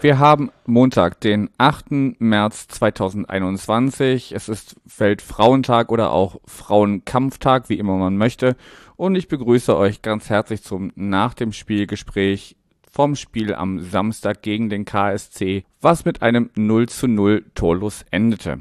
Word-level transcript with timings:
wir 0.00 0.18
haben 0.18 0.50
Montag, 0.66 1.20
den 1.20 1.50
8. 1.58 2.20
März 2.20 2.68
2021. 2.68 4.32
Es 4.32 4.48
ist 4.48 4.76
Weltfrauentag 4.96 5.90
oder 5.90 6.12
auch 6.12 6.40
Frauenkampftag, 6.46 7.68
wie 7.68 7.78
immer 7.78 7.96
man 7.96 8.16
möchte. 8.16 8.56
Und 8.96 9.16
ich 9.16 9.28
begrüße 9.28 9.76
euch 9.76 10.02
ganz 10.02 10.30
herzlich 10.30 10.62
zum 10.62 10.92
Nach 10.94 11.34
dem 11.34 11.52
Spielgespräch 11.52 12.56
vom 12.90 13.16
Spiel 13.16 13.54
am 13.54 13.80
Samstag 13.80 14.42
gegen 14.42 14.70
den 14.70 14.84
KSC, 14.84 15.64
was 15.80 16.04
mit 16.04 16.22
einem 16.22 16.50
0 16.54 16.88
zu 16.88 17.06
0 17.06 17.44
torlos 17.54 18.04
endete. 18.10 18.60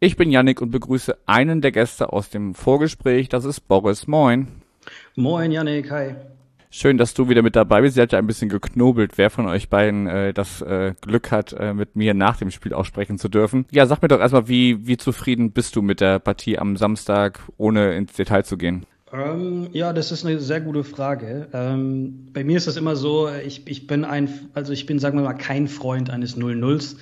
Ich 0.00 0.16
bin 0.16 0.30
Yannick 0.30 0.60
und 0.60 0.70
begrüße 0.70 1.16
einen 1.26 1.60
der 1.62 1.72
Gäste 1.72 2.12
aus 2.12 2.28
dem 2.28 2.54
Vorgespräch. 2.54 3.28
Das 3.28 3.44
ist 3.44 3.60
Boris. 3.60 4.06
Moin. 4.06 4.48
Moin, 5.14 5.52
Yannick. 5.52 5.90
Hi. 5.90 6.16
Schön, 6.70 6.98
dass 6.98 7.14
du 7.14 7.28
wieder 7.28 7.42
mit 7.42 7.56
dabei 7.56 7.80
bist. 7.80 7.94
Sie 7.94 8.00
hat 8.00 8.12
ja 8.12 8.18
ein 8.18 8.26
bisschen 8.26 8.48
geknobelt, 8.48 9.16
wer 9.16 9.30
von 9.30 9.46
euch 9.46 9.68
beiden 9.68 10.06
äh, 10.06 10.32
das 10.32 10.62
äh, 10.62 10.94
Glück 11.00 11.30
hat, 11.30 11.52
äh, 11.52 11.72
mit 11.72 11.96
mir 11.96 12.14
nach 12.14 12.36
dem 12.36 12.50
Spiel 12.50 12.74
aussprechen 12.74 13.18
zu 13.18 13.28
dürfen. 13.28 13.66
Ja, 13.70 13.86
sag 13.86 14.02
mir 14.02 14.08
doch 14.08 14.20
erstmal, 14.20 14.48
wie, 14.48 14.86
wie 14.86 14.96
zufrieden 14.96 15.52
bist 15.52 15.76
du 15.76 15.82
mit 15.82 16.00
der 16.00 16.18
Partie 16.18 16.58
am 16.58 16.76
Samstag, 16.76 17.40
ohne 17.56 17.94
ins 17.96 18.12
Detail 18.14 18.44
zu 18.44 18.56
gehen? 18.56 18.84
Ähm, 19.12 19.68
ja, 19.72 19.92
das 19.92 20.10
ist 20.10 20.26
eine 20.26 20.40
sehr 20.40 20.60
gute 20.60 20.82
Frage. 20.82 21.48
Ähm, 21.52 22.26
bei 22.32 22.42
mir 22.42 22.56
ist 22.56 22.66
das 22.66 22.76
immer 22.76 22.96
so, 22.96 23.28
ich, 23.28 23.66
ich 23.66 23.86
bin 23.86 24.04
ein, 24.04 24.28
also 24.52 24.72
ich 24.72 24.86
bin, 24.86 24.98
sagen 24.98 25.16
wir 25.16 25.24
mal, 25.24 25.34
kein 25.34 25.68
Freund 25.68 26.10
eines 26.10 26.36
0-0s. 26.36 26.96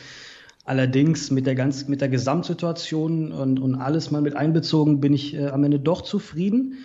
Allerdings 0.67 1.31
mit 1.31 1.47
der 1.47 1.55
ganz, 1.55 1.89
mit 1.89 2.01
der 2.01 2.09
Gesamtsituation 2.09 3.33
und, 3.33 3.59
und 3.59 3.75
alles 3.75 4.11
mal 4.11 4.23
mit 4.23 4.35
einbezogen 4.35 5.01
bin 5.01 5.13
ich 5.13 5.35
äh, 5.35 5.49
am 5.49 5.65
Ende 5.65 5.79
doch 5.79 6.03
zufrieden. 6.03 6.79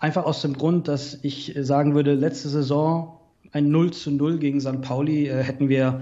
Einfach 0.00 0.24
aus 0.24 0.40
dem 0.40 0.54
Grund, 0.54 0.88
dass 0.88 1.18
ich 1.22 1.54
sagen 1.60 1.94
würde, 1.94 2.14
letzte 2.14 2.48
Saison 2.48 3.20
ein 3.52 3.70
0 3.70 3.92
zu 3.92 4.10
0 4.10 4.38
gegen 4.38 4.60
St. 4.60 4.80
Pauli 4.80 5.28
äh, 5.28 5.42
hätten 5.42 5.68
wir, 5.68 6.00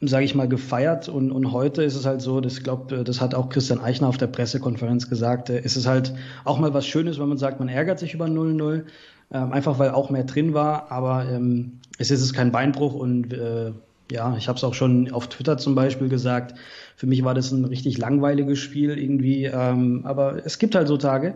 sage 0.00 0.24
ich 0.24 0.34
mal, 0.34 0.48
gefeiert. 0.48 1.10
Und, 1.10 1.30
und 1.30 1.52
heute 1.52 1.82
ist 1.82 1.96
es 1.96 2.06
halt 2.06 2.22
so, 2.22 2.40
das 2.40 2.62
glaube, 2.62 3.04
das 3.04 3.20
hat 3.20 3.34
auch 3.34 3.50
Christian 3.50 3.80
Eichner 3.80 4.08
auf 4.08 4.16
der 4.16 4.28
Pressekonferenz 4.28 5.10
gesagt, 5.10 5.50
äh, 5.50 5.60
ist 5.60 5.76
es 5.76 5.86
halt 5.86 6.14
auch 6.44 6.58
mal 6.58 6.72
was 6.72 6.86
Schönes, 6.86 7.18
wenn 7.18 7.28
man 7.28 7.36
sagt, 7.36 7.60
man 7.60 7.68
ärgert 7.68 7.98
sich 7.98 8.14
über 8.14 8.24
0-0, 8.24 8.84
ähm, 9.32 9.52
einfach 9.52 9.78
weil 9.78 9.90
auch 9.90 10.08
mehr 10.08 10.24
drin 10.24 10.54
war. 10.54 10.90
Aber 10.90 11.28
ähm, 11.28 11.80
es 11.98 12.10
ist 12.10 12.32
kein 12.32 12.52
Beinbruch 12.52 12.94
und 12.94 13.34
äh, 13.34 13.72
ja, 14.10 14.36
ich 14.36 14.48
habe 14.48 14.56
es 14.56 14.64
auch 14.64 14.74
schon 14.74 15.12
auf 15.12 15.28
Twitter 15.28 15.58
zum 15.58 15.74
Beispiel 15.74 16.08
gesagt. 16.08 16.54
Für 16.96 17.06
mich 17.06 17.24
war 17.24 17.34
das 17.34 17.52
ein 17.52 17.64
richtig 17.64 17.98
langweiliges 17.98 18.58
Spiel 18.58 18.98
irgendwie. 18.98 19.44
Ähm, 19.44 20.02
aber 20.04 20.44
es 20.44 20.58
gibt 20.58 20.74
halt 20.74 20.88
so 20.88 20.96
Tage. 20.96 21.34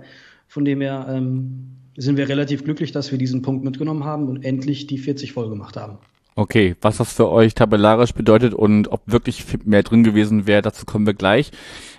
Von 0.48 0.64
dem 0.64 0.80
her 0.80 1.06
ähm, 1.08 1.76
sind 1.96 2.16
wir 2.16 2.28
relativ 2.28 2.64
glücklich, 2.64 2.90
dass 2.90 3.12
wir 3.12 3.18
diesen 3.18 3.42
Punkt 3.42 3.64
mitgenommen 3.64 4.04
haben 4.04 4.28
und 4.28 4.44
endlich 4.44 4.86
die 4.86 4.98
40 4.98 5.32
voll 5.32 5.48
gemacht 5.48 5.76
haben. 5.76 5.98
Okay, 6.36 6.76
was 6.80 6.98
das 6.98 7.12
für 7.12 7.28
euch 7.28 7.54
tabellarisch 7.54 8.12
bedeutet 8.12 8.54
und 8.54 8.88
ob 8.88 9.02
wirklich 9.06 9.44
mehr 9.64 9.82
drin 9.82 10.04
gewesen 10.04 10.46
wäre, 10.46 10.62
dazu 10.62 10.86
kommen 10.86 11.04
wir 11.04 11.14
gleich. 11.14 11.50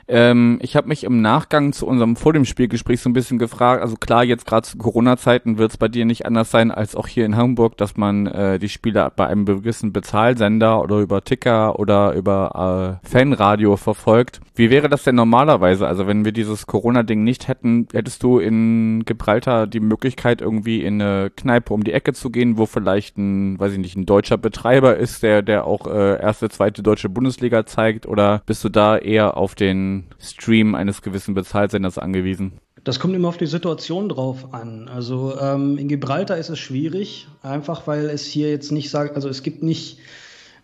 Ähm, 0.09 0.57
ich 0.63 0.75
habe 0.75 0.87
mich 0.87 1.03
im 1.03 1.21
Nachgang 1.21 1.71
zu 1.71 1.85
unserem 1.85 2.15
vor 2.15 2.33
dem 2.33 2.43
Spielgespräch 2.43 2.99
so 2.99 3.09
ein 3.09 3.13
bisschen 3.13 3.37
gefragt, 3.37 3.83
also 3.83 3.95
klar, 3.95 4.23
jetzt 4.23 4.47
gerade 4.47 4.67
zu 4.67 4.77
Corona-Zeiten 4.77 5.59
wird 5.59 5.71
es 5.71 5.77
bei 5.77 5.87
dir 5.87 6.03
nicht 6.05 6.25
anders 6.25 6.49
sein 6.49 6.71
als 6.71 6.95
auch 6.95 7.07
hier 7.07 7.25
in 7.25 7.37
Hamburg, 7.37 7.77
dass 7.77 7.95
man 7.95 8.25
äh, 8.25 8.57
die 8.57 8.69
Spiele 8.69 9.11
bei 9.15 9.27
einem 9.27 9.45
gewissen 9.45 9.93
Bezahlsender 9.93 10.81
oder 10.81 10.97
über 10.97 11.23
Ticker 11.23 11.77
oder 11.77 12.13
über 12.13 12.99
äh, 13.03 13.07
Fanradio 13.07 13.77
verfolgt. 13.77 14.41
Wie 14.55 14.71
wäre 14.71 14.89
das 14.89 15.03
denn 15.03 15.15
normalerweise? 15.15 15.87
Also 15.87 16.07
wenn 16.07 16.25
wir 16.25 16.31
dieses 16.31 16.65
Corona-Ding 16.65 17.23
nicht 17.23 17.47
hätten, 17.47 17.87
hättest 17.93 18.23
du 18.23 18.39
in 18.39 19.05
Gibraltar 19.05 19.67
die 19.67 19.79
Möglichkeit, 19.79 20.41
irgendwie 20.41 20.83
in 20.83 21.01
eine 21.01 21.29
Kneipe 21.29 21.73
um 21.73 21.83
die 21.83 21.93
Ecke 21.93 22.13
zu 22.13 22.31
gehen, 22.31 22.57
wo 22.57 22.65
vielleicht 22.65 23.17
ein, 23.17 23.59
weiß 23.59 23.73
ich 23.73 23.77
nicht, 23.77 23.95
ein 23.95 24.07
deutscher 24.07 24.37
Betreiber 24.37 24.97
ist, 24.97 25.21
der, 25.21 25.43
der 25.43 25.65
auch 25.65 25.85
äh, 25.85 26.19
erste, 26.19 26.49
zweite 26.49 26.81
deutsche 26.81 27.09
Bundesliga 27.09 27.67
zeigt? 27.67 28.07
Oder 28.07 28.41
bist 28.47 28.63
du 28.63 28.69
da 28.69 28.97
eher 28.97 29.37
auf 29.37 29.53
den 29.53 29.98
Stream 30.19 30.75
eines 30.75 31.01
gewissen 31.01 31.33
Bezahlsenders 31.33 31.97
angewiesen? 31.97 32.53
Das 32.83 32.99
kommt 32.99 33.15
immer 33.15 33.27
auf 33.27 33.37
die 33.37 33.45
Situation 33.45 34.09
drauf 34.09 34.53
an. 34.53 34.87
Also 34.87 35.37
ähm, 35.39 35.77
in 35.77 35.87
Gibraltar 35.87 36.37
ist 36.37 36.49
es 36.49 36.59
schwierig, 36.59 37.27
einfach 37.41 37.87
weil 37.87 38.05
es 38.05 38.25
hier 38.25 38.49
jetzt 38.49 38.71
nicht 38.71 38.89
sagt, 38.89 39.15
also 39.15 39.27
es 39.29 39.43
gibt 39.43 39.63
nicht, 39.63 39.99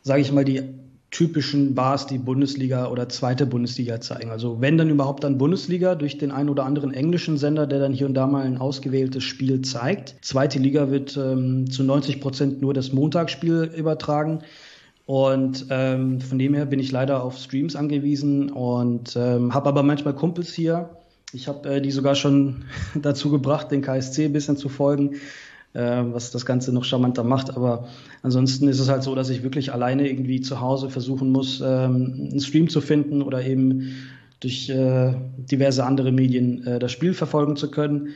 sage 0.01 0.21
ich 0.21 0.31
mal, 0.31 0.45
die 0.45 0.63
typischen 1.11 1.75
Bars, 1.75 2.07
die 2.07 2.17
Bundesliga 2.17 2.87
oder 2.89 3.07
zweite 3.07 3.45
Bundesliga 3.45 4.01
zeigen. 4.01 4.31
Also 4.31 4.59
wenn 4.59 4.77
dann 4.77 4.89
überhaupt 4.89 5.23
dann 5.23 5.37
Bundesliga 5.37 5.95
durch 5.95 6.17
den 6.17 6.31
einen 6.31 6.49
oder 6.49 6.65
anderen 6.65 6.93
englischen 6.93 7.37
Sender, 7.37 7.67
der 7.67 7.79
dann 7.79 7.93
hier 7.93 8.07
und 8.07 8.15
da 8.15 8.27
mal 8.27 8.43
ein 8.43 8.57
ausgewähltes 8.57 9.23
Spiel 9.23 9.61
zeigt. 9.61 10.15
Zweite 10.21 10.59
Liga 10.59 10.89
wird 10.89 11.15
ähm, 11.15 11.71
zu 11.71 11.83
90 11.83 12.19
Prozent 12.19 12.61
nur 12.61 12.73
das 12.73 12.91
Montagsspiel 12.91 13.71
übertragen. 13.77 14.39
Und 15.05 15.67
ähm, 15.69 16.19
von 16.19 16.39
dem 16.39 16.53
her 16.55 16.65
bin 16.65 16.79
ich 16.79 16.91
leider 16.91 17.23
auf 17.23 17.37
Streams 17.37 17.75
angewiesen 17.75 18.49
und 18.51 19.15
ähm, 19.15 19.53
habe 19.53 19.69
aber 19.69 19.83
manchmal 19.83 20.15
Kumpels 20.15 20.53
hier. 20.53 20.89
Ich 21.31 21.47
habe 21.47 21.75
äh, 21.75 21.81
die 21.81 21.91
sogar 21.91 22.15
schon 22.15 22.65
dazu 23.01 23.29
gebracht, 23.29 23.71
den 23.71 23.81
KSC 23.81 24.25
ein 24.25 24.33
bisschen 24.33 24.57
zu 24.57 24.67
folgen, 24.67 25.15
äh, 25.73 26.03
was 26.05 26.31
das 26.31 26.45
Ganze 26.45 26.73
noch 26.73 26.85
charmanter 26.85 27.23
macht. 27.23 27.55
Aber 27.55 27.87
ansonsten 28.23 28.67
ist 28.67 28.79
es 28.79 28.89
halt 28.89 29.03
so, 29.03 29.13
dass 29.13 29.29
ich 29.29 29.43
wirklich 29.43 29.71
alleine 29.71 30.09
irgendwie 30.09 30.41
zu 30.41 30.59
Hause 30.59 30.89
versuchen 30.89 31.31
muss, 31.31 31.61
ähm, 31.61 32.29
einen 32.31 32.39
Stream 32.39 32.67
zu 32.67 32.81
finden 32.81 33.21
oder 33.21 33.45
eben 33.45 33.95
durch 34.39 34.69
äh, 34.69 35.13
diverse 35.37 35.85
andere 35.85 36.11
Medien 36.11 36.65
äh, 36.65 36.79
das 36.79 36.91
Spiel 36.91 37.13
verfolgen 37.13 37.55
zu 37.55 37.69
können. 37.69 38.09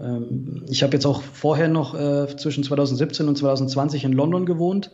Ähm, 0.00 0.64
ich 0.68 0.82
habe 0.82 0.94
jetzt 0.94 1.06
auch 1.06 1.22
vorher 1.22 1.68
noch 1.68 1.94
äh, 1.94 2.26
zwischen 2.36 2.64
2017 2.64 3.28
und 3.28 3.38
2020 3.38 4.04
in 4.04 4.12
London 4.12 4.44
gewohnt. 4.44 4.90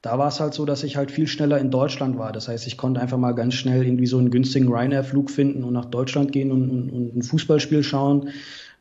Da 0.00 0.16
war 0.16 0.28
es 0.28 0.38
halt 0.38 0.54
so, 0.54 0.64
dass 0.64 0.84
ich 0.84 0.96
halt 0.96 1.10
viel 1.10 1.26
schneller 1.26 1.58
in 1.58 1.70
Deutschland 1.70 2.18
war. 2.18 2.30
Das 2.32 2.46
heißt, 2.46 2.66
ich 2.68 2.76
konnte 2.76 3.00
einfach 3.00 3.18
mal 3.18 3.32
ganz 3.32 3.54
schnell 3.54 3.84
irgendwie 3.84 4.06
so 4.06 4.18
einen 4.18 4.30
günstigen 4.30 4.68
Ryanair-Flug 4.68 5.30
finden 5.30 5.64
und 5.64 5.72
nach 5.72 5.86
Deutschland 5.86 6.30
gehen 6.30 6.52
und, 6.52 6.70
und, 6.70 6.90
und 6.90 7.16
ein 7.16 7.22
Fußballspiel 7.22 7.82
schauen. 7.82 8.30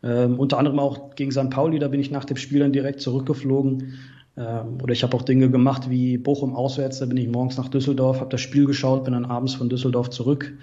Ähm, 0.03 0.39
unter 0.39 0.59
anderem 0.59 0.77
auch 0.77 1.15
gegen 1.15 1.31
St. 1.31 1.49
Pauli, 1.49 1.79
da 1.79 1.87
bin 1.87 1.99
ich 1.99 2.11
nach 2.11 2.25
dem 2.25 2.37
Spiel 2.37 2.59
dann 2.59 2.71
direkt 2.71 3.01
zurückgeflogen. 3.01 3.95
Ähm, 4.37 4.77
oder 4.81 4.93
ich 4.93 5.01
habe 5.01 5.17
auch 5.17 5.23
Dinge 5.23 5.49
gemacht 5.49 5.89
wie 5.89 6.17
Bochum 6.19 6.55
auswärts, 6.55 6.99
da 6.99 7.07
bin 7.07 7.17
ich 7.17 7.27
morgens 7.27 7.57
nach 7.57 7.69
Düsseldorf, 7.69 8.19
habe 8.19 8.29
das 8.29 8.41
Spiel 8.41 8.65
geschaut, 8.65 9.03
bin 9.03 9.13
dann 9.13 9.25
abends 9.25 9.55
von 9.55 9.69
Düsseldorf 9.69 10.11
zurück. 10.11 10.53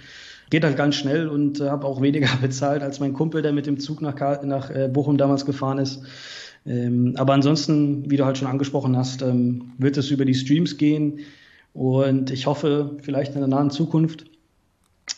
Geht 0.51 0.63
halt 0.65 0.77
ganz 0.77 0.95
schnell 0.95 1.29
und 1.29 1.61
äh, 1.61 1.69
habe 1.69 1.87
auch 1.87 2.01
weniger 2.01 2.29
bezahlt 2.41 2.83
als 2.83 3.01
mein 3.01 3.13
Kumpel, 3.13 3.43
der 3.43 3.53
mit 3.53 3.67
dem 3.67 3.81
Zug 3.81 4.01
nach, 4.01 4.15
nach 4.45 4.71
äh, 4.71 4.89
Bochum 4.89 5.17
damals 5.17 5.45
gefahren 5.45 5.79
ist. 5.79 6.03
Ähm, 6.67 7.15
aber 7.17 7.35
ansonsten, 7.35 8.11
wie 8.11 8.17
du 8.17 8.25
halt 8.25 8.39
schon 8.39 8.49
angesprochen 8.49 8.97
hast, 8.97 9.23
ähm, 9.23 9.73
wird 9.79 9.97
es 9.97 10.11
über 10.11 10.25
die 10.25 10.35
Streams 10.35 10.77
gehen. 10.77 11.21
Und 11.73 12.31
ich 12.31 12.47
hoffe, 12.47 12.97
vielleicht 13.03 13.35
in 13.35 13.41
der 13.41 13.49
nahen 13.49 13.71
Zukunft 13.71 14.25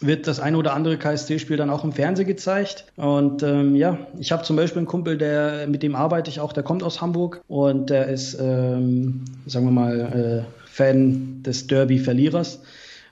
wird 0.00 0.26
das 0.26 0.40
eine 0.40 0.58
oder 0.58 0.74
andere 0.74 0.98
KSC-Spiel 0.98 1.56
dann 1.56 1.70
auch 1.70 1.84
im 1.84 1.92
Fernsehen 1.92 2.26
gezeigt. 2.26 2.86
Und 2.96 3.42
ähm, 3.42 3.76
ja, 3.76 3.98
ich 4.18 4.32
habe 4.32 4.42
zum 4.42 4.56
Beispiel 4.56 4.80
einen 4.80 4.86
Kumpel, 4.86 5.16
der 5.16 5.66
mit 5.68 5.82
dem 5.82 5.94
arbeite 5.94 6.30
ich 6.30 6.40
auch, 6.40 6.52
der 6.52 6.62
kommt 6.62 6.82
aus 6.82 7.00
Hamburg 7.00 7.42
und 7.46 7.90
der 7.90 8.08
ist, 8.08 8.36
ähm, 8.40 9.24
sagen 9.46 9.66
wir 9.66 9.72
mal, 9.72 10.44
äh, 10.44 10.66
Fan 10.68 11.42
des 11.42 11.66
Derby-Verlierers. 11.68 12.60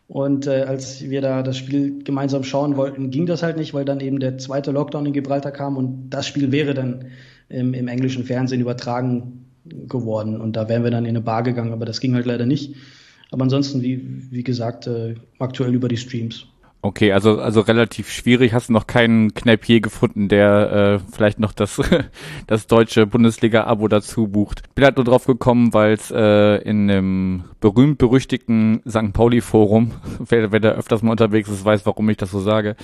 Und 0.07 0.47
äh, 0.47 0.63
als 0.63 1.03
wir 1.03 1.23
da 1.23 1.43
das 1.43 1.57
Spiel 1.57 2.03
gemeinsam 2.05 2.45
schauen 2.45 2.77
wollten, 2.77 3.11
ging 3.11 3.25
das 3.25 3.43
halt 3.43 3.57
nicht, 3.57 3.73
weil 3.73 3.87
dann 3.87 4.01
eben 4.01 4.21
der 4.21 4.37
zweite 4.37 4.71
Lockdown 4.71 5.07
in 5.07 5.13
Gibraltar 5.15 5.53
kam 5.53 5.79
und 5.79 6.11
das 6.11 6.27
Spiel 6.27 6.53
wäre 6.53 6.75
dann 6.75 7.07
im, 7.49 7.75
im 7.75 7.89
englischen 7.89 8.25
Fernsehen 8.25 8.61
übertragen 8.61 9.47
geworden. 9.65 10.41
Und 10.41 10.57
da 10.57 10.69
wären 10.69 10.85
wir 10.85 10.91
dann 10.91 11.05
in 11.05 11.11
eine 11.11 11.21
Bar 11.21 11.43
gegangen, 11.43 11.73
aber 11.73 11.87
das 11.87 12.01
ging 12.01 12.15
halt 12.15 12.27
leider 12.27 12.47
nicht. 12.47 12.75
Aber 13.31 13.43
ansonsten, 13.43 13.83
wie, 13.83 14.31
wie 14.31 14.45
gesagt, 14.45 14.87
äh, 14.87 15.15
aktuell 15.39 15.75
über 15.75 15.89
die 15.89 15.97
Streams. 15.97 16.47
Okay, 16.85 17.13
also 17.13 17.41
also 17.41 17.63
relativ 17.63 18.11
schwierig. 18.11 18.53
Hast 18.53 18.69
du 18.69 18.75
noch 18.75 18.87
keinen 18.87 19.33
Kneipier 19.33 19.81
gefunden, 19.81 20.29
der 20.29 21.01
äh, 21.01 21.11
vielleicht 21.11 21.41
noch 21.41 21.53
das 21.53 21.81
das 22.47 22.67
deutsche 22.67 23.07
Bundesliga-Abo 23.07 23.89
dazu 23.89 24.29
bucht? 24.29 24.63
Bin 24.75 24.85
halt 24.85 24.97
nur 24.97 25.07
drauf 25.07 25.25
gekommen, 25.25 25.73
weil 25.73 25.95
es 25.95 26.11
äh, 26.11 26.57
in 26.57 26.91
einem 26.91 27.45
berühmt 27.61 27.97
berüchtigten 27.97 28.83
St. 28.87 29.15
Pauli-Forum, 29.15 29.93
wer, 30.29 30.53
wer 30.53 30.61
da 30.61 30.73
öfters 30.73 31.03
mal 31.03 31.13
unterwegs 31.13 31.49
ist, 31.49 31.65
weiß, 31.65 31.87
warum 31.87 32.11
ich 32.11 32.19
das 32.19 32.31
so 32.31 32.41
sage, 32.41 32.77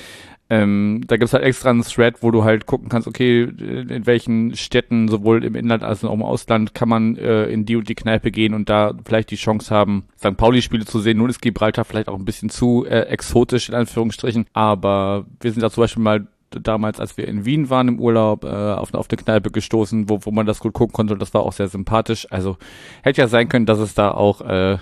ähm, 0.50 1.02
da 1.06 1.16
gibt's 1.16 1.32
halt 1.32 1.44
extra 1.44 1.70
einen 1.70 1.82
Thread, 1.82 2.22
wo 2.22 2.32
du 2.32 2.42
halt 2.42 2.66
gucken 2.66 2.88
kannst, 2.88 3.06
okay, 3.06 3.42
in 3.42 4.04
welchen 4.04 4.56
Städten, 4.56 5.06
sowohl 5.06 5.44
im 5.44 5.54
Inland 5.54 5.84
als 5.84 6.04
auch 6.04 6.12
im 6.12 6.24
Ausland, 6.24 6.74
kann 6.74 6.88
man 6.88 7.16
äh, 7.16 7.44
in 7.46 7.64
die 7.64 7.76
und 7.76 7.88
die 7.88 7.94
Kneipe 7.94 8.32
gehen 8.32 8.52
und 8.52 8.68
da 8.68 8.92
vielleicht 9.04 9.30
die 9.30 9.36
Chance 9.36 9.72
haben, 9.72 10.04
St. 10.18 10.36
Pauli-Spiele 10.36 10.84
zu 10.84 10.98
sehen. 10.98 11.18
Nun 11.18 11.30
ist 11.30 11.40
Gibraltar 11.40 11.84
vielleicht 11.84 12.08
auch 12.08 12.18
ein 12.18 12.24
bisschen 12.24 12.50
zu 12.50 12.84
äh, 12.84 13.02
exotisch, 13.02 13.68
in 13.68 13.76
Anführungsstrichen, 13.76 14.46
aber 14.52 15.24
wir 15.40 15.52
sind 15.52 15.62
da 15.62 15.70
zum 15.70 15.84
Beispiel 15.84 16.02
mal 16.02 16.26
damals, 16.50 16.98
als 16.98 17.16
wir 17.16 17.28
in 17.28 17.44
Wien 17.44 17.70
waren 17.70 17.86
im 17.86 18.00
Urlaub, 18.00 18.42
äh, 18.42 18.48
auf, 18.48 18.92
auf 18.94 19.06
eine 19.08 19.22
Kneipe 19.22 19.52
gestoßen, 19.52 20.08
wo, 20.08 20.18
wo 20.22 20.32
man 20.32 20.46
das 20.46 20.58
gut 20.58 20.72
gucken 20.72 20.92
konnte 20.92 21.12
und 21.12 21.22
das 21.22 21.32
war 21.32 21.42
auch 21.42 21.52
sehr 21.52 21.68
sympathisch. 21.68 22.26
Also 22.30 22.56
hätte 23.02 23.20
ja 23.20 23.28
sein 23.28 23.48
können, 23.48 23.66
dass 23.66 23.78
es 23.78 23.94
da 23.94 24.10
auch 24.10 24.40
äh, 24.40 24.78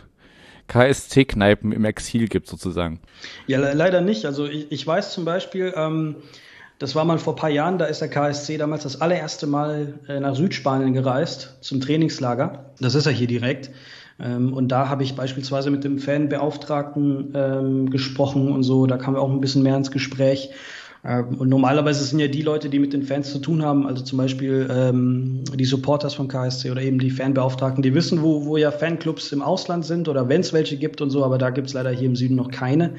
KSC-Kneipen 0.69 1.73
im 1.73 1.85
Exil 1.85 2.29
gibt 2.29 2.47
sozusagen. 2.47 3.01
Ja, 3.47 3.59
le 3.59 3.73
leider 3.75 4.01
nicht. 4.01 4.25
Also 4.25 4.47
ich, 4.47 4.71
ich 4.71 4.87
weiß 4.87 5.13
zum 5.13 5.25
Beispiel, 5.25 5.73
ähm, 5.77 6.17
das 6.79 6.95
war 6.95 7.05
mal 7.05 7.19
vor 7.19 7.35
paar 7.35 7.51
Jahren, 7.51 7.79
da 7.79 7.87
ist 7.87 8.01
der 8.01 8.09
KSC 8.09 8.57
damals 8.57 8.85
das 8.85 9.01
allererste 9.01 9.47
Mal 9.47 9.95
äh, 10.09 10.21
nach 10.21 10.37
Südspanien 10.37 10.93
gereist 10.93 11.57
zum 11.61 11.81
Trainingslager. 11.81 12.67
Das 12.81 12.95
ist 12.95 13.07
ja 13.07 13.11
hier 13.11 13.27
direkt. 13.27 13.71
Ähm, 14.21 14.53
und 14.53 14.69
da 14.69 14.89
habe 14.89 15.03
ich 15.03 15.17
beispielsweise 15.17 15.71
mit 15.71 15.85
dem 15.85 15.99
Fanbeauftragten 15.99 17.33
ähm, 17.35 17.91
gesprochen 17.91 18.53
und 18.53 18.63
so. 18.63 18.87
Da 18.87 18.97
kamen 18.97 19.17
wir 19.17 19.23
auch 19.23 19.31
ein 19.31 19.41
bisschen 19.41 19.63
mehr 19.63 19.77
ins 19.77 19.91
Gespräch. 19.91 20.51
Ähm, 21.05 21.37
und 21.39 21.49
normalerweise 21.49 22.05
sind 22.05 22.19
ja 22.19 22.29
die 22.29 22.43
Leute, 22.43 22.69
die 22.69 22.79
mit 22.79 22.93
den 22.93 23.03
Fans 23.03 23.31
zu 23.33 23.39
tun 23.39 23.63
haben, 23.63 23.87
also 23.87 24.03
zum 24.03 24.19
Beispiel 24.19 24.69
ähm, 24.71 25.45
die 25.55 25.65
Supporters 25.65 26.15
vom 26.15 26.29
KSC 26.29 26.71
oder 26.71 26.83
eben 26.83 26.99
die 26.99 27.11
Fanbeauftragten, 27.11 27.83
die 27.83 27.95
wissen, 27.95 28.23
wo, 28.23 28.45
wo 28.45 28.57
ja 28.57 28.71
Fanclubs 28.71 29.33
im 29.33 29.43
Ausland 29.43 29.85
sind 29.85 30.09
oder 30.09 30.29
wenn 30.29 30.41
es 30.41 30.53
welche 30.53 30.77
gibt 30.77 31.01
und 31.01 31.11
so, 31.11 31.25
aber 31.25 31.39
da 31.39 31.51
gibt 31.51 31.69
es 31.69 31.75
leider 31.75 31.91
hier 31.91 32.09
im 32.09 32.17
Süden 32.17 32.37
noch 32.37 32.51
keine. 32.51 32.95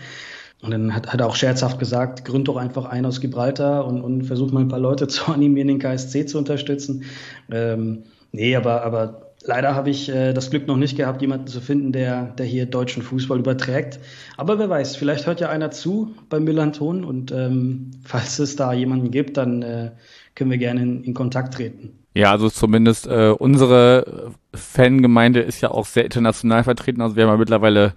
Und 0.61 0.71
dann 0.71 0.93
hat, 0.93 1.07
hat 1.07 1.21
er 1.21 1.27
auch 1.27 1.37
scherzhaft 1.37 1.79
gesagt, 1.79 2.25
gründ 2.25 2.47
doch 2.49 2.57
einfach 2.57 2.85
einen 2.85 3.05
aus 3.05 3.21
Gibraltar 3.21 3.85
und, 3.85 4.01
und 4.01 4.23
versuch 4.23 4.51
mal 4.51 4.61
ein 4.61 4.67
paar 4.67 4.79
Leute 4.79 5.07
zu 5.09 5.31
animieren, 5.31 5.67
den 5.67 5.79
KSC 5.79 6.25
zu 6.25 6.37
unterstützen. 6.37 7.03
Ähm, 7.51 8.03
nee, 8.31 8.55
aber, 8.55 8.83
aber 8.83 9.28
Leider 9.49 9.73
habe 9.73 9.89
ich 9.89 10.09
äh, 10.09 10.31
das 10.31 10.51
Glück 10.51 10.67
noch 10.67 10.77
nicht 10.77 10.95
gehabt, 10.95 11.23
jemanden 11.23 11.47
zu 11.47 11.59
finden, 11.59 11.91
der, 11.91 12.25
der 12.37 12.45
hier 12.45 12.67
deutschen 12.67 13.01
Fußball 13.01 13.39
überträgt. 13.39 13.99
Aber 14.37 14.59
wer 14.59 14.69
weiß, 14.69 14.95
vielleicht 14.95 15.25
hört 15.25 15.41
ja 15.41 15.49
einer 15.49 15.71
zu 15.71 16.13
beim 16.29 16.43
Millanton 16.43 17.03
und 17.03 17.31
ähm, 17.31 17.89
falls 18.05 18.37
es 18.37 18.55
da 18.55 18.73
jemanden 18.73 19.09
gibt, 19.09 19.37
dann 19.37 19.63
äh, 19.63 19.89
können 20.35 20.51
wir 20.51 20.59
gerne 20.59 20.83
in, 20.83 21.03
in 21.03 21.15
Kontakt 21.15 21.55
treten. 21.55 21.97
Ja, 22.13 22.29
also 22.29 22.47
zumindest 22.51 23.07
äh, 23.07 23.33
unsere 23.35 24.33
Fangemeinde 24.53 25.39
ist 25.39 25.61
ja 25.61 25.71
auch 25.71 25.87
sehr 25.87 26.05
international 26.05 26.63
vertreten. 26.63 27.01
Also 27.01 27.15
wir 27.15 27.23
haben 27.23 27.31
ja 27.31 27.37
mittlerweile, 27.37 27.93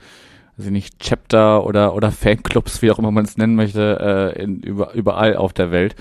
also 0.57 0.71
nicht 0.71 1.01
Chapter 1.01 1.67
oder 1.67 1.95
oder 1.95 2.11
Fanclubs, 2.11 2.81
wie 2.81 2.91
auch 2.91 2.99
immer 2.99 3.11
man 3.11 3.27
es 3.27 3.37
nennen 3.37 3.57
möchte, 3.57 4.35
äh, 4.39 4.43
in, 4.43 4.61
über, 4.61 4.95
überall 4.95 5.37
auf 5.37 5.53
der 5.53 5.71
Welt. 5.71 5.97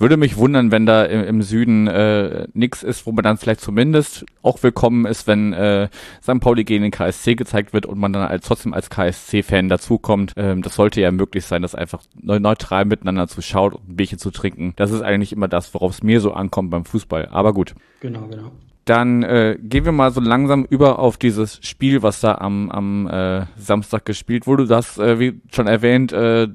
Würde 0.00 0.16
mich 0.16 0.36
wundern, 0.36 0.70
wenn 0.70 0.86
da 0.86 1.04
im, 1.04 1.24
im 1.24 1.42
Süden 1.42 1.88
äh, 1.88 2.46
nichts 2.54 2.84
ist, 2.84 3.04
wo 3.04 3.10
man 3.10 3.24
dann 3.24 3.36
vielleicht 3.36 3.60
zumindest 3.60 4.24
auch 4.42 4.62
willkommen 4.62 5.06
ist, 5.06 5.26
wenn 5.26 5.52
äh, 5.52 5.88
St. 6.22 6.38
Pauli 6.38 6.62
gegen 6.62 6.84
den 6.84 6.92
KSC 6.92 7.34
gezeigt 7.34 7.72
wird 7.72 7.84
und 7.84 7.98
man 7.98 8.12
dann 8.12 8.22
als, 8.22 8.46
trotzdem 8.46 8.74
als 8.74 8.90
KSC-Fan 8.90 9.68
dazukommt. 9.68 10.34
Ähm, 10.36 10.62
das 10.62 10.76
sollte 10.76 11.00
ja 11.00 11.10
möglich 11.10 11.46
sein, 11.46 11.62
das 11.62 11.74
einfach 11.74 12.00
neutral 12.14 12.84
miteinander 12.84 13.26
zu 13.26 13.42
schauen 13.42 13.72
und 13.72 13.88
ein 13.88 13.96
Bierchen 13.96 14.18
zu 14.18 14.30
trinken. 14.30 14.72
Das 14.76 14.92
ist 14.92 15.02
eigentlich 15.02 15.32
immer 15.32 15.48
das, 15.48 15.74
worauf 15.74 15.94
es 15.94 16.02
mir 16.04 16.20
so 16.20 16.32
ankommt 16.32 16.70
beim 16.70 16.84
Fußball. 16.84 17.26
Aber 17.32 17.52
gut. 17.52 17.74
Genau, 17.98 18.28
genau. 18.28 18.52
Dann 18.84 19.24
äh, 19.24 19.58
gehen 19.60 19.84
wir 19.84 19.92
mal 19.92 20.12
so 20.12 20.20
langsam 20.20 20.64
über 20.64 21.00
auf 21.00 21.16
dieses 21.16 21.58
Spiel, 21.66 22.04
was 22.04 22.20
da 22.20 22.36
am, 22.36 22.70
am 22.70 23.08
äh, 23.08 23.46
Samstag 23.56 24.04
gespielt 24.04 24.46
wurde. 24.46 24.66
Du 24.66 24.74
hast, 24.76 24.98
äh, 24.98 25.18
wie 25.18 25.40
schon 25.52 25.66
erwähnt, 25.66 26.12
äh, 26.12 26.48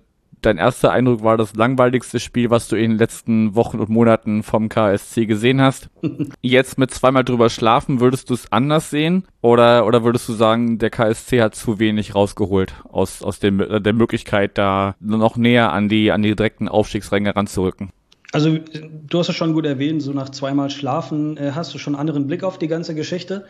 dein 0.46 0.58
erster 0.58 0.92
Eindruck 0.92 1.24
war 1.24 1.38
das 1.38 1.56
langweiligste 1.56 2.20
Spiel, 2.20 2.50
was 2.50 2.68
du 2.68 2.76
in 2.76 2.92
den 2.92 2.98
letzten 2.98 3.56
Wochen 3.56 3.80
und 3.80 3.90
Monaten 3.90 4.44
vom 4.44 4.70
KSC 4.70 5.26
gesehen 5.26 5.62
hast. 5.62 5.90
Jetzt 6.42 6.78
mit 6.78 6.92
zweimal 6.92 7.24
drüber 7.24 7.50
schlafen, 7.50 8.00
würdest 8.00 8.30
du 8.30 8.34
es 8.34 8.52
anders 8.52 8.90
sehen? 8.90 9.26
Oder, 9.42 9.86
oder 9.86 10.04
würdest 10.04 10.30
du 10.30 10.34
sagen, 10.34 10.78
der 10.78 10.90
KSC 10.90 11.42
hat 11.42 11.56
zu 11.56 11.80
wenig 11.80 12.16
rausgeholt 12.16 12.74
aus, 12.90 13.22
aus 13.22 13.40
dem, 13.40 13.60
äh, 13.60 13.82
der 13.82 13.94
Möglichkeit, 13.94 14.58
da 14.58 14.96
noch 15.00 15.38
näher 15.38 15.74
an 15.74 15.90
die, 15.90 16.12
an 16.12 16.22
die 16.22 16.36
direkten 16.36 16.68
Aufstiegsränge 16.68 17.36
ranzurücken? 17.36 17.92
Also, 18.32 18.58
du 18.58 19.20
hast 19.20 19.30
es 19.30 19.36
schon 19.36 19.54
gut 19.54 19.66
erwähnt, 19.66 20.02
so 20.02 20.12
nach 20.12 20.30
zweimal 20.30 20.72
Schlafen 20.72 21.38
äh, 21.38 21.52
hast 21.54 21.74
du 21.74 21.78
schon 21.78 21.94
einen 21.94 22.00
anderen 22.00 22.26
Blick 22.26 22.44
auf 22.44 22.58
die 22.58 22.68
ganze 22.68 22.96
Geschichte. 22.96 23.46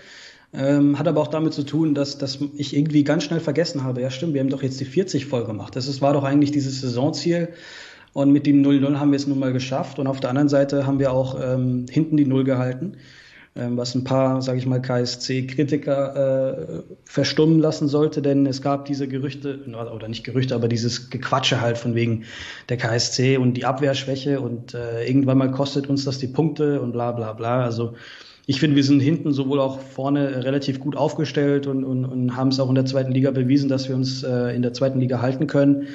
Ähm, 0.55 1.00
hat 1.00 1.07
aber 1.07 1.19
auch 1.19 1.29
damit 1.29 1.53
zu 1.53 1.63
tun, 1.63 1.95
dass, 1.95 2.19
dass 2.19 2.38
ich 2.55 2.75
irgendwie 2.75 3.03
ganz 3.03 3.23
schnell 3.23 3.39
vergessen 3.39 3.83
habe, 3.83 4.01
ja 4.01 4.11
stimmt, 4.11 4.35
wir 4.35 4.41
haben 4.41 4.50
doch 4.50 4.61
jetzt 4.61 4.79
die 4.79 4.85
40 4.85 5.25
voll 5.25 5.45
gemacht. 5.45 5.75
Das 5.75 5.88
ist, 5.88 6.01
war 6.01 6.13
doch 6.13 6.23
eigentlich 6.23 6.51
dieses 6.51 6.81
Saisonziel. 6.81 7.50
Und 8.13 8.31
mit 8.31 8.45
dem 8.45 8.63
0-0 8.63 9.00
haben 9.00 9.11
wir 9.11 9.15
es 9.17 9.25
nun 9.25 9.39
mal 9.39 9.51
geschafft. 9.51 9.97
Und 9.97 10.05
auf 10.05 10.19
der 10.19 10.29
anderen 10.29 10.50
Seite 10.50 10.85
haben 10.85 11.00
wir 11.00 11.11
auch 11.11 11.39
ähm, 11.41 11.88
hinten 11.89 12.15
die 12.15 12.25
Null 12.25 12.44
gehalten, 12.44 12.97
ähm, 13.55 13.75
was 13.75 13.95
ein 13.95 14.03
paar, 14.03 14.44
sage 14.44 14.59
ich 14.59 14.67
mal, 14.67 14.79
KSC-Kritiker 14.79 16.59
äh, 16.59 16.83
verstummen 17.05 17.57
lassen 17.57 17.88
sollte. 17.88 18.21
Denn 18.21 18.45
es 18.45 18.61
gab 18.61 18.85
diese 18.85 19.07
Gerüchte, 19.07 19.61
oder 19.67 20.07
nicht 20.07 20.23
Gerüchte, 20.23 20.53
aber 20.53 20.67
dieses 20.67 21.09
Gequatsche 21.09 21.59
halt 21.61 21.79
von 21.79 21.95
wegen 21.95 22.25
der 22.69 22.77
KSC 22.77 23.38
und 23.38 23.55
die 23.55 23.65
Abwehrschwäche. 23.65 24.39
Und 24.39 24.75
äh, 24.75 25.07
irgendwann 25.07 25.39
mal 25.39 25.50
kostet 25.50 25.89
uns 25.89 26.05
das 26.05 26.19
die 26.19 26.27
Punkte 26.27 26.79
und 26.79 26.91
bla 26.91 27.11
bla 27.11 27.33
bla. 27.33 27.63
Also 27.63 27.95
ich 28.45 28.60
finde, 28.60 28.75
wir 28.75 28.84
sind 28.84 29.00
hinten 29.00 29.31
sowohl 29.31 29.60
auch 29.60 29.80
vorne 29.80 30.44
relativ 30.44 30.80
gut 30.80 30.98
aufgestellt 30.98 31.66
und, 31.68 31.84
und, 31.84 32.06
und 32.06 32.36
haben 32.36 32.50
es 32.50 32.60
auch 32.60 32.69
in 32.69 32.75
der 32.75 32.86
zweiten 32.86 33.12
Liga 33.12 33.31
bewiesen, 33.31 33.69
dass 33.69 33.88
wir 33.88 33.95
uns 33.95 34.24
äh, 34.24 34.56
in 34.56 34.62
der 34.62 34.74
zweiten 34.74 35.00
Liga 35.00 35.22
halten 35.22 35.48
können. 35.48 35.88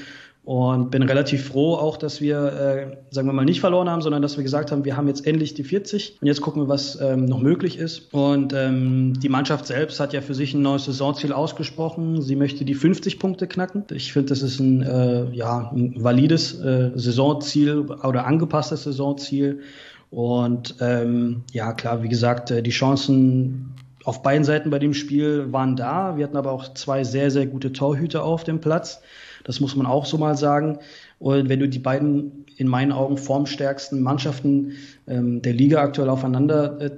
Und 0.44 0.90
bin 0.90 1.02
relativ 1.02 1.48
froh 1.48 1.74
auch, 1.74 1.98
dass 1.98 2.22
wir, 2.22 2.38
äh, 2.38 2.96
sagen 3.10 3.28
wir 3.28 3.34
mal, 3.34 3.44
nicht 3.44 3.60
verloren 3.60 3.90
haben, 3.90 4.00
sondern 4.00 4.22
dass 4.22 4.38
wir 4.38 4.44
gesagt 4.44 4.72
haben, 4.72 4.86
wir 4.86 4.96
haben 4.96 5.06
jetzt 5.06 5.26
endlich 5.26 5.52
die 5.52 5.62
40 5.62 6.16
und 6.22 6.26
jetzt 6.26 6.40
gucken 6.40 6.62
wir, 6.62 6.68
was 6.68 6.98
ähm, 7.02 7.26
noch 7.26 7.42
möglich 7.42 7.76
ist. 7.76 8.14
Und 8.14 8.54
ähm, 8.54 9.12
die 9.20 9.28
Mannschaft 9.28 9.66
selbst 9.66 10.00
hat 10.00 10.14
ja 10.14 10.22
für 10.22 10.32
sich 10.32 10.54
ein 10.54 10.62
neues 10.62 10.86
Saisonziel 10.86 11.34
ausgesprochen. 11.34 12.22
Sie 12.22 12.34
möchte 12.34 12.64
die 12.64 12.72
50 12.72 13.18
Punkte 13.18 13.46
knacken. 13.46 13.84
Ich 13.92 14.14
finde, 14.14 14.30
das 14.30 14.40
ist 14.40 14.58
ein, 14.58 14.80
äh, 14.80 15.30
ja, 15.32 15.70
ein 15.70 16.02
valides 16.02 16.58
äh, 16.58 16.92
Saisonziel 16.94 17.80
oder 18.02 18.26
angepasstes 18.26 18.84
Saisonziel. 18.84 19.60
Und 20.10 20.76
ähm, 20.80 21.42
ja, 21.52 21.72
klar, 21.72 22.02
wie 22.02 22.08
gesagt, 22.08 22.50
äh, 22.50 22.62
die 22.62 22.70
Chancen 22.70 23.74
auf 24.04 24.22
beiden 24.22 24.44
Seiten 24.44 24.70
bei 24.70 24.78
dem 24.78 24.94
Spiel 24.94 25.52
waren 25.52 25.76
da. 25.76 26.16
Wir 26.16 26.24
hatten 26.24 26.36
aber 26.36 26.52
auch 26.52 26.72
zwei 26.74 27.04
sehr, 27.04 27.30
sehr 27.30 27.46
gute 27.46 27.72
Torhüter 27.72 28.24
auf 28.24 28.44
dem 28.44 28.60
Platz. 28.60 29.02
Das 29.44 29.60
muss 29.60 29.76
man 29.76 29.86
auch 29.86 30.06
so 30.06 30.16
mal 30.16 30.36
sagen. 30.36 30.78
Und 31.18 31.48
wenn 31.48 31.60
du 31.60 31.68
die 31.68 31.78
beiden 31.78 32.46
in 32.56 32.68
meinen 32.68 32.92
Augen 32.92 33.18
formstärksten 33.18 34.02
Mannschaften 34.02 34.72
ähm, 35.06 35.42
der 35.42 35.52
Liga 35.52 35.82
aktuell 35.82 36.08
aufeinander 36.08 36.80
äh, 36.80 36.90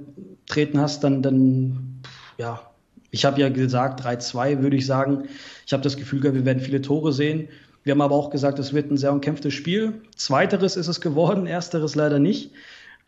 treten 0.47 0.79
hast, 0.79 1.03
dann, 1.03 1.21
dann 1.21 2.01
ja, 2.37 2.61
ich 3.09 3.25
habe 3.25 3.41
ja 3.41 3.49
gesagt, 3.49 4.05
3-2 4.05 4.61
würde 4.61 4.77
ich 4.77 4.85
sagen. 4.85 5.25
Ich 5.65 5.73
habe 5.73 5.83
das 5.83 5.97
Gefühl 5.97 6.21
gehabt, 6.21 6.37
wir 6.37 6.45
werden 6.45 6.61
viele 6.61 6.81
Tore 6.81 7.11
sehen. 7.11 7.49
Wir 7.83 7.91
haben 7.91 8.01
aber 8.01 8.15
auch 8.15 8.29
gesagt, 8.29 8.59
es 8.59 8.73
wird 8.73 8.89
ein 8.91 8.97
sehr 8.97 9.11
umkämpftes 9.11 9.53
Spiel. 9.53 10.01
Zweiteres 10.15 10.77
ist 10.77 10.87
es 10.87 11.01
geworden, 11.01 11.45
ersteres 11.45 11.95
leider 11.95 12.19
nicht. 12.19 12.51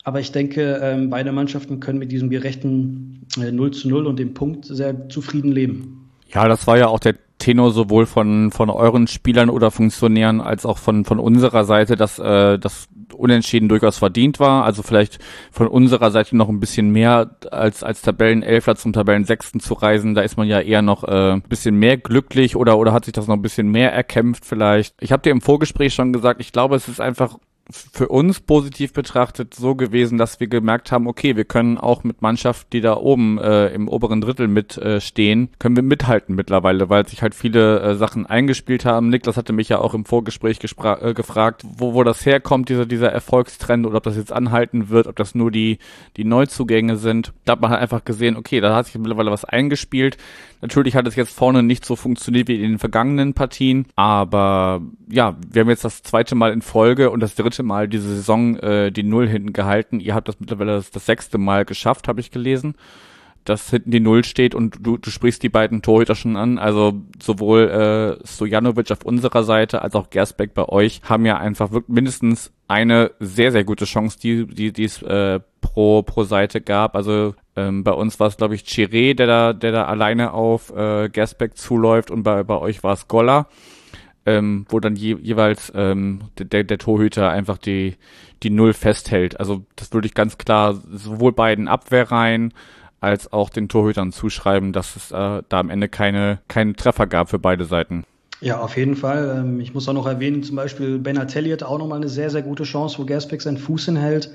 Aber 0.03 0.19
ich 0.19 0.31
denke, 0.31 0.79
ähm, 0.81 1.09
beide 1.09 1.31
Mannschaften 1.31 1.79
können 1.79 1.99
mit 1.99 2.11
diesem 2.11 2.29
gerechten 2.29 3.25
äh, 3.37 3.51
0 3.51 3.71
zu 3.71 3.87
0 3.87 4.05
und 4.05 4.19
dem 4.19 4.33
Punkt 4.33 4.65
sehr 4.65 5.07
zufrieden 5.09 5.51
leben. 5.51 6.09
Ja, 6.33 6.47
das 6.47 6.67
war 6.67 6.77
ja 6.77 6.87
auch 6.87 6.99
der 6.99 7.15
Tenor 7.37 7.71
sowohl 7.71 8.05
von, 8.05 8.51
von 8.51 8.69
euren 8.69 9.07
Spielern 9.07 9.49
oder 9.49 9.69
Funktionären 9.69 10.41
als 10.41 10.65
auch 10.65 10.77
von, 10.77 11.03
von 11.03 11.19
unserer 11.19 11.65
Seite, 11.65 11.95
dass 11.95 12.17
äh, 12.19 12.57
das 12.57 12.87
Unentschieden 13.13 13.69
durchaus 13.69 13.97
verdient 13.97 14.39
war. 14.39 14.63
Also 14.63 14.81
vielleicht 14.81 15.19
von 15.51 15.67
unserer 15.67 16.09
Seite 16.11 16.35
noch 16.35 16.49
ein 16.49 16.59
bisschen 16.59 16.91
mehr 16.91 17.35
als, 17.51 17.83
als 17.83 18.01
Tabellenelfler 18.01 18.75
zum 18.75 18.93
Tabellensechsten 18.93 19.59
zu 19.59 19.73
reisen. 19.73 20.15
Da 20.15 20.21
ist 20.21 20.37
man 20.37 20.47
ja 20.47 20.59
eher 20.59 20.81
noch 20.81 21.03
äh, 21.03 21.33
ein 21.33 21.41
bisschen 21.41 21.75
mehr 21.75 21.97
glücklich 21.97 22.55
oder, 22.55 22.77
oder 22.77 22.93
hat 22.93 23.05
sich 23.05 23.13
das 23.13 23.27
noch 23.27 23.35
ein 23.35 23.41
bisschen 23.41 23.69
mehr 23.69 23.93
erkämpft 23.93 24.45
vielleicht. 24.45 24.95
Ich 25.01 25.11
habe 25.11 25.21
dir 25.21 25.31
im 25.31 25.41
Vorgespräch 25.41 25.93
schon 25.93 26.13
gesagt, 26.13 26.41
ich 26.41 26.51
glaube, 26.51 26.75
es 26.75 26.87
ist 26.87 27.01
einfach 27.01 27.37
für 27.69 28.09
uns 28.09 28.41
positiv 28.41 28.91
betrachtet 28.91 29.53
so 29.53 29.73
gewesen, 29.75 30.17
dass 30.17 30.39
wir 30.41 30.47
gemerkt 30.47 30.91
haben, 30.91 31.07
okay, 31.07 31.37
wir 31.37 31.45
können 31.45 31.77
auch 31.77 32.03
mit 32.03 32.21
Mannschaft, 32.21 32.73
die 32.73 32.81
da 32.81 32.97
oben 32.97 33.37
äh, 33.37 33.67
im 33.69 33.87
oberen 33.87 34.19
Drittel 34.19 34.49
mit 34.49 34.77
äh, 34.77 34.99
können 35.59 35.75
wir 35.75 35.83
mithalten 35.83 36.35
mittlerweile, 36.35 36.89
weil 36.89 37.07
sich 37.07 37.21
halt 37.21 37.33
viele 37.33 37.79
äh, 37.79 37.95
Sachen 37.95 38.25
eingespielt 38.25 38.83
haben. 38.83 39.09
Niklas 39.09 39.37
hatte 39.37 39.53
mich 39.53 39.69
ja 39.69 39.79
auch 39.79 39.93
im 39.93 40.03
Vorgespräch 40.03 40.59
äh, 40.61 41.13
gefragt, 41.13 41.63
wo, 41.65 41.93
wo 41.93 42.03
das 42.03 42.25
herkommt, 42.25 42.67
dieser, 42.67 42.85
dieser 42.85 43.11
Erfolgstrend 43.11 43.85
oder 43.85 43.97
ob 43.97 44.03
das 44.03 44.17
jetzt 44.17 44.33
anhalten 44.33 44.89
wird, 44.89 45.07
ob 45.07 45.15
das 45.15 45.33
nur 45.33 45.49
die, 45.49 45.77
die 46.17 46.25
Neuzugänge 46.25 46.97
sind. 46.97 47.31
Da 47.45 47.53
hat 47.53 47.61
man 47.61 47.71
halt 47.71 47.81
einfach 47.81 48.03
gesehen, 48.03 48.35
okay, 48.35 48.59
da 48.59 48.75
hat 48.75 48.87
sich 48.87 48.95
mittlerweile 48.95 49.31
was 49.31 49.45
eingespielt. 49.45 50.17
Natürlich 50.63 50.95
hat 50.95 51.05
es 51.07 51.17
jetzt 51.17 51.35
vorne 51.35 51.61
nicht 51.61 51.83
so 51.83 51.97
funktioniert 51.97 52.47
wie 52.47 52.55
in 52.55 52.61
den 52.61 52.79
vergangenen 52.79 53.33
Partien, 53.33 53.85
aber 53.97 54.81
ja, 55.09 55.35
wir 55.51 55.59
haben 55.59 55.69
jetzt 55.69 55.83
das 55.83 56.03
zweite 56.03 56.35
Mal 56.35 56.53
in 56.53 56.61
Folge 56.61 57.09
und 57.11 57.19
das 57.19 57.35
dritte 57.35 57.63
Mal 57.63 57.89
diese 57.89 58.07
Saison 58.07 58.55
äh, 58.59 58.89
die 58.89 59.03
Null 59.03 59.27
hinten 59.27 59.51
gehalten. 59.51 59.99
Ihr 59.99 60.15
habt 60.15 60.29
das 60.29 60.39
mittlerweile 60.39 60.71
das, 60.71 60.89
das 60.89 61.05
sechste 61.05 61.37
Mal 61.37 61.65
geschafft, 61.65 62.07
habe 62.07 62.21
ich 62.21 62.31
gelesen 62.31 62.75
dass 63.45 63.69
hinten 63.69 63.91
die 63.91 63.99
Null 63.99 64.23
steht 64.23 64.55
und 64.55 64.77
du, 64.81 64.97
du 64.97 65.09
sprichst 65.09 65.43
die 65.43 65.49
beiden 65.49 65.81
Torhüter 65.81 66.15
schon 66.15 66.35
an. 66.37 66.57
Also 66.57 67.01
sowohl 67.21 67.69
äh, 68.21 68.27
Stojanovic 68.27 68.91
auf 68.91 69.03
unserer 69.03 69.43
Seite 69.43 69.81
als 69.81 69.95
auch 69.95 70.09
Gersbeck 70.09 70.53
bei 70.53 70.67
euch 70.69 71.01
haben 71.03 71.25
ja 71.25 71.37
einfach 71.37 71.71
wirklich 71.71 71.93
mindestens 71.93 72.53
eine 72.67 73.11
sehr, 73.19 73.51
sehr 73.51 73.63
gute 73.63 73.85
Chance, 73.85 74.17
die, 74.21 74.47
die, 74.47 74.71
die 74.71 74.85
es 74.85 75.01
äh, 75.01 75.39
pro, 75.61 76.03
pro 76.03 76.23
Seite 76.23 76.61
gab. 76.61 76.95
Also 76.95 77.35
ähm, 77.55 77.83
bei 77.83 77.91
uns 77.91 78.19
war 78.19 78.27
es, 78.27 78.37
glaube 78.37 78.55
ich, 78.55 78.63
Chiré, 78.63 79.13
der 79.13 79.27
da, 79.27 79.53
der 79.53 79.71
da 79.71 79.85
alleine 79.85 80.33
auf 80.33 80.75
äh, 80.75 81.09
Gersbeck 81.09 81.57
zuläuft 81.57 82.11
und 82.11 82.23
bei, 82.23 82.43
bei 82.43 82.57
euch 82.57 82.83
war 82.83 82.93
es 82.93 83.07
Goller. 83.07 83.47
Ähm, 84.25 84.65
wo 84.69 84.79
dann 84.79 84.95
je, 84.95 85.17
jeweils 85.21 85.69
ähm, 85.75 86.21
der, 86.37 86.63
der 86.63 86.77
Torhüter 86.77 87.29
einfach 87.29 87.57
die, 87.57 87.97
die 88.41 88.51
Null 88.51 88.71
festhält. 88.71 89.37
Also 89.37 89.65
das 89.75 89.91
würde 89.93 90.07
ich 90.07 90.13
ganz 90.13 90.37
klar 90.37 90.75
sowohl 90.75 91.33
beiden 91.33 91.67
Abwehrreihen 91.67 92.53
als 93.03 93.31
auch 93.33 93.49
den 93.49 93.67
Torhütern 93.67 94.13
zuschreiben, 94.13 94.71
dass 94.71 94.95
es 94.95 95.11
äh, 95.11 95.43
da 95.47 95.59
am 95.59 95.69
Ende 95.69 95.89
keine, 95.89 96.39
keine 96.47 96.73
Treffer 96.73 97.05
gab 97.05 97.29
für 97.29 97.37
beide 97.37 97.65
Seiten. 97.65 98.05
Ja, 98.39 98.61
auf 98.61 98.77
jeden 98.77 98.95
Fall. 98.95 99.39
Ähm, 99.39 99.59
ich 99.59 99.73
muss 99.73 99.87
auch 99.89 99.93
noch 99.93 100.07
erwähnen, 100.07 100.41
zum 100.41 100.55
Beispiel 100.55 100.99
Benatelli 100.99 101.49
hat 101.49 101.63
auch 101.63 101.77
nochmal 101.77 101.97
eine 101.97 102.09
sehr, 102.09 102.29
sehr 102.29 102.41
gute 102.41 102.63
Chance, 102.63 102.97
wo 102.97 103.05
Gersbeck 103.05 103.41
seinen 103.41 103.57
Fuß 103.57 103.85
hinhält. 103.85 104.31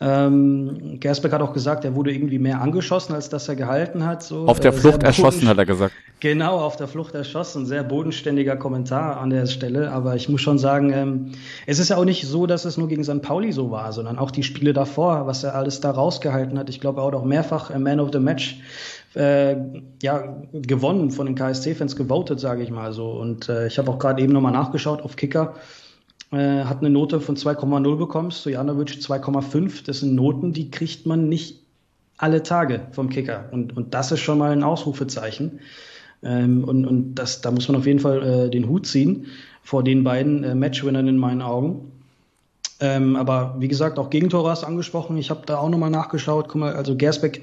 Ähm, 0.00 0.98
Gersbeck 1.00 1.32
hat 1.32 1.40
auch 1.40 1.52
gesagt, 1.52 1.84
er 1.84 1.94
wurde 1.94 2.12
irgendwie 2.12 2.38
mehr 2.38 2.60
angeschossen, 2.60 3.14
als 3.14 3.28
dass 3.28 3.48
er 3.48 3.56
gehalten 3.56 4.04
hat. 4.04 4.22
So, 4.22 4.46
auf 4.46 4.60
der 4.60 4.72
äh, 4.72 4.76
Flucht 4.76 5.02
erschossen, 5.02 5.48
hat 5.48 5.58
er 5.58 5.66
gesagt. 5.66 5.94
Genau, 6.20 6.58
auf 6.60 6.76
der 6.76 6.88
Flucht 6.88 7.14
erschossen. 7.14 7.66
Sehr 7.66 7.84
bodenständiger 7.84 8.56
Kommentar 8.56 9.18
an 9.18 9.30
der 9.30 9.46
Stelle. 9.46 9.92
Aber 9.92 10.16
ich 10.16 10.28
muss 10.28 10.40
schon 10.40 10.58
sagen, 10.58 10.92
ähm, 10.92 11.32
es 11.66 11.78
ist 11.78 11.90
ja 11.90 11.96
auch 11.96 12.04
nicht 12.04 12.26
so, 12.26 12.46
dass 12.46 12.64
es 12.64 12.76
nur 12.76 12.88
gegen 12.88 13.04
St. 13.04 13.22
Pauli 13.22 13.52
so 13.52 13.70
war, 13.70 13.92
sondern 13.92 14.18
auch 14.18 14.30
die 14.30 14.42
Spiele 14.42 14.72
davor, 14.72 15.26
was 15.26 15.44
er 15.44 15.54
alles 15.54 15.80
da 15.80 15.90
rausgehalten 15.90 16.58
hat. 16.58 16.68
Ich 16.70 16.80
glaube, 16.80 17.00
er 17.00 17.06
hat 17.06 17.14
auch 17.14 17.24
mehrfach 17.24 17.76
Man 17.76 18.00
of 18.00 18.10
the 18.12 18.18
Match 18.18 18.60
äh, 19.14 19.56
ja, 20.02 20.36
gewonnen 20.52 21.10
von 21.10 21.26
den 21.26 21.34
KSC-Fans 21.34 21.94
gewotet, 21.94 22.40
sage 22.40 22.62
ich 22.62 22.70
mal 22.70 22.92
so. 22.92 23.10
Und 23.10 23.48
äh, 23.48 23.68
ich 23.68 23.78
habe 23.78 23.90
auch 23.90 23.98
gerade 23.98 24.22
eben 24.22 24.32
nochmal 24.32 24.52
nachgeschaut 24.52 25.02
auf 25.02 25.16
Kicker 25.16 25.54
äh, 26.34 26.64
hat 26.64 26.80
eine 26.80 26.90
Note 26.90 27.20
von 27.20 27.36
2,0 27.36 27.96
bekommen, 27.96 28.30
Stojanovic 28.30 28.90
2,5. 28.90 29.84
Das 29.86 30.00
sind 30.00 30.14
Noten, 30.14 30.52
die 30.52 30.70
kriegt 30.70 31.06
man 31.06 31.28
nicht 31.28 31.60
alle 32.16 32.42
Tage 32.42 32.82
vom 32.92 33.08
Kicker. 33.08 33.48
Und, 33.50 33.76
und 33.76 33.94
das 33.94 34.12
ist 34.12 34.20
schon 34.20 34.38
mal 34.38 34.52
ein 34.52 34.62
Ausrufezeichen. 34.62 35.60
Ähm, 36.22 36.64
und 36.64 36.86
und 36.86 37.14
das, 37.14 37.40
da 37.40 37.50
muss 37.50 37.68
man 37.68 37.76
auf 37.76 37.86
jeden 37.86 38.00
Fall 38.00 38.22
äh, 38.22 38.50
den 38.50 38.68
Hut 38.68 38.86
ziehen 38.86 39.26
vor 39.62 39.82
den 39.82 40.04
beiden 40.04 40.44
äh, 40.44 40.54
Matchwinnern 40.54 41.08
in 41.08 41.18
meinen 41.18 41.42
Augen. 41.42 41.92
Ähm, 42.80 43.16
aber 43.16 43.56
wie 43.58 43.68
gesagt, 43.68 43.98
auch 43.98 44.10
Gegentore 44.10 44.50
hast 44.50 44.62
du 44.62 44.66
angesprochen. 44.66 45.16
Ich 45.16 45.30
habe 45.30 45.42
da 45.46 45.58
auch 45.58 45.68
nochmal 45.68 45.90
nachgeschaut. 45.90 46.48
Guck 46.48 46.60
mal, 46.60 46.74
also 46.74 46.96
Gersbeck 46.96 47.42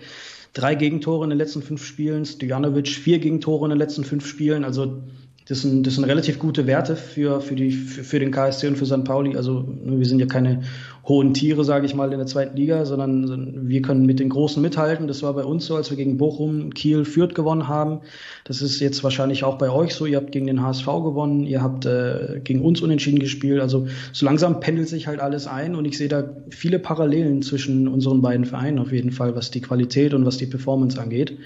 drei 0.53 0.75
Gegentore 0.75 1.23
in 1.23 1.29
den 1.29 1.39
letzten 1.39 1.61
fünf 1.61 1.85
Spielen, 1.85 2.25
Stojanovic 2.25 2.89
vier 2.89 3.19
Gegentore 3.19 3.65
in 3.65 3.69
den 3.69 3.79
letzten 3.79 4.03
fünf 4.03 4.25
Spielen. 4.25 4.63
Also 4.63 5.01
das 5.51 5.63
sind, 5.63 5.85
das 5.85 5.95
sind 5.95 6.05
relativ 6.05 6.39
gute 6.39 6.65
Werte 6.65 6.95
für, 6.95 7.41
für, 7.41 7.55
die, 7.55 7.71
für, 7.71 8.05
für 8.05 8.19
den 8.19 8.31
KSC 8.31 8.69
und 8.69 8.77
für 8.77 8.85
St. 8.85 9.03
Pauli. 9.03 9.35
Also 9.35 9.67
wir 9.83 10.05
sind 10.05 10.19
ja 10.19 10.25
keine 10.25 10.61
hohen 11.05 11.33
Tiere, 11.33 11.65
sage 11.65 11.85
ich 11.85 11.93
mal, 11.93 12.09
in 12.13 12.19
der 12.19 12.25
zweiten 12.25 12.55
Liga, 12.55 12.85
sondern 12.85 13.67
wir 13.67 13.81
können 13.81 14.05
mit 14.05 14.21
den 14.21 14.29
Großen 14.29 14.61
mithalten. 14.61 15.09
Das 15.09 15.23
war 15.23 15.33
bei 15.33 15.43
uns 15.43 15.65
so, 15.65 15.75
als 15.75 15.89
wir 15.89 15.97
gegen 15.97 16.15
Bochum, 16.15 16.73
Kiel, 16.73 17.03
Fürth 17.03 17.35
gewonnen 17.35 17.67
haben. 17.67 17.99
Das 18.45 18.61
ist 18.61 18.79
jetzt 18.79 19.03
wahrscheinlich 19.03 19.43
auch 19.43 19.57
bei 19.57 19.69
euch 19.69 19.93
so. 19.93 20.05
Ihr 20.05 20.15
habt 20.15 20.31
gegen 20.31 20.47
den 20.47 20.61
HSV 20.61 20.85
gewonnen, 20.85 21.45
ihr 21.45 21.61
habt 21.61 21.85
äh, 21.85 22.39
gegen 22.41 22.61
uns 22.61 22.79
unentschieden 22.79 23.19
gespielt. 23.19 23.59
Also 23.59 23.87
so 24.13 24.25
langsam 24.25 24.61
pendelt 24.61 24.87
sich 24.87 25.07
halt 25.07 25.19
alles 25.19 25.47
ein 25.47 25.75
und 25.75 25.83
ich 25.83 25.97
sehe 25.97 26.07
da 26.07 26.29
viele 26.49 26.79
Parallelen 26.79 27.41
zwischen 27.41 27.89
unseren 27.89 28.21
beiden 28.21 28.45
Vereinen 28.45 28.79
auf 28.79 28.93
jeden 28.93 29.11
Fall, 29.11 29.35
was 29.35 29.51
die 29.51 29.59
Qualität 29.59 30.13
und 30.13 30.25
was 30.25 30.37
die 30.37 30.45
Performance 30.45 30.97
angeht. 30.97 31.37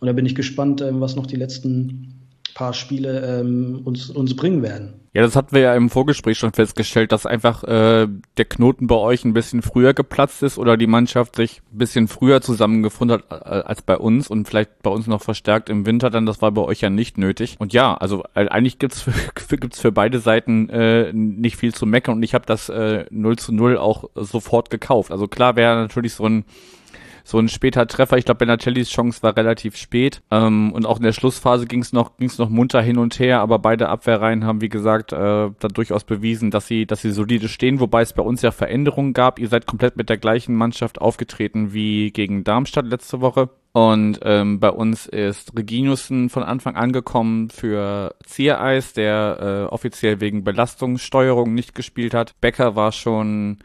Und 0.00 0.06
da 0.06 0.14
bin 0.14 0.24
ich 0.24 0.34
gespannt, 0.34 0.80
äh, 0.80 0.98
was 0.98 1.14
noch 1.14 1.26
die 1.26 1.36
letzten 1.36 2.23
paar 2.54 2.72
Spiele 2.72 3.40
ähm, 3.40 3.82
uns, 3.84 4.10
uns 4.10 4.34
bringen 4.36 4.62
werden. 4.62 4.94
Ja, 5.12 5.22
das 5.22 5.36
hatten 5.36 5.54
wir 5.54 5.62
ja 5.62 5.74
im 5.76 5.90
Vorgespräch 5.90 6.38
schon 6.38 6.52
festgestellt, 6.52 7.12
dass 7.12 7.24
einfach 7.24 7.62
äh, 7.62 8.08
der 8.36 8.44
Knoten 8.46 8.88
bei 8.88 8.96
euch 8.96 9.24
ein 9.24 9.32
bisschen 9.32 9.62
früher 9.62 9.94
geplatzt 9.94 10.42
ist 10.42 10.58
oder 10.58 10.76
die 10.76 10.88
Mannschaft 10.88 11.36
sich 11.36 11.62
ein 11.72 11.78
bisschen 11.78 12.08
früher 12.08 12.40
zusammengefunden 12.40 13.22
hat 13.30 13.30
äh, 13.30 13.60
als 13.60 13.82
bei 13.82 13.96
uns 13.96 14.28
und 14.28 14.48
vielleicht 14.48 14.82
bei 14.82 14.90
uns 14.90 15.06
noch 15.06 15.22
verstärkt 15.22 15.68
im 15.68 15.86
Winter, 15.86 16.10
dann 16.10 16.26
das 16.26 16.42
war 16.42 16.50
bei 16.50 16.62
euch 16.62 16.80
ja 16.80 16.90
nicht 16.90 17.16
nötig. 17.16 17.56
Und 17.60 17.72
ja, 17.72 17.94
also 17.94 18.24
äh, 18.34 18.48
eigentlich 18.48 18.80
gibt's 18.80 19.02
für, 19.36 19.56
gibt's 19.56 19.80
für 19.80 19.92
beide 19.92 20.18
Seiten 20.18 20.68
äh, 20.68 21.12
nicht 21.12 21.56
viel 21.56 21.72
zu 21.72 21.86
meckern 21.86 22.16
und 22.16 22.22
ich 22.24 22.34
habe 22.34 22.46
das 22.46 22.68
äh, 22.68 23.04
0 23.10 23.36
zu 23.36 23.52
0 23.52 23.78
auch 23.78 24.10
sofort 24.16 24.68
gekauft. 24.70 25.12
Also 25.12 25.28
klar 25.28 25.54
wäre 25.54 25.76
natürlich 25.76 26.14
so 26.14 26.26
ein 26.26 26.44
so 27.24 27.38
ein 27.38 27.48
später 27.48 27.86
Treffer. 27.86 28.18
Ich 28.18 28.26
glaube, 28.26 28.38
Benacellis 28.38 28.90
Chance 28.90 29.22
war 29.22 29.36
relativ 29.36 29.76
spät. 29.76 30.22
Ähm, 30.30 30.72
und 30.72 30.86
auch 30.86 30.98
in 30.98 31.02
der 31.02 31.12
Schlussphase 31.12 31.66
ging 31.66 31.80
es 31.80 31.92
noch, 31.92 32.18
ging's 32.18 32.38
noch 32.38 32.50
munter 32.50 32.82
hin 32.82 32.98
und 32.98 33.18
her, 33.18 33.40
aber 33.40 33.58
beide 33.58 33.88
Abwehrreihen 33.88 34.44
haben, 34.44 34.60
wie 34.60 34.68
gesagt, 34.68 35.12
äh, 35.12 35.16
da 35.16 35.68
durchaus 35.72 36.04
bewiesen, 36.04 36.50
dass 36.50 36.66
sie, 36.66 36.86
dass 36.86 37.00
sie 37.00 37.12
solide 37.12 37.48
stehen, 37.48 37.80
wobei 37.80 38.02
es 38.02 38.12
bei 38.12 38.22
uns 38.22 38.42
ja 38.42 38.50
Veränderungen 38.50 39.14
gab. 39.14 39.38
Ihr 39.38 39.48
seid 39.48 39.66
komplett 39.66 39.96
mit 39.96 40.10
der 40.10 40.18
gleichen 40.18 40.54
Mannschaft 40.54 41.00
aufgetreten 41.00 41.72
wie 41.72 42.10
gegen 42.10 42.44
Darmstadt 42.44 42.86
letzte 42.86 43.22
Woche. 43.22 43.48
Und 43.72 44.20
ähm, 44.22 44.60
bei 44.60 44.70
uns 44.70 45.06
ist 45.06 45.56
Reginiussen 45.56 46.28
von 46.28 46.44
Anfang 46.44 46.76
an 46.76 46.92
gekommen 46.92 47.50
für 47.50 48.14
Ziereis, 48.24 48.92
der 48.92 49.66
äh, 49.70 49.72
offiziell 49.72 50.20
wegen 50.20 50.44
Belastungssteuerung 50.44 51.54
nicht 51.54 51.74
gespielt 51.74 52.14
hat. 52.14 52.40
Becker 52.40 52.76
war 52.76 52.92
schon 52.92 53.58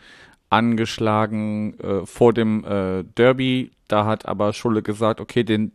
angeschlagen 0.50 1.79
äh, 1.79 2.06
vor 2.06 2.34
dem 2.34 2.63
äh, 2.63 3.03
Derby. 3.03 3.72
Da 3.88 4.06
hat 4.06 4.25
aber 4.25 4.53
Schulle 4.53 4.82
gesagt, 4.82 5.22
okay, 5.22 5.44
den 5.44 5.72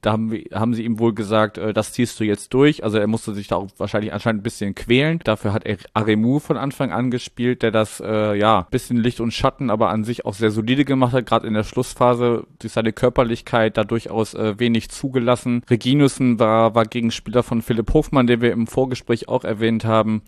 da 0.00 0.12
haben, 0.12 0.30
wir, 0.30 0.44
haben 0.52 0.74
sie 0.74 0.84
ihm 0.84 0.98
wohl 0.98 1.14
gesagt, 1.14 1.58
äh, 1.58 1.72
das 1.72 1.92
ziehst 1.92 2.18
du 2.20 2.24
jetzt 2.24 2.54
durch. 2.54 2.84
Also 2.84 2.98
er 2.98 3.06
musste 3.06 3.34
sich 3.34 3.48
da 3.48 3.56
auch 3.56 3.68
wahrscheinlich 3.78 4.12
anscheinend 4.12 4.40
ein 4.40 4.42
bisschen 4.44 4.74
quälen. 4.74 5.20
Dafür 5.24 5.52
hat 5.52 5.66
er 5.66 5.78
Aremu 5.94 6.38
von 6.38 6.56
Anfang 6.56 6.92
an 6.92 7.10
gespielt, 7.10 7.62
der 7.62 7.70
das 7.70 8.00
äh, 8.00 8.34
ja 8.34 8.66
bisschen 8.70 8.98
Licht 8.98 9.20
und 9.20 9.32
Schatten, 9.32 9.70
aber 9.70 9.90
an 9.90 10.04
sich 10.04 10.24
auch 10.24 10.34
sehr 10.34 10.50
solide 10.50 10.84
gemacht 10.84 11.12
hat. 11.12 11.26
Gerade 11.26 11.46
in 11.46 11.54
der 11.54 11.64
Schlussphase 11.64 12.46
durch 12.58 12.72
seine 12.72 12.92
Körperlichkeit 12.92 13.76
da 13.76 13.84
durchaus 13.84 14.34
äh, 14.34 14.58
wenig 14.58 14.90
zugelassen. 14.90 15.62
Reginussen 15.68 16.38
war 16.38 16.74
war 16.74 16.84
Gegenspieler 16.84 17.42
von 17.42 17.62
Philipp 17.62 17.92
Hofmann, 17.92 18.26
den 18.26 18.40
wir 18.40 18.52
im 18.52 18.66
Vorgespräch 18.66 19.28
auch 19.28 19.44
erwähnt 19.44 19.84
haben 19.84 20.22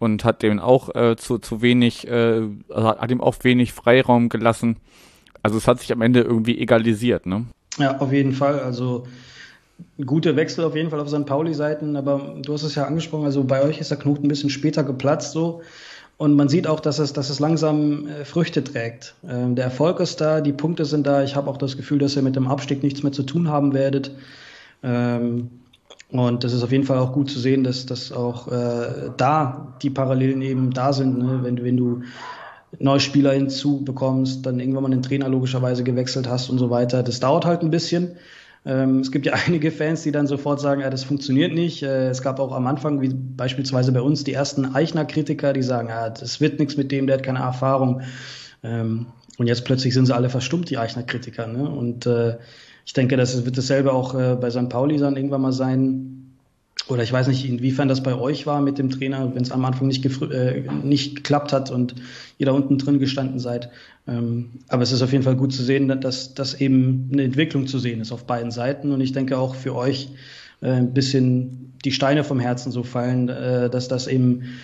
und 0.00 0.24
hat 0.24 0.42
dem 0.42 0.58
auch 0.58 0.92
äh, 0.94 1.14
zu, 1.16 1.38
zu 1.38 1.62
wenig, 1.62 2.08
äh, 2.08 2.42
also 2.68 2.88
hat 2.88 3.10
ihm 3.10 3.20
auch 3.20 3.36
wenig 3.42 3.72
Freiraum 3.72 4.28
gelassen. 4.30 4.78
Also 5.42 5.58
es 5.58 5.68
hat 5.68 5.78
sich 5.78 5.92
am 5.92 6.02
Ende 6.02 6.22
irgendwie 6.22 6.58
egalisiert, 6.58 7.26
ne? 7.26 7.46
Ja, 7.78 7.98
auf 7.98 8.12
jeden 8.12 8.32
Fall. 8.32 8.60
Also 8.60 9.06
gute 10.04 10.36
Wechsel 10.36 10.64
auf 10.64 10.74
jeden 10.74 10.90
Fall 10.90 11.00
auf 11.00 11.08
St. 11.08 11.26
Pauli-Seiten, 11.26 11.96
aber 11.96 12.34
du 12.42 12.52
hast 12.52 12.62
es 12.62 12.74
ja 12.74 12.84
angesprochen, 12.84 13.24
also 13.24 13.44
bei 13.44 13.62
euch 13.62 13.78
ist 13.78 13.90
der 13.90 13.98
Knoten 13.98 14.24
ein 14.24 14.28
bisschen 14.28 14.50
später 14.50 14.82
geplatzt 14.82 15.32
so. 15.32 15.62
Und 16.16 16.34
man 16.34 16.48
sieht 16.48 16.66
auch, 16.66 16.80
dass 16.80 16.98
es, 16.98 17.14
dass 17.14 17.30
es 17.30 17.38
langsam 17.38 18.06
äh, 18.06 18.24
Früchte 18.24 18.64
trägt. 18.64 19.14
Ähm, 19.26 19.54
der 19.54 19.66
Erfolg 19.66 20.00
ist 20.00 20.20
da, 20.20 20.40
die 20.40 20.52
Punkte 20.52 20.84
sind 20.84 21.06
da. 21.06 21.22
Ich 21.22 21.36
habe 21.36 21.48
auch 21.48 21.56
das 21.56 21.76
Gefühl, 21.76 21.98
dass 21.98 22.16
ihr 22.16 22.22
mit 22.22 22.36
dem 22.36 22.48
Abstieg 22.48 22.82
nichts 22.82 23.02
mehr 23.02 23.12
zu 23.12 23.22
tun 23.22 23.48
haben 23.48 23.72
werdet. 23.72 24.10
Ähm, 24.82 25.50
und 26.12 26.42
das 26.42 26.52
ist 26.52 26.62
auf 26.62 26.72
jeden 26.72 26.84
Fall 26.84 26.98
auch 26.98 27.12
gut 27.12 27.30
zu 27.30 27.38
sehen, 27.38 27.62
dass, 27.62 27.86
dass 27.86 28.10
auch 28.10 28.48
äh, 28.48 29.10
da 29.16 29.74
die 29.82 29.90
Parallelen 29.90 30.42
eben 30.42 30.72
da 30.72 30.92
sind. 30.92 31.18
Ne? 31.18 31.40
Wenn, 31.42 31.62
wenn 31.62 31.76
du 31.76 32.02
neue 32.78 33.00
Spieler 33.00 33.32
hinzubekommst, 33.32 34.44
dann 34.44 34.60
irgendwann 34.60 34.82
mal 34.84 34.90
den 34.90 35.02
Trainer 35.02 35.28
logischerweise 35.28 35.84
gewechselt 35.84 36.28
hast 36.28 36.50
und 36.50 36.58
so 36.58 36.70
weiter. 36.70 37.02
Das 37.02 37.20
dauert 37.20 37.44
halt 37.44 37.62
ein 37.62 37.70
bisschen. 37.70 38.16
Ähm, 38.64 39.00
es 39.00 39.10
gibt 39.12 39.26
ja 39.26 39.34
einige 39.46 39.70
Fans, 39.70 40.02
die 40.02 40.12
dann 40.12 40.26
sofort 40.26 40.60
sagen, 40.60 40.80
ja, 40.80 40.90
das 40.90 41.04
funktioniert 41.04 41.54
nicht. 41.54 41.82
Äh, 41.82 42.08
es 42.08 42.22
gab 42.22 42.40
auch 42.40 42.52
am 42.52 42.66
Anfang, 42.66 43.00
wie 43.00 43.08
beispielsweise 43.08 43.92
bei 43.92 44.00
uns, 44.00 44.24
die 44.24 44.32
ersten 44.32 44.74
Eichner-Kritiker, 44.74 45.52
die 45.52 45.62
sagen, 45.62 45.88
ja, 45.88 46.10
das 46.10 46.40
wird 46.40 46.58
nichts 46.58 46.76
mit 46.76 46.92
dem, 46.92 47.06
der 47.06 47.18
hat 47.18 47.22
keine 47.22 47.40
Erfahrung. 47.40 48.02
Ähm, 48.62 49.06
und 49.38 49.46
jetzt 49.46 49.64
plötzlich 49.64 49.94
sind 49.94 50.06
sie 50.06 50.14
alle 50.14 50.28
verstummt, 50.28 50.70
die 50.70 50.78
Eichner-Kritiker. 50.78 51.46
Ne? 51.46 51.68
Und 51.68 52.06
äh, 52.06 52.36
ich 52.90 52.94
denke, 52.94 53.16
das 53.16 53.44
wird 53.44 53.56
dasselbe 53.56 53.92
auch 53.92 54.16
äh, 54.16 54.34
bei 54.34 54.50
St. 54.50 54.68
Pauli 54.68 54.98
dann 54.98 55.14
irgendwann 55.14 55.42
mal 55.42 55.52
sein. 55.52 56.34
Oder 56.88 57.04
ich 57.04 57.12
weiß 57.12 57.28
nicht, 57.28 57.48
inwiefern 57.48 57.86
das 57.86 58.02
bei 58.02 58.16
euch 58.16 58.48
war 58.48 58.60
mit 58.60 58.78
dem 58.78 58.90
Trainer, 58.90 59.32
wenn 59.32 59.42
es 59.44 59.52
am 59.52 59.64
Anfang 59.64 59.86
nicht, 59.86 60.04
äh, 60.04 60.64
nicht 60.82 61.14
geklappt 61.14 61.52
hat 61.52 61.70
und 61.70 61.94
ihr 62.38 62.46
da 62.46 62.52
unten 62.52 62.78
drin 62.78 62.98
gestanden 62.98 63.38
seid. 63.38 63.70
Ähm, 64.08 64.50
aber 64.66 64.82
es 64.82 64.90
ist 64.90 65.02
auf 65.02 65.12
jeden 65.12 65.22
Fall 65.22 65.36
gut 65.36 65.52
zu 65.52 65.62
sehen, 65.62 66.00
dass, 66.00 66.34
dass 66.34 66.60
eben 66.60 67.08
eine 67.12 67.22
Entwicklung 67.22 67.68
zu 67.68 67.78
sehen 67.78 68.00
ist 68.00 68.10
auf 68.10 68.24
beiden 68.24 68.50
Seiten. 68.50 68.90
Und 68.90 69.00
ich 69.00 69.12
denke 69.12 69.38
auch 69.38 69.54
für 69.54 69.76
euch 69.76 70.08
äh, 70.60 70.70
ein 70.70 70.92
bisschen 70.92 71.74
die 71.84 71.92
Steine 71.92 72.24
vom 72.24 72.40
Herzen 72.40 72.72
so 72.72 72.82
fallen, 72.82 73.28
äh, 73.28 73.70
dass 73.70 73.86
das 73.86 74.08
eben, 74.08 74.58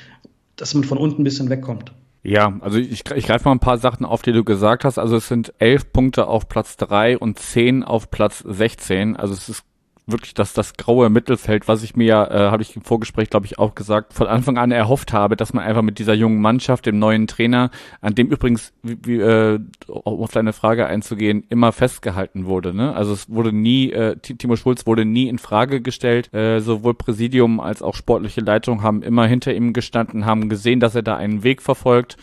dass 0.56 0.75
man 0.75 0.83
von 0.83 0.99
unten 0.99 1.21
ein 1.21 1.25
bisschen 1.25 1.49
wegkommt. 1.49 1.92
Ja, 2.28 2.59
also 2.59 2.78
ich, 2.78 3.09
ich 3.14 3.26
greife 3.26 3.45
mal 3.45 3.52
ein 3.52 3.61
paar 3.61 3.78
Sachen 3.78 4.04
auf, 4.04 4.21
die 4.21 4.33
du 4.33 4.42
gesagt 4.42 4.85
hast. 4.85 4.99
Also 4.99 5.14
es 5.14 5.28
sind 5.28 5.54
elf 5.61 5.92
Punkte 5.92 6.26
auf 6.26 6.49
Platz 6.49 6.76
drei 6.76 7.16
und 7.16 7.38
zehn 7.38 7.85
auf 7.85 8.11
Platz 8.11 8.40
16. 8.40 9.14
Also 9.14 9.33
es 9.33 9.49
ist 9.49 9.64
wirklich 10.07 10.35
das, 10.35 10.53
das 10.53 10.75
graue 10.75 11.11
Mittelfeld, 11.11 11.67
was 11.67 11.83
ich 11.83 11.97
mir, 11.97 12.29
äh, 12.31 12.39
habe 12.51 12.63
ich 12.63 12.77
im 12.77 12.83
Vorgespräch, 12.83 13.29
glaube 13.29 13.47
ich, 13.47 13.59
auch 13.59 13.75
gesagt, 13.75 14.15
von 14.15 14.29
Anfang 14.29 14.57
an 14.57 14.71
erhofft 14.71 15.13
habe, 15.13 15.37
dass 15.37 15.53
man 15.53 15.65
einfach 15.65 15.83
mit 15.83 15.99
dieser 15.99 16.15
jungen 16.15 16.41
Mannschaft, 16.41 16.87
dem 16.87 16.99
neuen 16.99 17.27
Trainer, 17.27 17.71
an 18.01 18.15
dem 18.15 18.29
übrigens, 18.29 18.73
wie, 18.83 18.99
wie, 19.03 19.19
äh, 19.19 19.59
um 19.89 20.23
auf 20.23 20.31
deine 20.31 20.53
Frage 20.53 20.87
einzugehen, 20.87 21.45
immer 21.49 21.73
festgehalten 21.73 22.47
wurde. 22.47 22.73
Ne? 22.73 22.95
Also 22.95 23.13
es 23.13 23.29
wurde 23.29 23.53
nie, 23.53 23.91
äh, 23.91 24.17
Timo 24.17 24.55
Schulz 24.55 24.87
wurde 24.87 25.05
nie 25.05 25.29
in 25.29 25.39
Frage 25.39 25.81
gestellt. 25.81 26.33
Äh, 26.33 26.61
sowohl 26.61 26.95
Präsidium 26.95 27.59
als 27.59 27.83
auch 27.83 27.97
sportliche 27.97 28.41
Leitung 28.41 28.83
haben 28.83 29.03
immer 29.03 29.27
hinter 29.27 29.55
ihm 29.55 29.73
gestanden, 29.73 30.25
haben 30.25 30.49
gesehen, 30.49 30.79
dass 30.79 30.95
er 30.95 31.03
da 31.03 31.17
einen 31.17 31.43
Weg 31.43 31.63
verfolgt 31.63 32.17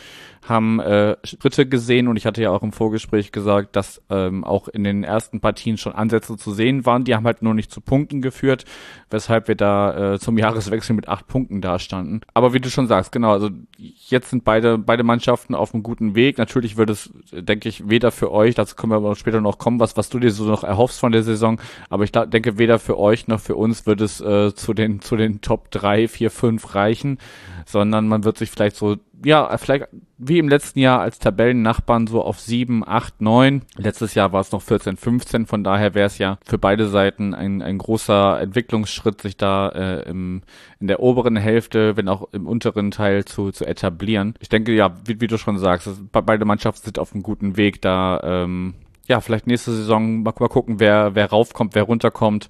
haben 0.48 0.80
äh, 0.80 1.16
Schritte 1.24 1.66
gesehen 1.66 2.08
und 2.08 2.18
ich 2.18 2.26
hatte 2.26 2.42
ja 2.42 2.52
auch 2.52 2.64
im 2.64 2.74
Vorgespräch 2.74 3.32
gesagt, 3.32 3.76
dass 3.76 4.02
ähm, 4.10 4.44
auch 4.44 4.68
in 4.68 4.84
den 4.84 5.04
ersten 5.04 5.40
Partien 5.40 5.78
schon 5.78 5.94
Ansätze 5.94 6.38
zu 6.38 6.52
sehen 6.52 6.86
waren. 6.86 7.06
Die 7.06 7.16
haben 7.16 7.26
halt 7.26 7.42
nur 7.42 7.54
nicht 7.54 7.72
zu 7.72 7.80
Punkten 7.80 8.22
geführt, 8.22 8.66
weshalb 9.10 9.48
wir 9.48 9.56
da 9.56 10.14
äh, 10.14 10.20
zum 10.20 10.38
Jahreswechsel 10.44 10.96
mit 10.96 11.08
acht 11.08 11.28
Punkten 11.28 11.62
dastanden. 11.62 12.22
Aber 12.34 12.54
wie 12.54 12.60
du 12.60 12.70
schon 12.70 12.88
sagst, 12.88 13.12
genau, 13.12 13.32
also 13.32 13.50
jetzt 13.78 14.32
sind 14.32 14.44
beide, 14.44 14.78
beide 14.78 15.04
Mannschaften 15.04 15.56
auf 15.56 15.74
einem 15.74 15.84
guten 15.84 16.16
Weg. 16.16 16.38
Natürlich 16.38 16.76
wird 16.76 16.90
es, 16.90 17.12
denke 17.32 17.70
ich, 17.70 17.90
weder 17.90 18.12
für 18.12 18.32
euch, 18.32 18.56
dazu 18.56 18.76
können 18.76 18.92
wir 18.92 18.98
aber 18.98 19.16
später 19.16 19.40
noch 19.40 19.58
kommen, 19.58 19.80
was, 19.80 19.96
was 19.96 20.10
du 20.10 20.20
dir 20.20 20.32
so 20.32 20.44
noch 20.46 20.64
erhoffst 20.64 21.00
von 21.00 21.12
der 21.12 21.24
Saison, 21.24 21.60
aber 21.90 22.04
ich 22.04 22.12
denke, 22.12 22.58
weder 22.58 22.80
für 22.80 22.98
euch 23.00 23.28
noch 23.28 23.40
für 23.40 23.56
uns 23.56 23.86
wird 23.86 24.02
es 24.02 24.20
äh, 24.20 24.54
zu 24.54 24.74
den, 24.74 25.00
zu 25.02 25.16
den 25.16 25.42
Top 25.42 25.72
drei, 25.72 26.08
vier, 26.08 26.32
fünf 26.32 26.76
reichen, 26.76 27.18
sondern 27.66 28.08
man 28.08 28.24
wird 28.24 28.38
sich 28.38 28.50
vielleicht 28.50 28.76
so 28.76 28.98
ja, 29.24 29.58
vielleicht 29.58 29.88
wie 30.18 30.40
im 30.40 30.48
letzten 30.48 30.80
Jahr 30.80 31.02
als 31.02 31.20
Tabellennachbarn 31.20 32.08
so 32.08 32.24
auf 32.24 32.40
7, 32.40 32.88
8, 32.88 33.22
9. 33.22 33.62
Letztes 33.78 34.16
Jahr 34.16 34.32
war 34.32 34.42
es 34.42 34.52
noch 34.52 34.62
14, 34.62 34.98
15. 34.98 35.46
Von 35.46 35.64
daher 35.64 35.94
wäre 35.94 36.08
es 36.08 36.18
ja 36.18 36.38
für 36.46 36.58
beide 36.58 36.88
Seiten 36.88 37.34
ein, 37.34 37.62
ein 37.62 37.78
großer 37.78 38.40
Entwicklungsschritt, 38.40 39.22
sich 39.22 39.38
da 39.38 39.70
äh, 39.70 40.10
im, 40.10 40.42
in 40.80 40.88
der 40.88 41.00
oberen 41.02 41.36
Hälfte, 41.36 41.98
wenn 41.98 42.08
auch 42.08 42.30
im 42.32 42.48
unteren 42.48 42.92
Teil 42.92 43.26
zu, 43.26 43.52
zu 43.52 43.66
etablieren. 43.66 44.36
Ich 44.40 44.50
denke, 44.50 44.74
ja, 44.74 44.96
wie, 45.06 45.20
wie 45.20 45.28
du 45.28 45.38
schon 45.38 45.58
sagst, 45.58 45.90
beide 46.12 46.46
Mannschaften 46.46 46.86
sind 46.86 47.00
auf 47.00 47.14
einem 47.14 47.24
guten 47.24 47.58
Weg, 47.58 47.82
da 47.82 48.20
ähm, 48.24 48.76
ja, 49.08 49.20
vielleicht 49.20 49.48
nächste 49.48 49.72
Saison 49.72 50.24
mal, 50.24 50.34
mal 50.40 50.48
gucken, 50.48 50.80
wer, 50.80 51.16
wer 51.16 51.30
raufkommt, 51.30 51.76
wer 51.76 51.84
runterkommt. 51.84 52.50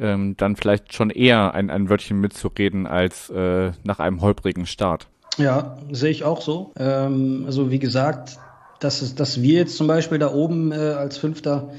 Ähm, 0.00 0.36
dann 0.36 0.54
vielleicht 0.54 0.94
schon 0.94 1.10
eher 1.10 1.54
ein, 1.54 1.70
ein 1.70 1.90
Wörtchen 1.90 2.20
mitzureden 2.20 2.86
als 2.86 3.30
äh, 3.30 3.72
nach 3.82 3.98
einem 3.98 4.20
holprigen 4.20 4.66
Start. 4.66 5.08
Ja, 5.38 5.78
sehe 5.90 6.10
ich 6.10 6.24
auch 6.24 6.40
so. 6.40 6.72
Ähm, 6.78 7.44
also 7.46 7.70
wie 7.70 7.78
gesagt, 7.78 8.38
dass, 8.80 9.02
es, 9.02 9.14
dass 9.14 9.40
wir 9.40 9.54
jetzt 9.54 9.76
zum 9.76 9.86
Beispiel 9.86 10.18
da 10.18 10.32
oben 10.32 10.72
äh, 10.72 10.76
als 10.76 11.16
Fünfter 11.16 11.70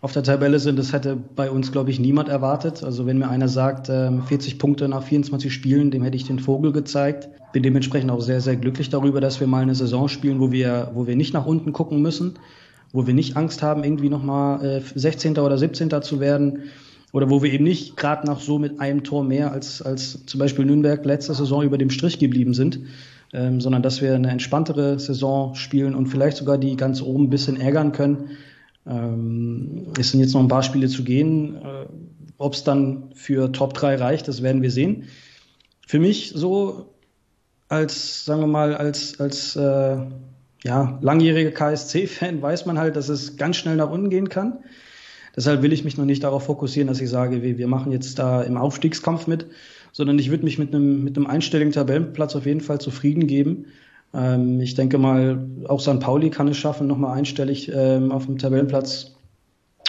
auf 0.00 0.12
der 0.12 0.24
Tabelle 0.24 0.58
sind, 0.58 0.78
das 0.78 0.92
hätte 0.92 1.16
bei 1.16 1.50
uns, 1.50 1.70
glaube 1.70 1.90
ich, 1.90 2.00
niemand 2.00 2.28
erwartet. 2.28 2.82
Also 2.82 3.06
wenn 3.06 3.18
mir 3.18 3.28
einer 3.28 3.48
sagt, 3.48 3.88
äh, 3.88 4.10
40 4.26 4.58
Punkte 4.58 4.88
nach 4.88 5.04
24 5.04 5.52
Spielen, 5.52 5.90
dem 5.90 6.02
hätte 6.02 6.16
ich 6.16 6.24
den 6.24 6.40
Vogel 6.40 6.72
gezeigt. 6.72 7.28
Bin 7.52 7.62
dementsprechend 7.62 8.10
auch 8.10 8.20
sehr, 8.20 8.40
sehr 8.40 8.56
glücklich 8.56 8.90
darüber, 8.90 9.20
dass 9.20 9.38
wir 9.38 9.46
mal 9.46 9.62
eine 9.62 9.74
Saison 9.74 10.08
spielen, 10.08 10.40
wo 10.40 10.50
wir, 10.50 10.90
wo 10.94 11.06
wir 11.06 11.14
nicht 11.14 11.34
nach 11.34 11.46
unten 11.46 11.72
gucken 11.72 12.02
müssen, 12.02 12.38
wo 12.92 13.06
wir 13.06 13.14
nicht 13.14 13.36
Angst 13.36 13.62
haben, 13.62 13.84
irgendwie 13.84 14.08
nochmal 14.08 14.64
äh, 14.64 14.80
16. 14.80 15.38
oder 15.38 15.56
17. 15.56 15.90
zu 16.02 16.18
werden 16.18 16.64
oder 17.12 17.28
wo 17.28 17.42
wir 17.42 17.52
eben 17.52 17.64
nicht 17.64 17.96
gerade 17.96 18.26
noch 18.26 18.40
so 18.40 18.58
mit 18.58 18.80
einem 18.80 19.04
Tor 19.04 19.22
mehr 19.22 19.52
als, 19.52 19.82
als 19.82 20.24
zum 20.26 20.40
Beispiel 20.40 20.64
Nürnberg 20.64 21.04
letzte 21.04 21.34
Saison 21.34 21.62
über 21.62 21.78
dem 21.78 21.90
Strich 21.90 22.18
geblieben 22.18 22.54
sind, 22.54 22.80
ähm, 23.34 23.60
sondern 23.60 23.82
dass 23.82 24.00
wir 24.00 24.14
eine 24.14 24.30
entspanntere 24.30 24.98
Saison 24.98 25.54
spielen 25.54 25.94
und 25.94 26.06
vielleicht 26.06 26.38
sogar 26.38 26.58
die 26.58 26.76
ganz 26.76 27.02
oben 27.02 27.24
ein 27.24 27.30
bisschen 27.30 27.60
ärgern 27.60 27.92
können. 27.92 28.30
Ähm, 28.86 29.88
es 29.98 30.10
sind 30.10 30.20
jetzt 30.20 30.32
noch 30.32 30.40
ein 30.40 30.48
paar 30.48 30.62
Spiele 30.62 30.88
zu 30.88 31.04
gehen. 31.04 31.56
Äh, 31.56 31.86
Ob 32.38 32.54
es 32.54 32.64
dann 32.64 33.10
für 33.14 33.52
Top 33.52 33.74
3 33.74 33.96
reicht, 33.96 34.26
das 34.26 34.42
werden 34.42 34.62
wir 34.62 34.70
sehen. 34.70 35.04
Für 35.86 35.98
mich 35.98 36.32
so 36.34 36.86
als, 37.68 38.24
sagen 38.24 38.40
wir 38.40 38.46
mal, 38.46 38.74
als, 38.74 39.20
als 39.20 39.54
äh, 39.56 39.96
ja, 40.64 40.98
langjähriger 41.02 41.50
KSC-Fan 41.50 42.40
weiß 42.40 42.66
man 42.66 42.78
halt, 42.78 42.96
dass 42.96 43.08
es 43.08 43.36
ganz 43.36 43.56
schnell 43.56 43.76
nach 43.76 43.90
unten 43.90 44.10
gehen 44.10 44.28
kann. 44.28 44.58
Deshalb 45.34 45.62
will 45.62 45.72
ich 45.72 45.84
mich 45.84 45.96
noch 45.96 46.04
nicht 46.04 46.24
darauf 46.24 46.44
fokussieren, 46.44 46.88
dass 46.88 47.00
ich 47.00 47.08
sage, 47.08 47.42
wir, 47.42 47.68
machen 47.68 47.92
jetzt 47.92 48.18
da 48.18 48.42
im 48.42 48.56
Aufstiegskampf 48.56 49.26
mit, 49.26 49.46
sondern 49.92 50.18
ich 50.18 50.30
würde 50.30 50.44
mich 50.44 50.58
mit 50.58 50.74
einem, 50.74 51.04
mit 51.04 51.16
einem 51.16 51.26
einstelligen 51.26 51.72
Tabellenplatz 51.72 52.36
auf 52.36 52.46
jeden 52.46 52.60
Fall 52.60 52.80
zufrieden 52.80 53.26
geben. 53.26 53.66
Ähm, 54.14 54.60
ich 54.60 54.74
denke 54.74 54.98
mal, 54.98 55.46
auch 55.68 55.80
St. 55.80 56.00
Pauli 56.00 56.30
kann 56.30 56.48
es 56.48 56.58
schaffen, 56.58 56.86
nochmal 56.86 57.16
einstellig 57.16 57.70
ähm, 57.74 58.12
auf 58.12 58.26
dem 58.26 58.38
Tabellenplatz 58.38 59.12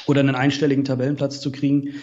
oder 0.08 0.22
einen 0.22 0.36
einstelligen 0.36 0.86
Tabellenplatz 0.86 1.40
zu 1.42 1.52
kriegen. 1.52 1.96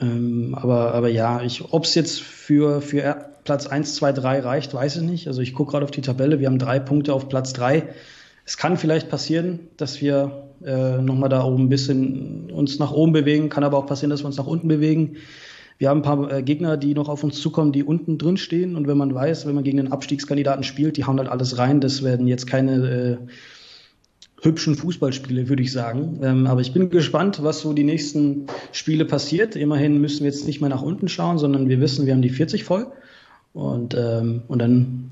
Ähm, 0.00 0.54
aber, 0.54 0.94
aber 0.94 1.08
ja, 1.08 1.40
ob 1.70 1.84
es 1.84 1.94
jetzt 1.94 2.20
für, 2.20 2.80
für 2.80 3.30
Platz 3.44 3.66
1, 3.66 3.94
2, 3.96 4.12
3 4.12 4.40
reicht, 4.40 4.74
weiß 4.74 4.96
ich 4.96 5.02
nicht. 5.02 5.28
Also 5.28 5.40
ich 5.40 5.54
gucke 5.54 5.72
gerade 5.72 5.84
auf 5.84 5.90
die 5.90 6.00
Tabelle, 6.00 6.40
wir 6.40 6.46
haben 6.46 6.58
drei 6.58 6.78
Punkte 6.78 7.14
auf 7.14 7.28
Platz 7.28 7.52
3. 7.52 7.88
Es 8.44 8.56
kann 8.56 8.76
vielleicht 8.76 9.08
passieren, 9.08 9.60
dass 9.76 10.00
wir 10.00 10.48
äh, 10.64 10.98
nochmal 10.98 11.28
da 11.28 11.44
oben 11.44 11.64
ein 11.64 11.68
bisschen 11.68 12.50
uns 12.50 12.78
nach 12.78 12.92
oben 12.92 13.12
bewegen. 13.12 13.48
Kann 13.48 13.64
aber 13.64 13.78
auch 13.78 13.86
passieren, 13.86 14.10
dass 14.10 14.22
wir 14.22 14.26
uns 14.26 14.36
nach 14.36 14.46
unten 14.46 14.68
bewegen. 14.68 15.16
Wir 15.78 15.88
haben 15.88 15.98
ein 15.98 16.02
paar 16.02 16.32
äh, 16.32 16.42
Gegner, 16.42 16.76
die 16.76 16.94
noch 16.94 17.08
auf 17.08 17.24
uns 17.24 17.40
zukommen, 17.40 17.72
die 17.72 17.82
unten 17.82 18.18
drin 18.18 18.36
stehen. 18.36 18.76
Und 18.76 18.86
wenn 18.86 18.96
man 18.96 19.14
weiß, 19.14 19.46
wenn 19.46 19.54
man 19.54 19.64
gegen 19.64 19.80
einen 19.80 19.92
Abstiegskandidaten 19.92 20.62
spielt, 20.62 20.96
die 20.96 21.04
hauen 21.04 21.18
halt 21.18 21.28
alles 21.28 21.58
rein. 21.58 21.80
Das 21.80 22.02
werden 22.02 22.26
jetzt 22.26 22.46
keine 22.46 22.86
äh, 22.88 23.16
hübschen 24.42 24.74
Fußballspiele, 24.74 25.48
würde 25.48 25.62
ich 25.62 25.72
sagen. 25.72 26.20
Ähm, 26.22 26.46
aber 26.46 26.60
ich 26.60 26.72
bin 26.72 26.90
gespannt, 26.90 27.42
was 27.42 27.60
so 27.60 27.72
die 27.72 27.84
nächsten 27.84 28.46
Spiele 28.72 29.04
passiert. 29.06 29.56
Immerhin 29.56 30.00
müssen 30.00 30.20
wir 30.20 30.30
jetzt 30.30 30.46
nicht 30.46 30.60
mehr 30.60 30.70
nach 30.70 30.82
unten 30.82 31.08
schauen, 31.08 31.38
sondern 31.38 31.68
wir 31.68 31.80
wissen, 31.80 32.06
wir 32.06 32.12
haben 32.12 32.22
die 32.22 32.30
40 32.30 32.62
voll. 32.62 32.86
Und, 33.54 33.94
ähm, 33.94 34.42
und 34.48 34.58
dann 34.60 35.10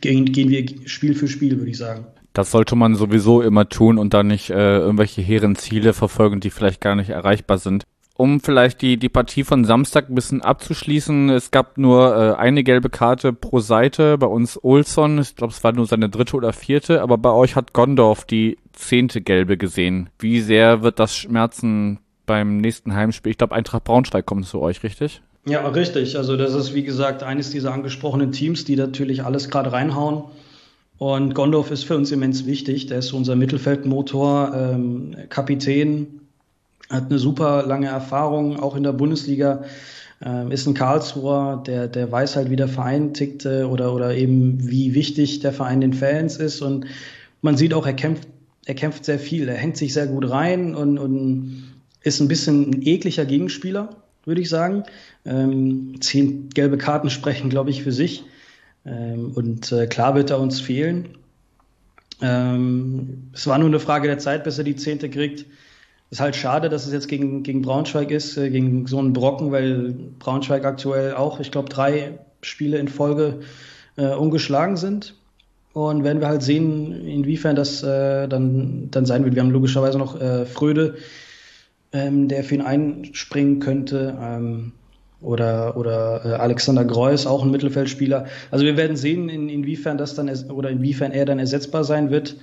gehen, 0.00 0.26
gehen 0.26 0.48
wir 0.48 0.64
Spiel 0.88 1.14
für 1.14 1.28
Spiel, 1.28 1.58
würde 1.58 1.70
ich 1.70 1.78
sagen. 1.78 2.06
Das 2.32 2.50
sollte 2.50 2.76
man 2.76 2.94
sowieso 2.94 3.42
immer 3.42 3.68
tun 3.68 3.98
und 3.98 4.14
dann 4.14 4.28
nicht 4.28 4.50
äh, 4.50 4.78
irgendwelche 4.78 5.20
hehren 5.20 5.56
Ziele 5.56 5.92
verfolgen, 5.92 6.40
die 6.40 6.50
vielleicht 6.50 6.80
gar 6.80 6.94
nicht 6.94 7.10
erreichbar 7.10 7.58
sind. 7.58 7.84
Um 8.16 8.40
vielleicht 8.40 8.82
die, 8.82 8.98
die 8.98 9.08
Partie 9.08 9.44
von 9.44 9.64
Samstag 9.64 10.10
ein 10.10 10.14
bisschen 10.14 10.42
abzuschließen, 10.42 11.30
es 11.30 11.50
gab 11.50 11.78
nur 11.78 12.14
äh, 12.14 12.34
eine 12.34 12.62
gelbe 12.62 12.90
Karte 12.90 13.32
pro 13.32 13.60
Seite, 13.60 14.18
bei 14.18 14.26
uns 14.26 14.62
Olson, 14.62 15.18
ich 15.20 15.36
glaube 15.36 15.54
es 15.54 15.64
war 15.64 15.72
nur 15.72 15.86
seine 15.86 16.10
dritte 16.10 16.36
oder 16.36 16.52
vierte, 16.52 17.00
aber 17.00 17.16
bei 17.16 17.30
euch 17.30 17.56
hat 17.56 17.72
Gondorf 17.72 18.26
die 18.26 18.58
zehnte 18.72 19.22
gelbe 19.22 19.56
gesehen. 19.56 20.10
Wie 20.18 20.40
sehr 20.40 20.82
wird 20.82 20.98
das 20.98 21.16
schmerzen 21.16 21.98
beim 22.26 22.58
nächsten 22.58 22.94
Heimspiel? 22.94 23.30
Ich 23.30 23.38
glaube 23.38 23.54
Eintracht 23.54 23.84
Braunschweig 23.84 24.26
kommt 24.26 24.44
zu 24.46 24.60
euch, 24.60 24.82
richtig? 24.82 25.22
Ja, 25.46 25.66
richtig. 25.66 26.18
Also 26.18 26.36
das 26.36 26.52
ist 26.52 26.74
wie 26.74 26.82
gesagt 26.82 27.22
eines 27.22 27.50
dieser 27.50 27.72
angesprochenen 27.72 28.32
Teams, 28.32 28.64
die 28.64 28.76
natürlich 28.76 29.24
alles 29.24 29.48
gerade 29.48 29.72
reinhauen. 29.72 30.24
Und 31.00 31.34
Gondorf 31.34 31.70
ist 31.70 31.84
für 31.84 31.96
uns 31.96 32.12
immens 32.12 32.44
wichtig. 32.44 32.84
Der 32.84 32.98
ist 32.98 33.14
unser 33.14 33.34
Mittelfeldmotor, 33.34 34.52
ähm, 34.54 35.16
Kapitän, 35.30 36.20
hat 36.90 37.08
eine 37.08 37.18
super 37.18 37.64
lange 37.66 37.86
Erfahrung, 37.86 38.60
auch 38.60 38.76
in 38.76 38.82
der 38.82 38.92
Bundesliga. 38.92 39.64
Ähm, 40.22 40.50
ist 40.50 40.66
ein 40.66 40.74
Karlsruher, 40.74 41.62
der, 41.66 41.88
der 41.88 42.12
weiß 42.12 42.36
halt, 42.36 42.50
wie 42.50 42.56
der 42.56 42.68
Verein 42.68 43.14
tickt 43.14 43.46
äh, 43.46 43.62
oder, 43.62 43.94
oder 43.94 44.14
eben 44.14 44.68
wie 44.68 44.92
wichtig 44.92 45.40
der 45.40 45.54
Verein 45.54 45.80
den 45.80 45.94
Fans 45.94 46.36
ist. 46.36 46.60
Und 46.60 46.84
man 47.40 47.56
sieht 47.56 47.72
auch, 47.72 47.86
er 47.86 47.94
kämpft, 47.94 48.28
er 48.66 48.74
kämpft 48.74 49.06
sehr 49.06 49.18
viel. 49.18 49.48
Er 49.48 49.56
hängt 49.56 49.78
sich 49.78 49.94
sehr 49.94 50.06
gut 50.06 50.28
rein 50.28 50.74
und, 50.74 50.98
und 50.98 51.64
ist 52.02 52.20
ein 52.20 52.28
bisschen 52.28 52.72
ein 52.72 52.86
ekliger 52.86 53.24
Gegenspieler, 53.24 53.88
würde 54.26 54.42
ich 54.42 54.50
sagen. 54.50 54.82
Ähm, 55.24 55.94
zehn 56.02 56.50
gelbe 56.50 56.76
Karten 56.76 57.08
sprechen, 57.08 57.48
glaube 57.48 57.70
ich, 57.70 57.82
für 57.82 57.92
sich. 57.92 58.22
Ähm, 58.84 59.32
und 59.34 59.70
äh, 59.72 59.86
klar 59.86 60.14
wird 60.14 60.30
er 60.30 60.40
uns 60.40 60.60
fehlen. 60.60 61.10
Ähm, 62.22 63.30
es 63.32 63.46
war 63.46 63.58
nur 63.58 63.68
eine 63.68 63.80
Frage 63.80 64.08
der 64.08 64.18
Zeit, 64.18 64.44
bis 64.44 64.58
er 64.58 64.64
die 64.64 64.76
Zehnte 64.76 65.08
kriegt. 65.08 65.46
Ist 66.10 66.20
halt 66.20 66.34
schade, 66.34 66.68
dass 66.68 66.86
es 66.86 66.92
jetzt 66.92 67.08
gegen, 67.08 67.42
gegen 67.42 67.62
Braunschweig 67.62 68.10
ist, 68.10 68.36
äh, 68.36 68.50
gegen 68.50 68.86
so 68.86 68.98
einen 68.98 69.12
Brocken, 69.12 69.52
weil 69.52 69.94
Braunschweig 70.18 70.64
aktuell 70.64 71.14
auch, 71.14 71.40
ich 71.40 71.50
glaube, 71.50 71.68
drei 71.68 72.18
Spiele 72.42 72.78
in 72.78 72.88
Folge 72.88 73.40
äh, 73.96 74.14
ungeschlagen 74.14 74.76
sind. 74.76 75.14
Und 75.72 76.02
werden 76.02 76.20
wir 76.20 76.26
halt 76.26 76.42
sehen, 76.42 77.06
inwiefern 77.06 77.54
das 77.54 77.84
äh, 77.84 78.26
dann, 78.26 78.90
dann 78.90 79.06
sein 79.06 79.24
wird. 79.24 79.36
Wir 79.36 79.42
haben 79.42 79.52
logischerweise 79.52 79.98
noch 79.98 80.20
äh, 80.20 80.44
Fröde, 80.44 80.96
ähm, 81.92 82.26
der 82.26 82.42
für 82.42 82.56
ihn 82.56 82.60
einspringen 82.60 83.60
könnte. 83.60 84.18
Ähm, 84.20 84.72
oder, 85.20 85.76
oder 85.76 86.24
äh, 86.24 86.28
Alexander 86.34 86.84
Greuß, 86.84 87.26
auch 87.26 87.44
ein 87.44 87.50
Mittelfeldspieler. 87.50 88.26
Also 88.50 88.64
wir 88.64 88.76
werden 88.76 88.96
sehen, 88.96 89.28
in, 89.28 89.48
inwiefern 89.48 89.98
das 89.98 90.14
dann 90.14 90.30
oder 90.50 90.70
inwiefern 90.70 91.12
er 91.12 91.24
dann 91.24 91.38
ersetzbar 91.38 91.84
sein 91.84 92.10
wird. 92.10 92.36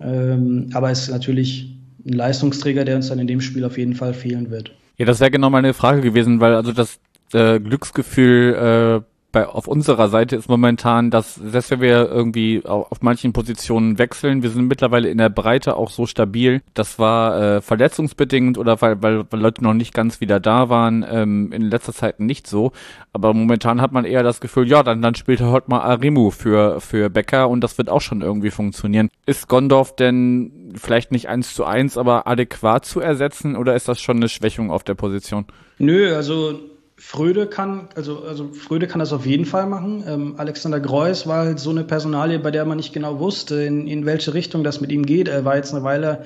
Ähm, 0.00 0.70
aber 0.72 0.90
es 0.90 1.02
ist 1.02 1.10
natürlich 1.10 1.74
ein 2.06 2.14
Leistungsträger, 2.14 2.84
der 2.84 2.96
uns 2.96 3.08
dann 3.08 3.18
in 3.18 3.26
dem 3.26 3.40
Spiel 3.40 3.64
auf 3.64 3.78
jeden 3.78 3.94
Fall 3.94 4.14
fehlen 4.14 4.50
wird. 4.50 4.72
Ja, 4.98 5.06
das 5.06 5.20
wäre 5.20 5.30
genau 5.30 5.50
meine 5.50 5.74
Frage 5.74 6.00
gewesen, 6.00 6.40
weil 6.40 6.54
also 6.54 6.72
das 6.72 6.98
äh, 7.32 7.60
Glücksgefühl 7.60 9.02
äh, 9.04 9.11
bei, 9.32 9.46
auf 9.46 9.66
unserer 9.66 10.08
Seite 10.08 10.36
ist 10.36 10.48
momentan, 10.48 11.10
dass 11.10 11.34
selbst 11.34 11.70
wenn 11.70 11.80
wir 11.80 12.08
irgendwie 12.08 12.62
auf, 12.64 12.92
auf 12.92 13.00
manchen 13.00 13.32
Positionen 13.32 13.98
wechseln, 13.98 14.42
wir 14.42 14.50
sind 14.50 14.68
mittlerweile 14.68 15.08
in 15.08 15.18
der 15.18 15.30
Breite 15.30 15.76
auch 15.76 15.90
so 15.90 16.06
stabil. 16.06 16.60
Das 16.74 16.98
war 16.98 17.40
äh, 17.40 17.60
verletzungsbedingt 17.62 18.58
oder 18.58 18.80
weil, 18.82 19.02
weil, 19.02 19.24
weil 19.30 19.40
Leute 19.40 19.64
noch 19.64 19.72
nicht 19.72 19.94
ganz 19.94 20.20
wieder 20.20 20.38
da 20.38 20.68
waren, 20.68 21.04
ähm, 21.08 21.50
in 21.52 21.62
letzter 21.62 21.94
Zeit 21.94 22.20
nicht 22.20 22.46
so. 22.46 22.72
Aber 23.14 23.32
momentan 23.32 23.80
hat 23.80 23.92
man 23.92 24.04
eher 24.04 24.22
das 24.22 24.40
Gefühl, 24.40 24.68
ja, 24.68 24.82
dann, 24.82 25.00
dann 25.00 25.14
spielt 25.14 25.40
er 25.40 25.50
heute 25.50 25.70
mal 25.70 25.80
Arimu 25.80 26.30
für, 26.30 26.80
für 26.80 27.08
Becker 27.08 27.48
und 27.48 27.62
das 27.62 27.78
wird 27.78 27.88
auch 27.88 28.02
schon 28.02 28.20
irgendwie 28.20 28.50
funktionieren. 28.50 29.08
Ist 29.24 29.48
Gondorf 29.48 29.96
denn 29.96 30.72
vielleicht 30.76 31.10
nicht 31.10 31.28
eins 31.28 31.54
zu 31.54 31.64
eins, 31.64 31.96
aber 31.96 32.26
adäquat 32.26 32.84
zu 32.84 33.00
ersetzen 33.00 33.56
oder 33.56 33.74
ist 33.74 33.88
das 33.88 34.00
schon 34.00 34.18
eine 34.18 34.28
Schwächung 34.28 34.70
auf 34.70 34.84
der 34.84 34.94
Position? 34.94 35.46
Nö, 35.78 36.14
also 36.14 36.58
Fröde 36.96 37.46
kann, 37.46 37.88
also, 37.96 38.22
also 38.22 38.52
Fröde 38.52 38.86
kann 38.86 38.98
das 38.98 39.12
auf 39.12 39.26
jeden 39.26 39.44
Fall 39.44 39.66
machen. 39.66 40.04
Ähm, 40.06 40.34
Alexander 40.36 40.78
Greuß 40.78 41.26
war 41.26 41.46
halt 41.46 41.58
so 41.58 41.70
eine 41.70 41.84
Personalie, 41.84 42.38
bei 42.38 42.50
der 42.50 42.64
man 42.64 42.76
nicht 42.76 42.92
genau 42.92 43.18
wusste, 43.18 43.62
in, 43.62 43.86
in 43.86 44.06
welche 44.06 44.34
Richtung 44.34 44.62
das 44.62 44.80
mit 44.80 44.92
ihm 44.92 45.04
geht. 45.04 45.28
Er 45.28 45.44
war 45.44 45.56
jetzt 45.56 45.74
eine 45.74 45.84
Weile 45.84 46.24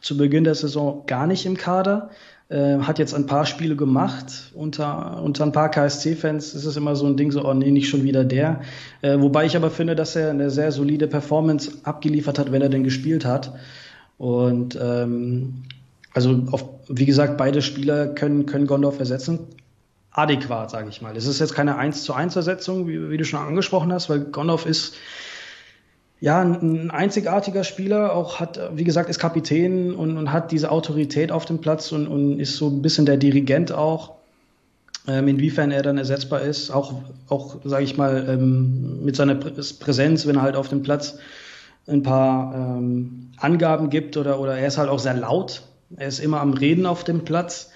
zu 0.00 0.16
Beginn 0.16 0.44
der 0.44 0.54
Saison 0.54 1.04
gar 1.06 1.26
nicht 1.26 1.46
im 1.46 1.56
Kader. 1.56 2.10
Äh, 2.48 2.78
hat 2.78 2.98
jetzt 2.98 3.14
ein 3.14 3.26
paar 3.26 3.46
Spiele 3.46 3.74
gemacht. 3.74 4.52
Unter, 4.54 5.22
unter 5.22 5.44
ein 5.44 5.52
paar 5.52 5.70
KSC-Fans 5.70 6.54
ist 6.54 6.64
es 6.64 6.76
immer 6.76 6.94
so 6.94 7.06
ein 7.06 7.16
Ding, 7.16 7.32
so, 7.32 7.44
oh 7.44 7.54
nee, 7.54 7.70
nicht 7.70 7.88
schon 7.88 8.04
wieder 8.04 8.24
der. 8.24 8.60
Äh, 9.02 9.18
wobei 9.20 9.46
ich 9.46 9.56
aber 9.56 9.70
finde, 9.70 9.96
dass 9.96 10.14
er 10.14 10.30
eine 10.30 10.50
sehr 10.50 10.70
solide 10.70 11.08
Performance 11.08 11.72
abgeliefert 11.82 12.38
hat, 12.38 12.52
wenn 12.52 12.62
er 12.62 12.68
denn 12.68 12.84
gespielt 12.84 13.24
hat. 13.24 13.54
Und 14.18 14.78
ähm, 14.80 15.64
also 16.12 16.44
auf, 16.52 16.64
wie 16.88 17.06
gesagt, 17.06 17.36
beide 17.36 17.62
Spieler 17.62 18.08
können, 18.08 18.46
können 18.46 18.66
Gondorf 18.66 19.00
ersetzen 19.00 19.40
adäquat, 20.14 20.70
sage 20.70 20.88
ich 20.88 21.02
mal. 21.02 21.16
Es 21.16 21.26
ist 21.26 21.40
jetzt 21.40 21.54
keine 21.54 21.76
1 21.76 22.04
zu 22.04 22.14
1 22.14 22.34
Ersetzung, 22.36 22.88
wie, 22.88 23.10
wie 23.10 23.16
du 23.16 23.24
schon 23.24 23.40
angesprochen 23.40 23.92
hast, 23.92 24.08
weil 24.08 24.20
Gondorf 24.20 24.64
ist 24.64 24.94
ja 26.20 26.40
ein 26.40 26.90
einzigartiger 26.90 27.64
Spieler, 27.64 28.14
auch 28.14 28.40
hat, 28.40 28.58
wie 28.74 28.84
gesagt, 28.84 29.10
ist 29.10 29.18
Kapitän 29.18 29.94
und, 29.94 30.16
und 30.16 30.32
hat 30.32 30.52
diese 30.52 30.70
Autorität 30.70 31.32
auf 31.32 31.44
dem 31.44 31.60
Platz 31.60 31.92
und, 31.92 32.06
und 32.06 32.40
ist 32.40 32.56
so 32.56 32.68
ein 32.68 32.80
bisschen 32.80 33.04
der 33.04 33.16
Dirigent 33.16 33.72
auch. 33.72 34.14
Ähm, 35.06 35.28
inwiefern 35.28 35.70
er 35.70 35.82
dann 35.82 35.98
ersetzbar 35.98 36.40
ist, 36.40 36.70
auch, 36.70 36.94
auch 37.28 37.56
sage 37.64 37.84
ich 37.84 37.98
mal, 37.98 38.24
ähm, 38.26 39.04
mit 39.04 39.16
seiner 39.16 39.34
Präsenz, 39.34 40.26
wenn 40.26 40.36
er 40.36 40.42
halt 40.42 40.56
auf 40.56 40.68
dem 40.68 40.82
Platz 40.82 41.18
ein 41.86 42.02
paar 42.02 42.54
ähm, 42.54 43.32
Angaben 43.36 43.90
gibt 43.90 44.16
oder, 44.16 44.40
oder 44.40 44.56
er 44.56 44.66
ist 44.66 44.78
halt 44.78 44.88
auch 44.88 45.00
sehr 45.00 45.14
laut. 45.14 45.62
Er 45.96 46.08
ist 46.08 46.20
immer 46.20 46.40
am 46.40 46.54
Reden 46.54 46.86
auf 46.86 47.04
dem 47.04 47.24
Platz 47.24 47.70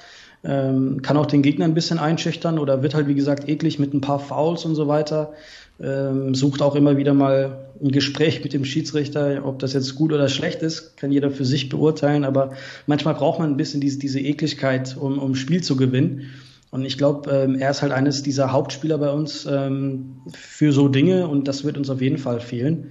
ähm, 0.44 1.02
kann 1.02 1.16
auch 1.16 1.26
den 1.26 1.42
Gegner 1.42 1.64
ein 1.64 1.74
bisschen 1.74 1.98
einschüchtern 1.98 2.58
oder 2.58 2.82
wird 2.82 2.94
halt, 2.94 3.08
wie 3.08 3.14
gesagt, 3.14 3.48
eklig 3.48 3.78
mit 3.78 3.94
ein 3.94 4.00
paar 4.00 4.20
Fouls 4.20 4.64
und 4.64 4.74
so 4.74 4.88
weiter. 4.88 5.32
Ähm, 5.80 6.34
sucht 6.34 6.60
auch 6.60 6.74
immer 6.74 6.96
wieder 6.96 7.14
mal 7.14 7.70
ein 7.80 7.92
Gespräch 7.92 8.42
mit 8.42 8.52
dem 8.52 8.64
Schiedsrichter, 8.64 9.42
ob 9.44 9.60
das 9.60 9.72
jetzt 9.72 9.94
gut 9.94 10.12
oder 10.12 10.28
schlecht 10.28 10.62
ist, 10.62 10.96
kann 10.96 11.12
jeder 11.12 11.30
für 11.30 11.44
sich 11.44 11.68
beurteilen, 11.68 12.24
aber 12.24 12.52
manchmal 12.86 13.14
braucht 13.14 13.38
man 13.38 13.50
ein 13.50 13.56
bisschen 13.56 13.80
diese, 13.80 13.98
diese 13.98 14.18
Ekligkeit, 14.18 14.96
um, 14.98 15.18
um 15.18 15.36
Spiel 15.36 15.62
zu 15.62 15.76
gewinnen. 15.76 16.30
Und 16.70 16.84
ich 16.84 16.98
glaube, 16.98 17.30
ähm, 17.30 17.54
er 17.54 17.70
ist 17.70 17.82
halt 17.82 17.92
eines 17.92 18.22
dieser 18.22 18.52
Hauptspieler 18.52 18.98
bei 18.98 19.10
uns 19.10 19.46
ähm, 19.46 20.16
für 20.34 20.72
so 20.72 20.88
Dinge 20.88 21.28
und 21.28 21.48
das 21.48 21.64
wird 21.64 21.78
uns 21.78 21.88
auf 21.88 22.02
jeden 22.02 22.18
Fall 22.18 22.40
fehlen. 22.40 22.90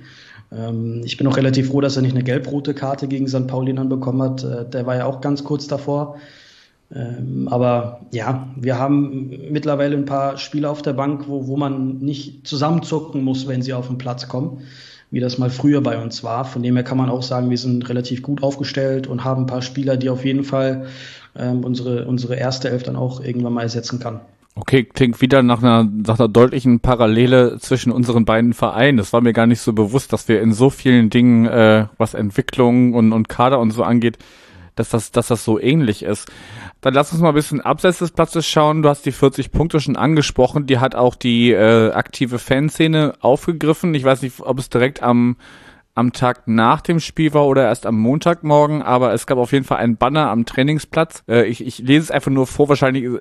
Ähm, 0.52 1.02
ich 1.04 1.18
bin 1.18 1.28
auch 1.28 1.38
relativ 1.38 1.68
froh, 1.68 1.82
dass 1.82 1.96
er 1.96 2.02
nicht 2.02 2.16
eine 2.16 2.24
gelb-rote 2.24 2.74
Karte 2.74 3.08
gegen 3.08 3.28
St. 3.28 3.48
Pauli 3.48 3.74
dann 3.74 3.90
bekommen 3.90 4.22
hat. 4.22 4.44
Äh, 4.44 4.70
der 4.70 4.86
war 4.86 4.96
ja 4.96 5.06
auch 5.06 5.22
ganz 5.22 5.44
kurz 5.44 5.68
davor. 5.68 6.18
Ähm, 6.94 7.48
aber 7.50 8.02
ja, 8.12 8.48
wir 8.56 8.80
haben 8.80 9.30
mittlerweile 9.52 9.98
ein 9.98 10.06
paar 10.06 10.38
Spieler 10.38 10.72
auf 10.72 10.82
der 10.82 10.94
Bank, 10.94 11.28
wo, 11.28 11.48
wo 11.48 11.58
man 11.58 11.98
nicht 12.00 12.48
zusammenzucken 12.48 13.24
muss, 13.24 13.48
wenn 13.48 13.62
sie 13.62 13.74
auf 13.74 13.88
den 13.88 13.98
Platz 13.98 14.28
kommen, 14.30 14.62
wie 15.12 15.20
das 15.20 15.38
mal 15.38 15.50
früher 15.50 15.82
bei 15.82 16.02
uns 16.02 16.24
war. 16.24 16.46
Von 16.46 16.64
dem 16.64 16.76
her 16.76 16.84
kann 16.84 16.98
man 16.98 17.10
auch 17.10 17.24
sagen, 17.24 17.50
wir 17.50 17.58
sind 17.58 17.88
relativ 17.90 18.22
gut 18.22 18.42
aufgestellt 18.42 19.08
und 19.08 19.24
haben 19.24 19.44
ein 19.44 19.48
paar 19.48 19.62
Spieler, 19.62 19.98
die 19.98 20.10
auf 20.10 20.24
jeden 20.24 20.44
Fall 20.44 20.88
ähm, 21.36 21.64
unsere, 21.64 22.06
unsere 22.06 22.36
erste 22.36 22.70
Elf 22.70 22.84
dann 22.84 22.96
auch 22.96 23.22
irgendwann 23.22 23.54
mal 23.54 23.64
ersetzen 23.64 24.00
kann. 24.00 24.22
Okay, 24.56 24.86
klingt 24.86 25.22
wieder 25.22 25.44
nach 25.44 25.62
einer, 25.62 25.84
nach 25.84 26.18
einer 26.18 26.28
deutlichen 26.28 26.80
Parallele 26.80 27.58
zwischen 27.60 27.92
unseren 27.92 28.26
beiden 28.26 28.54
Vereinen. 28.54 28.98
Das 28.98 29.14
war 29.14 29.22
mir 29.22 29.34
gar 29.34 29.46
nicht 29.46 29.62
so 29.62 29.72
bewusst, 29.72 30.14
dass 30.14 30.28
wir 30.28 30.42
in 30.42 30.52
so 30.52 30.72
vielen 30.72 31.12
Dingen, 31.12 31.46
äh, 31.46 31.86
was 31.98 32.16
Entwicklung 32.16 32.94
und, 32.96 33.14
und 33.14 33.30
Kader 33.30 33.60
und 33.60 33.70
so 33.70 33.84
angeht, 33.84 34.18
dass 34.76 34.90
das, 34.90 35.12
dass 35.12 35.28
das 35.28 35.44
so 35.44 35.60
ähnlich 35.60 36.04
ist. 36.04 36.32
Dann 36.82 36.94
lass 36.94 37.12
uns 37.12 37.22
mal 37.22 37.30
ein 37.30 37.36
bisschen 37.36 37.62
abseits 37.62 38.00
des 38.00 38.12
Platzes 38.12 38.48
schauen. 38.48 38.82
Du 38.82 38.90
hast 38.90 39.06
die 39.06 39.12
40 39.12 39.52
Punkte 39.52 39.80
schon 39.80 39.96
angesprochen. 39.96 40.68
Die 40.68 40.80
hat 40.80 40.96
auch 40.96 41.16
die 41.16 41.52
äh, 41.52 41.92
aktive 41.92 42.40
Fanszene 42.40 43.14
aufgegriffen. 43.20 43.94
Ich 43.96 44.04
weiß 44.04 44.22
nicht, 44.22 44.40
ob 44.42 44.60
es 44.60 44.70
direkt 44.70 45.02
am 45.02 45.38
am 45.98 46.14
Tag 46.14 46.48
nach 46.48 46.82
dem 46.82 47.00
Spiel 47.00 47.34
war 47.34 47.48
oder 47.48 47.64
erst 47.64 47.88
am 47.88 48.00
Montagmorgen, 48.00 48.84
aber 48.84 49.14
es 49.14 49.26
gab 49.26 49.40
auf 49.40 49.52
jeden 49.52 49.66
Fall 49.66 49.80
einen 49.80 49.98
Banner 49.98 50.30
am 50.30 50.46
Trainingsplatz. 50.46 51.24
Äh, 51.28 51.46
ich, 51.48 51.66
ich 51.66 51.80
lese 51.80 52.04
es 52.04 52.12
einfach 52.12 52.30
nur 52.30 52.46
vor, 52.46 52.70
wahrscheinlich 52.70 53.06
äh, 53.06 53.20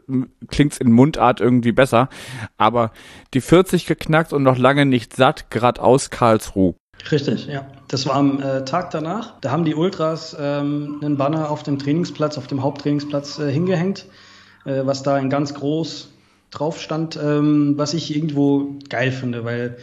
klingt 0.49 0.75
es 0.75 0.79
in 0.79 0.93
Mundart 0.93 1.41
irgendwie 1.41 1.73
besser, 1.73 2.11
aber 2.59 2.93
die 3.33 3.41
40 3.41 3.87
geknackt 3.87 4.35
und 4.35 4.43
noch 4.43 4.59
lange 4.59 4.85
nicht 4.85 5.17
satt, 5.17 5.51
grad 5.51 5.79
aus 5.79 6.11
Karlsruhe. 6.11 6.75
Richtig, 7.11 7.47
ja. 7.47 7.67
Das 7.89 8.07
war 8.07 8.17
am 8.17 8.43
äh, 8.43 8.65
Tag 8.65 8.91
danach. 8.91 9.39
Da 9.41 9.51
haben 9.51 9.65
die 9.65 9.75
Ultras 9.75 10.37
ähm, 10.39 10.99
einen 11.03 11.17
Banner 11.17 11.51
auf 11.51 11.63
dem 11.63 11.79
Trainingsplatz, 11.79 12.37
auf 12.37 12.47
dem 12.47 12.63
Haupttrainingsplatz 12.63 13.39
äh, 13.39 13.51
hingehängt, 13.51 14.07
äh, 14.65 14.83
was 14.85 15.03
da 15.03 15.19
in 15.19 15.31
ganz 15.31 15.55
groß 15.55 16.11
drauf 16.51 16.81
stand, 16.81 17.19
ähm, 17.23 17.75
was 17.77 17.95
ich 17.95 18.15
irgendwo 18.15 18.77
geil 18.89 19.13
finde, 19.13 19.45
weil 19.45 19.77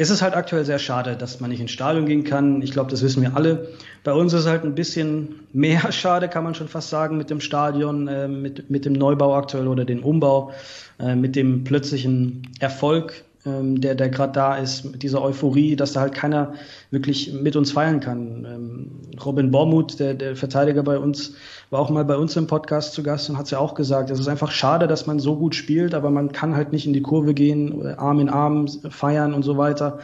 es 0.00 0.10
ist 0.10 0.22
halt 0.22 0.34
aktuell 0.34 0.64
sehr 0.64 0.78
schade, 0.78 1.16
dass 1.16 1.40
man 1.40 1.50
nicht 1.50 1.60
ins 1.60 1.72
Stadion 1.72 2.06
gehen 2.06 2.22
kann. 2.22 2.62
Ich 2.62 2.70
glaube, 2.70 2.88
das 2.88 3.02
wissen 3.02 3.20
wir 3.20 3.34
alle. 3.34 3.70
Bei 4.04 4.12
uns 4.12 4.32
ist 4.32 4.46
halt 4.46 4.62
ein 4.62 4.76
bisschen 4.76 5.40
mehr 5.52 5.90
schade, 5.92 6.28
kann 6.28 6.44
man 6.44 6.54
schon 6.54 6.68
fast 6.68 6.88
sagen, 6.88 7.16
mit 7.16 7.30
dem 7.30 7.40
Stadion, 7.40 8.06
äh, 8.06 8.28
mit, 8.28 8.70
mit 8.70 8.84
dem 8.84 8.92
Neubau 8.92 9.34
aktuell 9.34 9.66
oder 9.66 9.84
dem 9.84 10.04
Umbau, 10.04 10.52
äh, 11.00 11.16
mit 11.16 11.34
dem 11.34 11.64
plötzlichen 11.64 12.48
Erfolg 12.60 13.24
ähm, 13.48 13.80
der, 13.80 13.94
der 13.94 14.08
gerade 14.08 14.32
da 14.32 14.56
ist, 14.56 14.84
mit 14.84 15.02
dieser 15.02 15.22
Euphorie, 15.22 15.76
dass 15.76 15.92
da 15.92 16.00
halt 16.00 16.14
keiner 16.14 16.54
wirklich 16.90 17.32
mit 17.32 17.56
uns 17.56 17.72
feiern 17.72 18.00
kann. 18.00 18.44
Ähm, 18.44 18.90
Robin 19.24 19.50
Bormuth, 19.50 19.98
der, 19.98 20.14
der 20.14 20.36
Verteidiger 20.36 20.82
bei 20.82 20.98
uns, 20.98 21.34
war 21.70 21.80
auch 21.80 21.90
mal 21.90 22.04
bei 22.04 22.16
uns 22.16 22.36
im 22.36 22.46
Podcast 22.46 22.92
zu 22.92 23.02
Gast 23.02 23.30
und 23.30 23.38
hat 23.38 23.46
es 23.46 23.50
ja 23.50 23.58
auch 23.58 23.74
gesagt, 23.74 24.10
es 24.10 24.20
ist 24.20 24.28
einfach 24.28 24.50
schade, 24.50 24.86
dass 24.86 25.06
man 25.06 25.18
so 25.18 25.36
gut 25.36 25.54
spielt, 25.54 25.94
aber 25.94 26.10
man 26.10 26.32
kann 26.32 26.54
halt 26.54 26.72
nicht 26.72 26.86
in 26.86 26.92
die 26.92 27.02
Kurve 27.02 27.34
gehen, 27.34 27.86
Arm 27.96 28.20
in 28.20 28.28
Arm 28.28 28.68
feiern 28.90 29.34
und 29.34 29.42
so 29.42 29.56
weiter. 29.56 29.98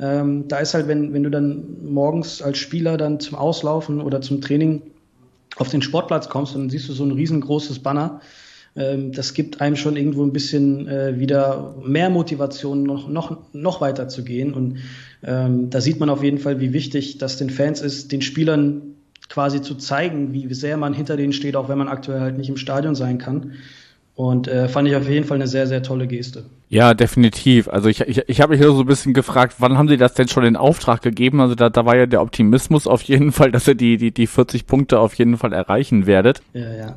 Ähm, 0.00 0.48
da 0.48 0.58
ist 0.58 0.74
halt, 0.74 0.88
wenn, 0.88 1.12
wenn 1.12 1.22
du 1.22 1.30
dann 1.30 1.76
morgens 1.84 2.42
als 2.42 2.58
Spieler 2.58 2.96
dann 2.96 3.20
zum 3.20 3.36
Auslaufen 3.36 4.00
oder 4.00 4.20
zum 4.20 4.40
Training 4.40 4.82
auf 5.56 5.68
den 5.68 5.82
Sportplatz 5.82 6.28
kommst, 6.28 6.54
dann 6.54 6.70
siehst 6.70 6.88
du 6.88 6.92
so 6.92 7.04
ein 7.04 7.12
riesengroßes 7.12 7.80
Banner 7.80 8.20
das 9.12 9.34
gibt 9.34 9.60
einem 9.60 9.76
schon 9.76 9.96
irgendwo 9.96 10.22
ein 10.24 10.32
bisschen 10.32 10.88
äh, 10.88 11.18
wieder 11.18 11.74
mehr 11.84 12.10
Motivation, 12.10 12.82
noch, 12.82 13.08
noch, 13.08 13.38
noch 13.52 13.80
weiter 13.80 14.08
zu 14.08 14.24
gehen. 14.24 14.54
Und 14.54 14.78
ähm, 15.22 15.70
da 15.70 15.80
sieht 15.80 16.00
man 16.00 16.10
auf 16.10 16.22
jeden 16.22 16.38
Fall, 16.38 16.60
wie 16.60 16.72
wichtig 16.72 17.18
das 17.18 17.36
den 17.36 17.50
Fans 17.50 17.80
ist, 17.80 18.12
den 18.12 18.22
Spielern 18.22 18.82
quasi 19.28 19.62
zu 19.62 19.76
zeigen, 19.76 20.32
wie 20.32 20.52
sehr 20.52 20.76
man 20.76 20.92
hinter 20.92 21.16
denen 21.16 21.32
steht, 21.32 21.56
auch 21.56 21.68
wenn 21.68 21.78
man 21.78 21.88
aktuell 21.88 22.20
halt 22.20 22.36
nicht 22.36 22.48
im 22.48 22.56
Stadion 22.56 22.94
sein 22.94 23.18
kann. 23.18 23.52
Und 24.14 24.48
äh, 24.48 24.68
fand 24.68 24.86
ich 24.86 24.96
auf 24.96 25.08
jeden 25.08 25.24
Fall 25.24 25.36
eine 25.36 25.46
sehr, 25.46 25.66
sehr 25.66 25.82
tolle 25.82 26.06
Geste. 26.06 26.44
Ja, 26.68 26.92
definitiv. 26.94 27.68
Also 27.68 27.88
ich, 27.88 28.00
ich, 28.02 28.28
ich 28.28 28.40
habe 28.40 28.54
mich 28.54 28.62
so 28.62 28.80
ein 28.80 28.86
bisschen 28.86 29.14
gefragt, 29.14 29.54
wann 29.58 29.78
haben 29.78 29.88
Sie 29.88 29.96
das 29.96 30.14
denn 30.14 30.28
schon 30.28 30.44
in 30.44 30.56
Auftrag 30.56 31.00
gegeben? 31.00 31.40
Also 31.40 31.54
da, 31.54 31.70
da 31.70 31.86
war 31.86 31.96
ja 31.96 32.06
der 32.06 32.20
Optimismus 32.20 32.86
auf 32.86 33.02
jeden 33.02 33.32
Fall, 33.32 33.50
dass 33.50 33.66
ihr 33.66 33.74
die, 33.74 33.96
die, 33.96 34.10
die 34.10 34.26
40 34.26 34.66
Punkte 34.66 34.98
auf 34.98 35.14
jeden 35.14 35.36
Fall 35.36 35.52
erreichen 35.52 36.06
werdet. 36.06 36.42
Ja, 36.52 36.72
ja. 36.74 36.96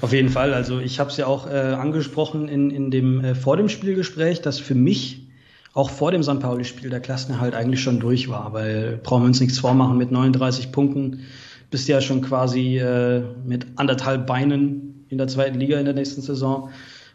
Auf 0.00 0.12
jeden 0.12 0.28
Fall. 0.28 0.54
Also 0.54 0.78
ich 0.78 1.00
habe 1.00 1.10
es 1.10 1.16
ja 1.16 1.26
auch 1.26 1.46
äh, 1.46 1.54
angesprochen 1.54 2.48
in, 2.48 2.70
in 2.70 2.90
dem 2.90 3.24
äh, 3.24 3.34
vor 3.34 3.56
dem 3.56 3.68
Spielgespräch, 3.68 4.40
dass 4.40 4.58
für 4.58 4.74
mich 4.74 5.26
auch 5.72 5.90
vor 5.90 6.10
dem 6.10 6.22
St. 6.22 6.40
Pauli-Spiel 6.40 6.90
der 6.90 7.00
Klassenerhalt 7.00 7.54
eigentlich 7.54 7.80
schon 7.80 8.00
durch 8.00 8.28
war, 8.28 8.52
weil 8.52 8.98
brauchen 9.02 9.22
wir 9.22 9.26
uns 9.26 9.40
nichts 9.40 9.58
vormachen 9.58 9.98
mit 9.98 10.10
39 10.10 10.72
Punkten 10.72 11.24
bist 11.70 11.88
ja 11.88 12.00
schon 12.00 12.20
quasi 12.20 12.78
äh, 12.78 13.22
mit 13.44 13.66
anderthalb 13.76 14.26
Beinen 14.26 15.04
in 15.08 15.18
der 15.18 15.28
zweiten 15.28 15.58
Liga 15.58 15.78
in 15.78 15.84
der 15.84 15.94
nächsten 15.94 16.20
Saison. 16.20 16.70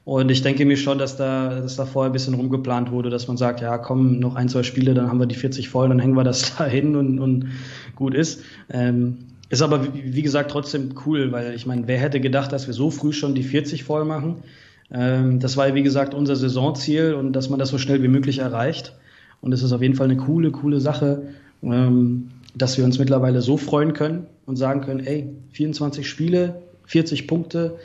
Und 0.06 0.30
ich 0.30 0.44
denke 0.44 0.66
mir 0.66 0.78
schon, 0.78 0.98
dass 0.98 1.18
da, 1.18 1.62
dass 1.62 1.78
da 1.78 1.86
vorher 1.86 2.10
ein 2.10 2.14
bisschen 2.14 2.36
rumgeplant 2.36 2.92
wurde, 2.92 3.10
dass 3.10 3.28
man 3.28 3.38
sagt, 3.38 3.62
ja, 3.62 3.78
komm, 3.78 4.20
noch 4.20 4.36
ein, 4.36 4.50
zwei 4.50 4.64
Spiele, 4.64 4.94
dann 4.94 5.10
haben 5.10 5.20
wir 5.20 5.26
die 5.26 5.36
40 5.36 5.68
voll, 5.68 5.90
dann 5.90 6.00
hängen 6.00 6.16
wir 6.16 6.24
das 6.24 6.56
da 6.58 6.66
hin 6.66 6.96
und, 6.96 7.20
und 7.20 7.50
gut 7.96 8.14
ist. 8.14 8.44
Ähm, 8.70 9.18
ist 9.50 9.62
aber, 9.62 9.94
wie 9.94 10.22
gesagt, 10.22 10.52
trotzdem 10.52 10.96
cool, 11.06 11.32
weil 11.32 11.54
ich 11.54 11.66
meine, 11.66 11.88
wer 11.88 12.00
hätte 12.00 12.20
gedacht, 12.20 12.52
dass 12.52 12.68
wir 12.68 12.74
so 12.74 12.90
früh 12.90 13.14
schon 13.14 13.36
die 13.36 13.44
40 13.44 13.84
voll 13.84 14.06
machen? 14.06 14.38
Ähm, 14.92 15.40
das 15.40 15.58
war, 15.58 15.74
wie 15.76 15.84
gesagt, 15.84 16.14
unser 16.14 16.36
Saisonziel 16.36 17.14
und 17.14 17.34
dass 17.34 17.50
man 17.50 17.60
das 17.60 17.70
so 17.70 17.78
schnell 17.78 18.02
wie 18.04 18.08
möglich 18.08 18.40
erreicht. 18.40 18.94
Und 19.42 19.54
es 19.54 19.62
ist 19.62 19.72
auf 19.72 19.82
jeden 19.82 19.96
Fall 19.96 20.06
eine 20.06 20.18
coole, 20.18 20.52
coole 20.52 20.80
Sache, 20.80 21.24
ähm, 21.62 22.30
dass 22.56 22.78
wir 22.78 22.86
uns 22.86 22.98
mittlerweile 23.00 23.42
so 23.42 23.58
freuen 23.58 23.94
können 23.94 24.28
und 24.46 24.56
sagen 24.56 24.82
können, 24.82 25.06
ey, 25.06 25.30
24 25.52 26.08
Spiele, 26.08 26.62
40 26.86 27.28
Punkte, 27.28 27.78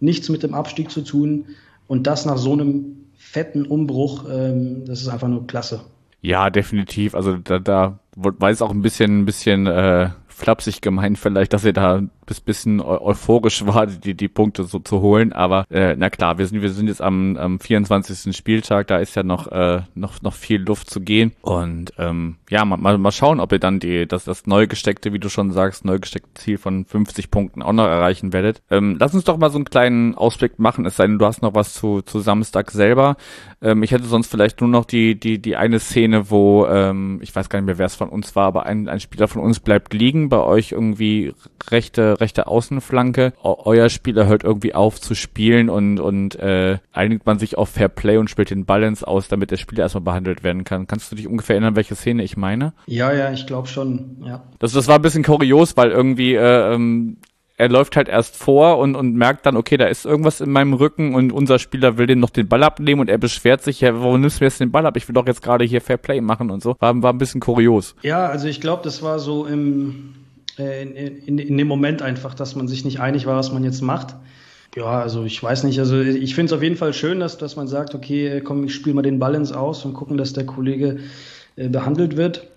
nichts 0.00 0.28
mit 0.28 0.42
dem 0.42 0.54
Abstieg 0.54 0.90
zu 0.90 1.02
tun 1.02 1.46
und 1.86 2.06
das 2.06 2.26
nach 2.26 2.38
so 2.38 2.52
einem 2.52 2.96
fetten 3.16 3.66
Umbruch, 3.66 4.24
ähm, 4.30 4.84
das 4.86 5.00
ist 5.00 5.08
einfach 5.08 5.28
nur 5.28 5.46
klasse. 5.46 5.80
Ja, 6.20 6.48
definitiv. 6.48 7.14
Also 7.14 7.36
da, 7.36 7.58
da 7.58 7.98
war 8.16 8.50
es 8.50 8.62
auch 8.62 8.70
ein 8.70 8.80
bisschen, 8.80 9.20
ein 9.20 9.24
bisschen 9.26 9.66
äh, 9.66 10.08
flapsig 10.34 10.80
gemeint 10.80 11.18
vielleicht, 11.18 11.52
dass 11.52 11.64
ihr 11.64 11.72
da 11.72 12.02
bis 12.26 12.40
bisschen 12.40 12.80
euphorisch 12.80 13.66
war, 13.66 13.86
die, 13.86 14.14
die 14.14 14.28
Punkte 14.28 14.64
so 14.64 14.78
zu 14.78 15.00
holen. 15.00 15.32
Aber 15.32 15.64
äh, 15.70 15.96
na 15.96 16.10
klar, 16.10 16.38
wir 16.38 16.46
sind, 16.46 16.62
wir 16.62 16.70
sind 16.70 16.88
jetzt 16.88 17.02
am, 17.02 17.36
am 17.36 17.60
24. 17.60 18.36
Spieltag, 18.36 18.86
da 18.88 18.98
ist 18.98 19.14
ja 19.16 19.22
noch, 19.22 19.50
äh, 19.50 19.82
noch, 19.94 20.22
noch 20.22 20.34
viel 20.34 20.62
Luft 20.62 20.90
zu 20.90 21.00
gehen. 21.00 21.32
Und 21.42 21.92
ähm, 21.98 22.36
ja, 22.50 22.64
mal, 22.64 22.76
mal, 22.76 22.98
mal 22.98 23.12
schauen, 23.12 23.40
ob 23.40 23.52
ihr 23.52 23.58
dann 23.58 23.80
die, 23.80 24.06
das, 24.06 24.24
das 24.24 24.46
neu 24.46 24.66
gesteckte, 24.66 25.12
wie 25.12 25.18
du 25.18 25.28
schon 25.28 25.52
sagst, 25.52 25.84
neu 25.84 25.98
gesteckte 25.98 26.34
Ziel 26.34 26.58
von 26.58 26.84
50 26.84 27.30
Punkten 27.30 27.62
auch 27.62 27.72
noch 27.72 27.86
erreichen 27.86 28.32
werdet. 28.32 28.62
Ähm, 28.70 28.96
lass 28.98 29.14
uns 29.14 29.24
doch 29.24 29.36
mal 29.36 29.50
so 29.50 29.58
einen 29.58 29.64
kleinen 29.64 30.14
Ausblick 30.14 30.58
machen, 30.58 30.86
es 30.86 30.96
sei 30.96 31.06
denn, 31.06 31.18
du 31.18 31.26
hast 31.26 31.42
noch 31.42 31.54
was 31.54 31.74
zu, 31.74 32.02
zu 32.02 32.20
Samstag 32.20 32.70
selber. 32.70 33.16
Ähm, 33.62 33.82
ich 33.82 33.92
hätte 33.92 34.04
sonst 34.04 34.30
vielleicht 34.30 34.60
nur 34.60 34.70
noch 34.70 34.84
die, 34.84 35.18
die, 35.18 35.40
die 35.40 35.56
eine 35.56 35.78
Szene, 35.78 36.30
wo, 36.30 36.66
ähm, 36.66 37.18
ich 37.22 37.34
weiß 37.34 37.48
gar 37.48 37.58
nicht 37.58 37.66
mehr, 37.66 37.78
wer 37.78 37.86
es 37.86 37.94
von 37.94 38.08
uns 38.08 38.36
war, 38.36 38.46
aber 38.46 38.66
ein, 38.66 38.88
ein 38.88 39.00
Spieler 39.00 39.28
von 39.28 39.42
uns 39.42 39.60
bleibt 39.60 39.94
liegen, 39.94 40.28
bei 40.28 40.40
euch 40.40 40.72
irgendwie 40.72 41.34
rechte, 41.70 42.13
rechte 42.20 42.46
Außenflanke. 42.46 43.32
Eu 43.42 43.54
euer 43.64 43.88
Spieler 43.88 44.26
hört 44.26 44.44
irgendwie 44.44 44.74
auf 44.74 45.00
zu 45.00 45.14
spielen 45.14 45.70
und, 45.70 46.00
und 46.00 46.36
äh, 46.36 46.78
einigt 46.92 47.26
man 47.26 47.38
sich 47.38 47.56
auf 47.58 47.70
Fair 47.70 47.88
Play 47.88 48.16
und 48.16 48.30
spielt 48.30 48.50
den 48.50 48.64
Balance 48.64 49.06
aus, 49.06 49.28
damit 49.28 49.50
der 49.50 49.56
Spieler 49.56 49.84
erstmal 49.84 50.02
behandelt 50.02 50.42
werden 50.42 50.64
kann. 50.64 50.86
Kannst 50.86 51.10
du 51.10 51.16
dich 51.16 51.26
ungefähr 51.26 51.56
erinnern, 51.56 51.76
welche 51.76 51.94
Szene 51.94 52.22
ich 52.22 52.36
meine? 52.36 52.72
Ja, 52.86 53.12
ja, 53.12 53.32
ich 53.32 53.46
glaube 53.46 53.68
schon, 53.68 54.22
ja. 54.24 54.42
Das, 54.58 54.72
das 54.72 54.88
war 54.88 54.96
ein 54.96 55.02
bisschen 55.02 55.24
kurios, 55.24 55.76
weil 55.76 55.90
irgendwie 55.90 56.34
äh, 56.34 56.74
ähm, 56.74 57.18
er 57.56 57.68
läuft 57.68 57.96
halt 57.96 58.08
erst 58.08 58.36
vor 58.36 58.78
und, 58.78 58.96
und 58.96 59.14
merkt 59.14 59.46
dann, 59.46 59.56
okay, 59.56 59.76
da 59.76 59.86
ist 59.86 60.04
irgendwas 60.04 60.40
in 60.40 60.50
meinem 60.50 60.72
Rücken 60.72 61.14
und 61.14 61.32
unser 61.32 61.58
Spieler 61.58 61.98
will 61.98 62.06
den 62.06 62.18
noch 62.18 62.30
den 62.30 62.48
Ball 62.48 62.62
abnehmen 62.64 63.00
und 63.00 63.08
er 63.08 63.18
beschwert 63.18 63.62
sich, 63.62 63.80
ja, 63.80 63.94
warum 63.94 64.20
nimmst 64.20 64.40
du 64.40 64.44
jetzt 64.44 64.60
den 64.60 64.72
Ball 64.72 64.86
ab? 64.86 64.96
Ich 64.96 65.06
will 65.08 65.14
doch 65.14 65.26
jetzt 65.26 65.42
gerade 65.42 65.64
hier 65.64 65.80
Fair 65.80 65.96
Play 65.96 66.20
machen 66.20 66.50
und 66.50 66.62
so. 66.62 66.76
War, 66.80 67.00
war 67.02 67.12
ein 67.12 67.18
bisschen 67.18 67.40
kurios. 67.40 67.94
Ja, 68.02 68.26
also 68.26 68.48
ich 68.48 68.60
glaube, 68.60 68.82
das 68.82 69.02
war 69.02 69.20
so 69.20 69.46
im, 69.46 70.13
in, 70.56 70.94
in, 70.94 71.38
in 71.38 71.58
dem 71.58 71.66
Moment 71.66 72.02
einfach, 72.02 72.34
dass 72.34 72.54
man 72.54 72.68
sich 72.68 72.84
nicht 72.84 73.00
einig 73.00 73.26
war, 73.26 73.36
was 73.36 73.52
man 73.52 73.64
jetzt 73.64 73.82
macht. 73.82 74.14
Ja, 74.76 75.00
also 75.00 75.24
ich 75.24 75.40
weiß 75.40 75.64
nicht, 75.64 75.78
also 75.78 76.00
ich 76.00 76.34
finde 76.34 76.52
es 76.52 76.56
auf 76.56 76.62
jeden 76.62 76.76
Fall 76.76 76.92
schön, 76.92 77.20
dass, 77.20 77.38
dass 77.38 77.54
man 77.54 77.68
sagt, 77.68 77.94
okay, 77.94 78.40
komm, 78.40 78.64
ich 78.64 78.74
spiele 78.74 78.94
mal 78.94 79.02
den 79.02 79.20
Ball 79.20 79.34
ins 79.34 79.52
Aus 79.52 79.84
und 79.84 79.94
gucken, 79.94 80.16
dass 80.16 80.32
der 80.32 80.46
Kollege 80.46 80.98
äh, 81.56 81.68
behandelt 81.68 82.16
wird. 82.16 82.48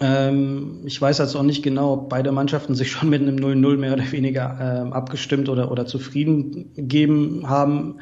Ähm, 0.00 0.80
ich 0.86 1.00
weiß 1.00 1.18
jetzt 1.18 1.36
auch 1.36 1.42
nicht 1.42 1.62
genau, 1.62 1.92
ob 1.92 2.08
beide 2.08 2.32
Mannschaften 2.32 2.74
sich 2.74 2.90
schon 2.92 3.10
mit 3.10 3.20
einem 3.20 3.36
0-0 3.36 3.76
mehr 3.76 3.92
oder 3.92 4.10
weniger 4.12 4.58
ähm, 4.60 4.92
abgestimmt 4.94 5.48
oder, 5.50 5.70
oder 5.70 5.84
zufrieden 5.84 6.72
gegeben 6.74 7.48
haben. 7.48 7.98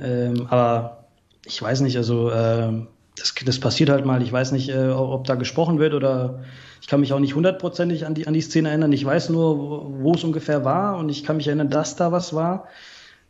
Ähm, 0.00 0.46
aber 0.48 1.04
ich 1.44 1.60
weiß 1.60 1.82
nicht, 1.82 1.96
also 1.98 2.30
äh, 2.30 2.72
das, 3.16 3.34
das 3.44 3.60
passiert 3.60 3.90
halt 3.90 4.06
mal. 4.06 4.22
Ich 4.22 4.32
weiß 4.32 4.52
nicht, 4.52 4.70
äh, 4.70 4.88
ob 4.88 5.26
da 5.26 5.34
gesprochen 5.34 5.78
wird 5.78 5.94
oder 5.94 6.42
ich 6.86 6.88
kann 6.88 7.00
mich 7.00 7.12
auch 7.12 7.18
nicht 7.18 7.34
hundertprozentig 7.34 8.06
an 8.06 8.14
die, 8.14 8.28
an 8.28 8.32
die 8.32 8.40
Szene 8.40 8.68
erinnern. 8.68 8.92
Ich 8.92 9.04
weiß 9.04 9.30
nur, 9.30 9.58
wo, 10.04 10.14
es 10.14 10.22
ungefähr 10.22 10.64
war 10.64 10.98
und 10.98 11.08
ich 11.08 11.24
kann 11.24 11.36
mich 11.36 11.48
erinnern, 11.48 11.68
dass 11.68 11.96
da 11.96 12.12
was 12.12 12.32
war. 12.32 12.68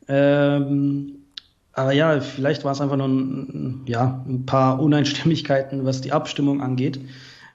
Ähm, 0.08 1.20
aber 1.72 1.92
ja, 1.92 2.20
vielleicht 2.20 2.64
war 2.64 2.72
es 2.72 2.82
einfach 2.82 2.98
nur 2.98 3.08
ein, 3.08 3.80
ja, 3.86 4.22
ein 4.28 4.44
paar 4.44 4.78
Uneinstimmigkeiten, 4.78 5.86
was 5.86 6.02
die 6.02 6.12
Abstimmung 6.12 6.60
angeht. 6.60 7.00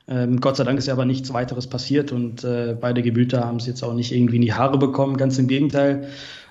Ähm, 0.08 0.42
Gott 0.42 0.58
sei 0.58 0.64
Dank 0.64 0.80
ist 0.80 0.88
ja 0.88 0.94
aber 0.94 1.06
nichts 1.06 1.32
weiteres 1.36 1.68
passiert 1.68 2.12
und 2.12 2.44
äh, 2.44 2.76
beide 2.82 3.04
Gebüter 3.04 3.46
haben 3.46 3.58
es 3.58 3.68
jetzt 3.68 3.84
auch 3.84 3.94
nicht 3.94 4.12
irgendwie 4.12 4.38
in 4.38 4.42
die 4.42 4.54
Haare 4.54 4.80
bekommen. 4.80 5.18
Ganz 5.18 5.38
im 5.38 5.48
Gegenteil. 5.48 6.08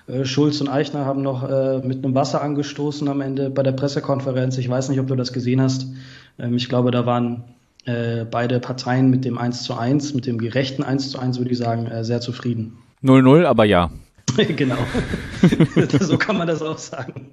Äh, 0.07 0.23
Schulz 0.23 0.61
und 0.61 0.69
Eichner 0.69 1.03
haben 1.03 1.23
noch 1.23 1.43
äh, 1.43 1.79
mit 1.85 2.05
einem 2.05 2.15
Wasser 2.15 2.41
angestoßen 2.41 3.05
am 3.09 3.19
Ende 3.19 3.49
bei 3.49 3.63
der 3.63 3.73
Pressekonferenz. 3.73 4.57
Ich 4.57 4.69
weiß 4.69 4.87
nicht, 4.87 5.01
ob 5.01 5.07
du 5.07 5.15
das 5.15 5.33
gesehen 5.33 5.59
hast. 5.59 5.87
Ähm, 6.39 6.55
ich 6.55 6.69
glaube, 6.69 6.91
da 6.91 7.05
waren 7.05 7.43
äh, 7.85 8.25
beide 8.25 8.59
Parteien 8.59 9.09
mit 9.09 9.25
dem 9.25 9.37
1 9.37 9.63
zu 9.63 9.75
1, 9.75 10.13
mit 10.13 10.25
dem 10.25 10.37
gerechten 10.37 10.83
1 10.83 11.11
zu 11.11 11.19
1, 11.19 11.37
würde 11.39 11.51
ich 11.51 11.57
sagen, 11.57 11.87
äh, 11.87 12.03
sehr 12.03 12.21
zufrieden. 12.21 12.77
0-0, 13.03 13.45
aber 13.45 13.65
ja. 13.65 13.89
genau. 14.55 14.77
so 15.99 16.17
kann 16.17 16.37
man 16.37 16.47
das 16.47 16.61
auch 16.61 16.77
sagen. 16.77 17.27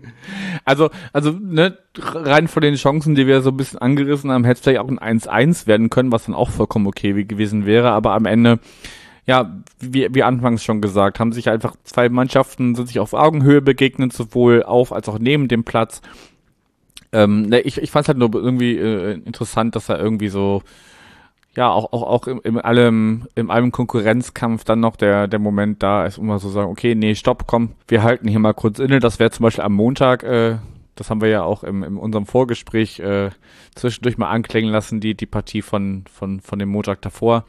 Also, 0.64 0.90
also, 1.12 1.32
ne, 1.32 1.76
rein 1.98 2.48
von 2.48 2.62
den 2.62 2.74
Chancen, 2.74 3.14
die 3.14 3.26
wir 3.26 3.42
so 3.42 3.50
ein 3.50 3.56
bisschen 3.56 3.78
angerissen 3.78 4.30
haben, 4.30 4.44
hätte 4.44 4.58
es 4.58 4.60
vielleicht 4.60 4.80
auch 4.80 4.88
ein 4.88 5.20
1-1 5.20 5.66
werden 5.66 5.90
können, 5.90 6.12
was 6.12 6.24
dann 6.24 6.34
auch 6.34 6.50
vollkommen 6.50 6.86
okay 6.86 7.24
gewesen 7.24 7.66
wäre, 7.66 7.90
aber 7.90 8.14
am 8.14 8.24
Ende, 8.24 8.58
ja, 9.26 9.62
wie, 9.78 10.08
wie 10.12 10.22
anfangs 10.22 10.64
schon 10.64 10.80
gesagt, 10.80 11.20
haben 11.20 11.32
sich 11.32 11.50
einfach 11.50 11.76
zwei 11.84 12.08
Mannschaften, 12.08 12.74
sind 12.74 12.88
sich 12.88 12.98
auf 12.98 13.12
Augenhöhe 13.12 13.60
begegnet, 13.60 14.12
sowohl 14.12 14.62
auf 14.62 14.92
als 14.92 15.08
auch 15.08 15.18
neben 15.18 15.48
dem 15.48 15.64
Platz. 15.64 16.00
Ähm, 17.12 17.42
ne, 17.42 17.60
ich, 17.60 17.78
ich 17.78 17.90
fand 17.90 18.04
es 18.04 18.08
halt 18.08 18.18
nur 18.18 18.34
irgendwie 18.34 18.76
äh, 18.76 19.14
interessant, 19.14 19.76
dass 19.76 19.88
er 19.88 19.98
irgendwie 19.98 20.28
so, 20.28 20.62
ja, 21.54 21.70
auch, 21.70 21.92
auch, 21.92 22.02
auch 22.02 22.26
im, 22.26 22.40
im 22.44 22.58
allem, 22.58 23.26
im 23.34 23.50
allem 23.50 23.72
Konkurrenzkampf 23.72 24.64
dann 24.64 24.80
noch 24.80 24.96
der, 24.96 25.26
der 25.26 25.38
Moment 25.38 25.82
da 25.82 26.04
ist, 26.04 26.18
um 26.18 26.26
mal 26.26 26.38
so 26.38 26.50
sagen, 26.50 26.70
okay, 26.70 26.94
nee, 26.94 27.14
stopp, 27.14 27.46
komm, 27.46 27.72
wir 27.88 28.02
halten 28.02 28.28
hier 28.28 28.38
mal 28.38 28.54
kurz 28.54 28.78
inne. 28.78 29.00
Das 29.00 29.18
wäre 29.18 29.30
zum 29.30 29.44
Beispiel 29.44 29.64
am 29.64 29.72
Montag, 29.72 30.22
äh, 30.22 30.56
das 30.94 31.10
haben 31.10 31.20
wir 31.20 31.28
ja 31.28 31.42
auch 31.42 31.64
im, 31.64 31.82
in 31.82 31.96
unserem 31.96 32.26
Vorgespräch 32.26 33.00
äh, 33.00 33.30
zwischendurch 33.74 34.18
mal 34.18 34.30
anklingen 34.30 34.70
lassen, 34.70 35.00
die, 35.00 35.14
die 35.14 35.26
Partie 35.26 35.62
von, 35.62 36.04
von, 36.12 36.40
von 36.40 36.58
dem 36.58 36.68
Montag 36.68 37.02
davor. 37.02 37.44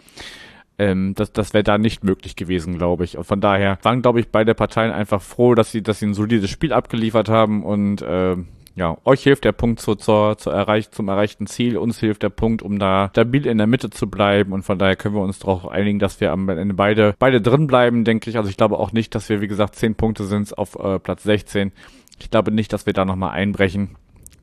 Ähm, 0.78 1.14
das 1.16 1.34
das 1.34 1.54
wäre 1.54 1.64
da 1.64 1.78
nicht 1.78 2.04
möglich 2.04 2.36
gewesen, 2.36 2.78
glaube 2.78 3.04
ich. 3.04 3.18
Und 3.18 3.26
von 3.26 3.42
daher 3.42 3.78
waren, 3.82 4.02
glaube 4.02 4.22
ich, 4.22 4.30
beide 4.30 4.56
Parteien 4.56 4.92
einfach 4.92 5.22
froh, 5.22 5.54
dass 5.54 5.72
sie, 5.72 5.82
dass 5.82 6.00
sie 6.00 6.06
ein 6.06 6.14
solides 6.14 6.50
Spiel 6.50 6.72
abgeliefert 6.72 7.28
haben 7.28 7.64
und 7.64 8.02
äh, 8.02 8.38
ja, 8.76 8.98
euch 9.04 9.24
hilft 9.24 9.46
der 9.46 9.52
Punkt 9.52 9.80
zu, 9.80 9.96
zur, 9.96 10.38
zur 10.38 10.54
erreich, 10.54 10.92
zum 10.92 11.08
erreichten 11.08 11.48
Ziel, 11.48 11.78
uns 11.78 12.00
hilft 12.00 12.24
der 12.24 12.30
Punkt, 12.30 12.62
um 12.62 12.80
da 12.80 13.10
stabil 13.12 13.46
in 13.46 13.58
der 13.58 13.68
Mitte 13.68 13.90
zu 13.90 14.10
bleiben 14.10 14.54
und 14.54 14.64
von 14.64 14.80
daher 14.80 14.96
können 14.96 15.16
wir 15.16 15.22
uns 15.22 15.40
darauf 15.40 15.68
einigen, 15.68 16.00
dass 16.00 16.22
wir 16.22 16.32
am 16.32 16.48
Ende 16.50 16.74
beide, 16.74 17.16
beide 17.20 17.42
drin 17.42 17.68
bleiben, 17.68 18.04
denke 18.04 18.30
ich. 18.30 18.38
Also 18.38 18.50
ich 18.50 18.58
glaube 18.58 18.78
auch 18.80 18.92
nicht, 18.92 19.16
dass 19.16 19.30
wir, 19.30 19.42
wie 19.42 19.48
gesagt, 19.48 19.76
zehn 19.76 19.96
Punkte 19.96 20.24
sind 20.26 20.58
auf 20.58 20.76
äh, 20.76 21.00
Platz 21.00 21.24
16. 21.24 21.72
Ich 22.20 22.30
glaube 22.30 22.52
nicht, 22.52 22.72
dass 22.74 22.86
wir 22.86 22.94
da 22.94 23.06
nochmal 23.06 23.32
einbrechen 23.32 23.96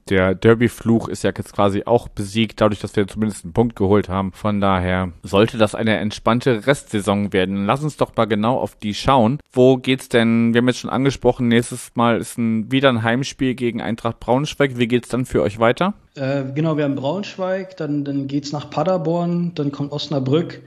der 0.09 0.35
Derby-Fluch 0.35 1.09
ist 1.09 1.25
ja 1.25 1.33
jetzt 1.37 1.53
quasi 1.53 1.83
auch 1.85 2.09
besiegt, 2.09 2.61
dadurch, 2.61 2.81
dass 2.81 2.95
wir 2.95 3.07
zumindest 3.09 3.45
einen 3.45 3.53
Punkt 3.53 3.77
geholt 3.77 4.09
haben. 4.09 4.33
Von 4.33 4.61
daher 4.61 5.13
sollte 5.23 5.59
das 5.59 5.75
eine 5.75 5.97
entspannte 5.97 6.67
Restsaison 6.67 7.33
werden. 7.33 7.67
Lass 7.67 7.83
uns 7.83 7.97
doch 7.97 8.15
mal 8.17 8.27
genau 8.27 8.59
auf 8.59 8.77
die 8.77 8.95
schauen. 8.95 9.39
Wo 9.53 9.77
geht's 9.77 10.09
denn? 10.09 10.55
Wir 10.55 10.59
haben 10.59 10.69
jetzt 10.69 10.79
schon 10.79 10.91
angesprochen, 10.91 11.49
nächstes 11.49 11.91
Mal 11.95 12.19
ist 12.19 12.39
ein, 12.39 12.71
wieder 12.71 12.89
ein 12.89 13.03
Heimspiel 13.03 13.55
gegen 13.55 13.81
Eintracht 13.81 14.21
Braunschweig. 14.21 14.79
Wie 14.79 14.89
geht's 14.89 15.09
dann 15.09 15.27
für 15.27 15.43
euch 15.43 15.59
weiter? 15.59 15.95
Äh, 16.15 16.45
genau, 16.55 16.77
wir 16.77 16.85
haben 16.85 16.95
Braunschweig, 16.95 17.77
dann, 17.77 18.05
dann 18.05 18.27
geht's 18.27 18.53
nach 18.53 18.71
Paderborn, 18.71 19.53
dann 19.55 19.73
kommt 19.73 19.93
Osnabrück. 19.93 20.63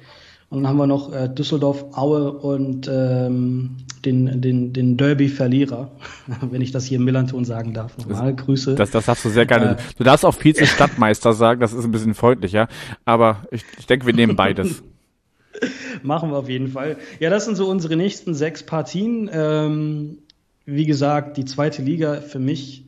Und 0.49 0.63
dann 0.63 0.67
haben 0.67 0.77
wir 0.77 0.87
noch 0.87 1.13
äh, 1.13 1.29
Düsseldorf, 1.29 1.85
Aue 1.91 2.31
und 2.31 2.89
ähm, 2.91 3.77
den, 4.03 4.41
den, 4.41 4.73
den 4.73 4.97
Derby-Verlierer, 4.97 5.91
wenn 6.41 6.61
ich 6.61 6.71
das 6.71 6.85
hier 6.85 6.97
im 6.97 7.05
Millanton 7.05 7.45
sagen 7.45 7.73
darf. 7.73 7.97
Nochmal, 7.97 8.35
Grüße. 8.35 8.73
Das, 8.75 8.89
das 8.89 9.05
darfst 9.05 9.25
du 9.25 9.29
sehr 9.29 9.45
gerne. 9.45 9.73
Äh, 9.73 9.77
du 9.97 10.03
darfst 10.03 10.25
auch 10.25 10.33
Vize-Stadtmeister 10.33 11.33
sagen, 11.33 11.61
das 11.61 11.73
ist 11.73 11.85
ein 11.85 11.91
bisschen 11.91 12.15
freundlicher. 12.15 12.67
Aber 13.05 13.43
ich, 13.51 13.63
ich 13.77 13.85
denke, 13.85 14.07
wir 14.07 14.13
nehmen 14.13 14.35
beides. 14.35 14.81
Machen 16.03 16.31
wir 16.31 16.37
auf 16.37 16.49
jeden 16.49 16.69
Fall. 16.69 16.97
Ja, 17.19 17.29
das 17.29 17.45
sind 17.45 17.55
so 17.55 17.69
unsere 17.69 17.95
nächsten 17.95 18.33
sechs 18.33 18.63
Partien. 18.63 19.29
Ähm, 19.31 20.19
wie 20.65 20.85
gesagt, 20.85 21.37
die 21.37 21.45
zweite 21.45 21.83
Liga 21.83 22.21
für 22.21 22.39
mich 22.39 22.85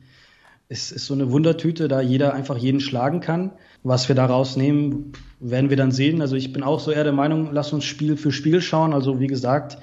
ist, 0.68 0.90
ist 0.90 1.06
so 1.06 1.14
eine 1.14 1.30
Wundertüte, 1.30 1.86
da 1.86 2.00
jeder 2.00 2.34
einfach 2.34 2.56
jeden 2.56 2.80
schlagen 2.80 3.20
kann. 3.20 3.52
Was 3.84 4.08
wir 4.08 4.14
da 4.14 4.26
rausnehmen, 4.26 5.12
werden 5.40 5.70
wir 5.70 5.76
dann 5.76 5.90
sehen. 5.90 6.20
Also 6.20 6.36
ich 6.36 6.52
bin 6.52 6.62
auch 6.62 6.78
so 6.78 6.92
eher 6.92 7.04
der 7.04 7.12
Meinung, 7.12 7.50
lass 7.52 7.72
uns 7.72 7.84
Spiel 7.84 8.16
für 8.16 8.30
Spiel 8.30 8.60
schauen. 8.60 8.94
Also 8.94 9.18
wie 9.18 9.26
gesagt, 9.26 9.78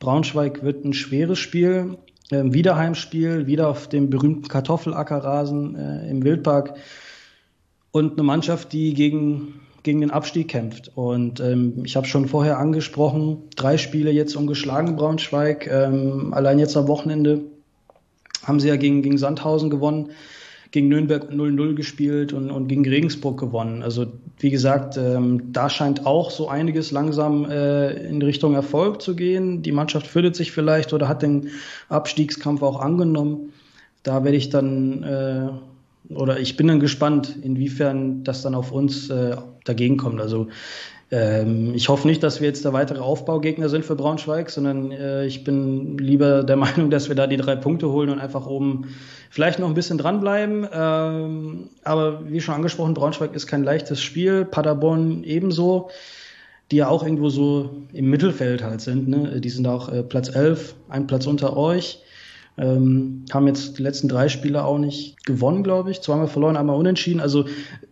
Braunschweig 0.00 0.64
wird 0.64 0.84
ein 0.84 0.92
schweres 0.92 1.38
Spiel. 1.38 1.96
Ähm, 2.32 2.52
wieder 2.52 2.76
Heimspiel, 2.76 3.46
wieder 3.46 3.68
auf 3.68 3.88
dem 3.88 4.10
berühmten 4.10 4.48
Kartoffelackerrasen 4.48 5.76
äh, 5.76 6.10
im 6.10 6.24
Wildpark. 6.24 6.74
Und 7.92 8.14
eine 8.14 8.24
Mannschaft, 8.24 8.72
die 8.72 8.92
gegen, 8.92 9.60
gegen 9.84 10.00
den 10.00 10.10
Abstieg 10.10 10.48
kämpft. 10.48 10.90
Und 10.96 11.38
ähm, 11.38 11.82
ich 11.84 11.94
habe 11.94 12.08
schon 12.08 12.26
vorher 12.26 12.58
angesprochen, 12.58 13.44
drei 13.54 13.78
Spiele 13.78 14.10
jetzt 14.10 14.34
ungeschlagen 14.34 14.96
Braunschweig. 14.96 15.68
Ähm, 15.68 16.34
allein 16.34 16.58
jetzt 16.58 16.76
am 16.76 16.88
Wochenende 16.88 17.42
haben 18.42 18.58
sie 18.58 18.68
ja 18.68 18.76
gegen, 18.76 19.02
gegen 19.02 19.18
Sandhausen 19.18 19.70
gewonnen 19.70 20.10
gegen 20.74 20.88
Nürnberg 20.88 21.30
0-0 21.30 21.74
gespielt 21.74 22.32
und, 22.32 22.50
und 22.50 22.66
gegen 22.66 22.84
Regensburg 22.84 23.38
gewonnen. 23.38 23.84
Also 23.84 24.06
wie 24.40 24.50
gesagt, 24.50 24.96
ähm, 24.96 25.52
da 25.52 25.70
scheint 25.70 26.04
auch 26.04 26.32
so 26.32 26.48
einiges 26.48 26.90
langsam 26.90 27.48
äh, 27.48 27.92
in 28.08 28.20
Richtung 28.20 28.54
Erfolg 28.54 29.00
zu 29.00 29.14
gehen. 29.14 29.62
Die 29.62 29.70
Mannschaft 29.70 30.08
fürdet 30.08 30.34
sich 30.34 30.50
vielleicht 30.50 30.92
oder 30.92 31.06
hat 31.06 31.22
den 31.22 31.50
Abstiegskampf 31.88 32.62
auch 32.62 32.80
angenommen. 32.80 33.52
Da 34.02 34.24
werde 34.24 34.36
ich 34.36 34.50
dann 34.50 35.04
äh, 35.04 36.12
oder 36.12 36.40
ich 36.40 36.56
bin 36.56 36.66
dann 36.66 36.80
gespannt, 36.80 37.36
inwiefern 37.40 38.24
das 38.24 38.42
dann 38.42 38.56
auf 38.56 38.72
uns 38.72 39.08
äh, 39.10 39.36
dagegen 39.62 39.96
kommt. 39.96 40.20
Also 40.20 40.48
ich 41.10 41.88
hoffe 41.88 42.08
nicht, 42.08 42.22
dass 42.22 42.40
wir 42.40 42.48
jetzt 42.48 42.64
der 42.64 42.72
weitere 42.72 42.98
Aufbaugegner 42.98 43.68
sind 43.68 43.84
für 43.84 43.94
Braunschweig, 43.94 44.50
sondern 44.50 44.90
äh, 44.90 45.26
ich 45.26 45.44
bin 45.44 45.98
lieber 45.98 46.42
der 46.42 46.56
Meinung, 46.64 46.90
dass 46.90 47.08
wir 47.08 47.14
da 47.14 47.26
die 47.26 47.36
drei 47.36 47.56
Punkte 47.56 47.90
holen 47.90 48.10
und 48.10 48.18
einfach 48.18 48.46
oben 48.46 48.88
vielleicht 49.30 49.58
noch 49.58 49.68
ein 49.68 49.74
bisschen 49.74 49.98
dranbleiben. 49.98 50.66
Ähm, 50.72 51.68
aber 51.84 52.28
wie 52.30 52.40
schon 52.40 52.54
angesprochen, 52.54 52.94
Braunschweig 52.94 53.34
ist 53.34 53.46
kein 53.46 53.64
leichtes 53.64 54.00
Spiel, 54.00 54.44
Paderborn 54.44 55.24
ebenso. 55.24 55.90
die 56.70 56.76
ja 56.76 56.88
auch 56.88 57.02
irgendwo 57.02 57.28
so 57.28 57.70
im 57.92 58.08
Mittelfeld 58.08 58.64
halt 58.64 58.80
sind. 58.80 59.06
Ne? 59.08 59.40
Die 59.40 59.50
sind 59.50 59.66
auch 59.66 59.90
äh, 59.90 60.02
Platz 60.02 60.34
11, 60.34 60.74
ein 60.88 61.06
Platz 61.06 61.26
unter 61.26 61.56
euch. 61.56 62.00
Ähm, 62.56 63.24
haben 63.32 63.46
jetzt 63.46 63.78
die 63.78 63.82
letzten 63.82 64.08
drei 64.08 64.28
Spiele 64.28 64.64
auch 64.64 64.78
nicht 64.78 65.24
gewonnen, 65.26 65.64
glaube 65.64 65.90
ich. 65.90 66.00
Zweimal 66.02 66.28
verloren, 66.28 66.56
einmal 66.56 66.76
unentschieden. 66.76 67.20
Also 67.20 67.46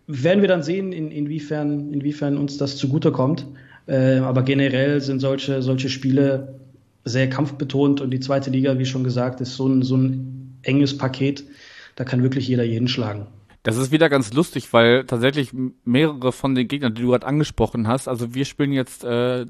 werden 0.07 0.41
wir 0.41 0.47
dann 0.47 0.63
sehen, 0.63 0.93
in, 0.93 1.11
inwiefern, 1.11 1.91
inwiefern 1.93 2.37
uns 2.37 2.57
das 2.57 2.77
zugutekommt. 2.77 3.45
Äh, 3.87 4.17
aber 4.17 4.43
generell 4.43 5.01
sind 5.01 5.19
solche, 5.19 5.61
solche 5.61 5.89
Spiele 5.89 6.59
sehr 7.03 7.29
kampfbetont 7.29 7.99
und 7.99 8.11
die 8.11 8.21
zweite 8.21 8.49
Liga, 8.49 8.79
wie 8.79 8.85
schon 8.85 9.03
gesagt, 9.03 9.41
ist 9.41 9.55
so 9.55 9.67
ein, 9.67 9.81
so 9.81 9.97
ein 9.97 10.57
enges 10.61 10.97
Paket. 10.97 11.43
Da 11.95 12.05
kann 12.05 12.23
wirklich 12.23 12.47
jeder 12.47 12.63
jeden 12.63 12.87
schlagen. 12.87 13.27
Das 13.63 13.77
ist 13.77 13.91
wieder 13.91 14.09
ganz 14.09 14.33
lustig, 14.33 14.71
weil 14.73 15.05
tatsächlich 15.05 15.51
mehrere 15.85 16.31
von 16.31 16.55
den 16.55 16.67
Gegnern, 16.67 16.95
die 16.95 17.01
du 17.01 17.09
gerade 17.09 17.25
angesprochen 17.25 17.87
hast, 17.87 18.07
also 18.07 18.33
wir 18.33 18.45
spielen 18.45 18.73
jetzt 18.73 19.03
äh, 19.05 19.45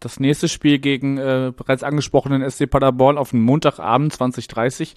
das 0.00 0.20
nächste 0.20 0.48
Spiel 0.48 0.78
gegen 0.78 1.18
äh, 1.18 1.52
bereits 1.54 1.82
angesprochenen 1.82 2.48
SC 2.48 2.68
Paderborn 2.68 3.18
auf 3.18 3.30
den 3.30 3.40
Montagabend 3.40 4.12
2030 4.12 4.94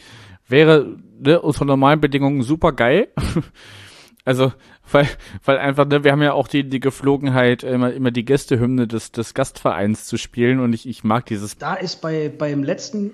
wäre 0.47 0.97
ne, 1.19 1.41
unter 1.41 1.65
normalen 1.65 2.01
Bedingungen 2.01 2.43
super 2.43 2.71
geil. 2.71 3.07
also, 4.25 4.51
weil, 4.91 5.07
weil 5.45 5.57
einfach, 5.57 5.87
ne, 5.87 6.03
wir 6.03 6.11
haben 6.11 6.21
ja 6.21 6.33
auch 6.33 6.47
die, 6.47 6.67
die 6.67 6.79
Geflogenheit, 6.79 7.63
immer, 7.63 7.93
immer 7.93 8.11
die 8.11 8.25
Gästehymne 8.25 8.87
des, 8.87 9.11
des 9.11 9.33
Gastvereins 9.33 10.05
zu 10.05 10.17
spielen 10.17 10.59
und 10.59 10.73
ich, 10.73 10.87
ich 10.87 11.03
mag 11.03 11.25
dieses. 11.25 11.57
Da 11.57 11.75
ist 11.75 12.01
bei, 12.01 12.29
beim 12.29 12.63
letzten 12.63 13.11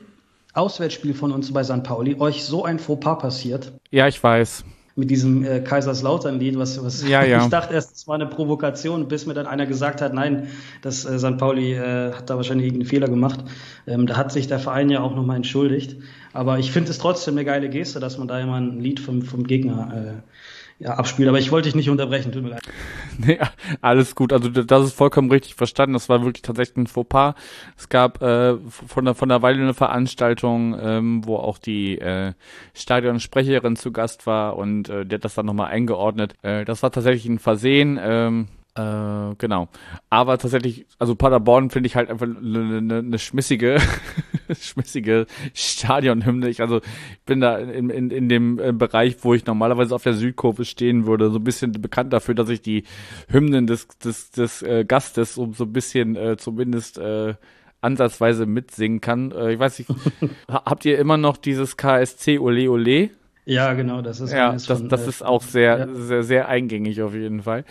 Auswärtsspiel 0.53 1.13
von 1.13 1.31
uns 1.31 1.53
bei 1.53 1.63
St. 1.63 1.83
Pauli 1.83 2.15
euch 2.19 2.43
so 2.43 2.65
ein 2.65 2.79
Fauxpas 2.79 3.19
passiert. 3.19 3.73
Ja, 3.91 4.07
ich 4.07 4.21
weiß 4.21 4.65
mit 4.97 5.11
diesem 5.11 5.45
äh, 5.45 5.59
Kaiserslautern-Lied, 5.59 6.57
was, 6.57 6.83
was 6.83 7.07
ja, 7.07 7.23
ja. 7.25 7.43
ich 7.43 7.49
dachte 7.49 7.73
erst, 7.73 7.95
es 7.95 8.07
war 8.07 8.15
eine 8.15 8.25
Provokation, 8.25 9.07
bis 9.07 9.27
mir 9.27 9.35
dann 9.35 9.45
einer 9.45 9.67
gesagt 9.67 10.01
hat, 10.01 10.13
nein, 10.13 10.47
das 10.81 11.05
äh, 11.05 11.19
St. 11.19 11.37
Pauli 11.37 11.73
äh, 11.73 12.13
hat 12.13 12.29
da 12.29 12.35
wahrscheinlich 12.35 12.67
irgendeinen 12.67 12.89
Fehler 12.89 13.07
gemacht. 13.07 13.43
Ähm, 13.85 14.07
da 14.07 14.17
hat 14.17 14.31
sich 14.31 14.47
der 14.47 14.59
Verein 14.59 14.89
ja 14.89 15.01
auch 15.01 15.15
nochmal 15.15 15.35
entschuldigt. 15.35 15.97
Aber 16.33 16.57
ich 16.57 16.71
finde 16.71 16.91
es 16.91 16.97
trotzdem 16.97 17.35
eine 17.35 17.45
geile 17.45 17.69
Geste, 17.69 17.99
dass 17.99 18.17
man 18.17 18.27
da 18.27 18.39
immer 18.39 18.55
ein 18.55 18.79
Lied 18.79 18.99
vom, 18.99 19.21
vom 19.21 19.45
Gegner 19.45 19.93
äh, 19.93 20.36
ja, 20.79 20.91
abspielt. 20.91 21.27
Aber 21.27 21.39
ich 21.39 21.51
wollte 21.51 21.67
dich 21.67 21.75
nicht 21.75 21.89
unterbrechen, 21.89 22.31
tut 22.31 22.43
mir 22.43 22.49
leid. 22.49 22.61
Nee, 23.19 23.39
alles 23.81 24.13
gut. 24.13 24.31
Also 24.31 24.47
das 24.49 24.85
ist 24.85 24.93
vollkommen 24.93 25.31
richtig 25.31 25.55
verstanden. 25.55 25.93
Das 25.93 26.07
war 26.07 26.23
wirklich 26.23 26.43
tatsächlich 26.43 26.77
ein 26.77 26.85
Fauxpas. 26.85 27.33
Es 27.75 27.89
gab 27.89 28.21
äh, 28.21 28.57
von 28.57 29.05
der 29.05 29.15
von 29.15 29.27
der 29.27 29.41
Weile 29.41 29.59
eine 29.59 29.73
Veranstaltung, 29.73 30.77
ähm, 30.79 31.25
wo 31.25 31.37
auch 31.37 31.57
die 31.57 31.97
äh, 31.97 32.33
Stadionsprecherin 32.75 33.75
zu 33.75 33.91
Gast 33.91 34.27
war 34.27 34.55
und 34.55 34.89
äh, 34.89 35.03
die 35.03 35.15
hat 35.15 35.25
das 35.25 35.33
dann 35.33 35.47
nochmal 35.47 35.71
eingeordnet. 35.71 36.35
Äh, 36.43 36.63
das 36.63 36.83
war 36.83 36.91
tatsächlich 36.91 37.25
ein 37.25 37.39
Versehen. 37.39 37.99
Ähm, 37.99 38.47
äh, 38.77 39.35
genau. 39.37 39.69
Aber 40.09 40.37
tatsächlich, 40.37 40.85
also 40.99 41.15
Paderborn 41.15 41.69
finde 41.69 41.87
ich 41.87 41.95
halt 41.95 42.09
einfach 42.09 42.27
eine 42.27 42.81
ne, 42.81 43.03
ne 43.03 43.19
schmissige, 43.19 43.79
schmissige 44.59 45.25
Stadionhymne. 45.53 46.47
Ich 46.47 46.61
also 46.61 46.81
bin 47.25 47.41
da 47.41 47.57
in, 47.57 47.89
in, 47.89 48.11
in 48.11 48.29
dem 48.29 48.59
äh, 48.59 48.71
Bereich, 48.73 49.17
wo 49.21 49.33
ich 49.33 49.45
normalerweise 49.45 49.95
auf 49.95 50.03
der 50.03 50.13
Südkurve 50.13 50.63
stehen 50.63 51.07
würde, 51.07 51.31
so 51.31 51.39
ein 51.39 51.43
bisschen 51.43 51.71
bekannt 51.71 52.13
dafür, 52.13 52.35
dass 52.35 52.49
ich 52.49 52.61
die 52.61 52.83
Hymnen 53.29 53.65
des, 53.65 53.87
des, 53.87 54.31
des 54.31 54.61
äh, 54.61 54.85
Gastes 54.85 55.35
so, 55.35 55.51
so 55.53 55.63
ein 55.63 55.73
bisschen 55.73 56.15
äh, 56.15 56.37
zumindest 56.37 56.99
äh, 56.99 57.33
ansatzweise 57.81 58.45
mitsingen 58.45 59.01
kann. 59.01 59.31
Äh, 59.31 59.53
ich 59.53 59.59
weiß 59.59 59.79
nicht, 59.79 59.91
habt 60.47 60.85
ihr 60.85 60.99
immer 60.99 61.17
noch 61.17 61.37
dieses 61.37 61.77
KSC 61.77 62.37
Ole 62.37 62.69
Ole? 62.69 63.09
Ja, 63.45 63.73
genau, 63.73 64.01
das 64.01 64.19
ist 64.19 64.33
ja, 64.33 64.51
das, 64.51 64.65
von, 64.65 64.89
das 64.89 65.05
äh, 65.05 65.09
ist 65.09 65.25
auch 65.25 65.41
sehr, 65.41 65.79
ja. 65.79 65.87
sehr, 65.93 66.23
sehr 66.23 66.47
eingängig 66.49 67.01
auf 67.01 67.15
jeden 67.15 67.41
Fall 67.41 67.63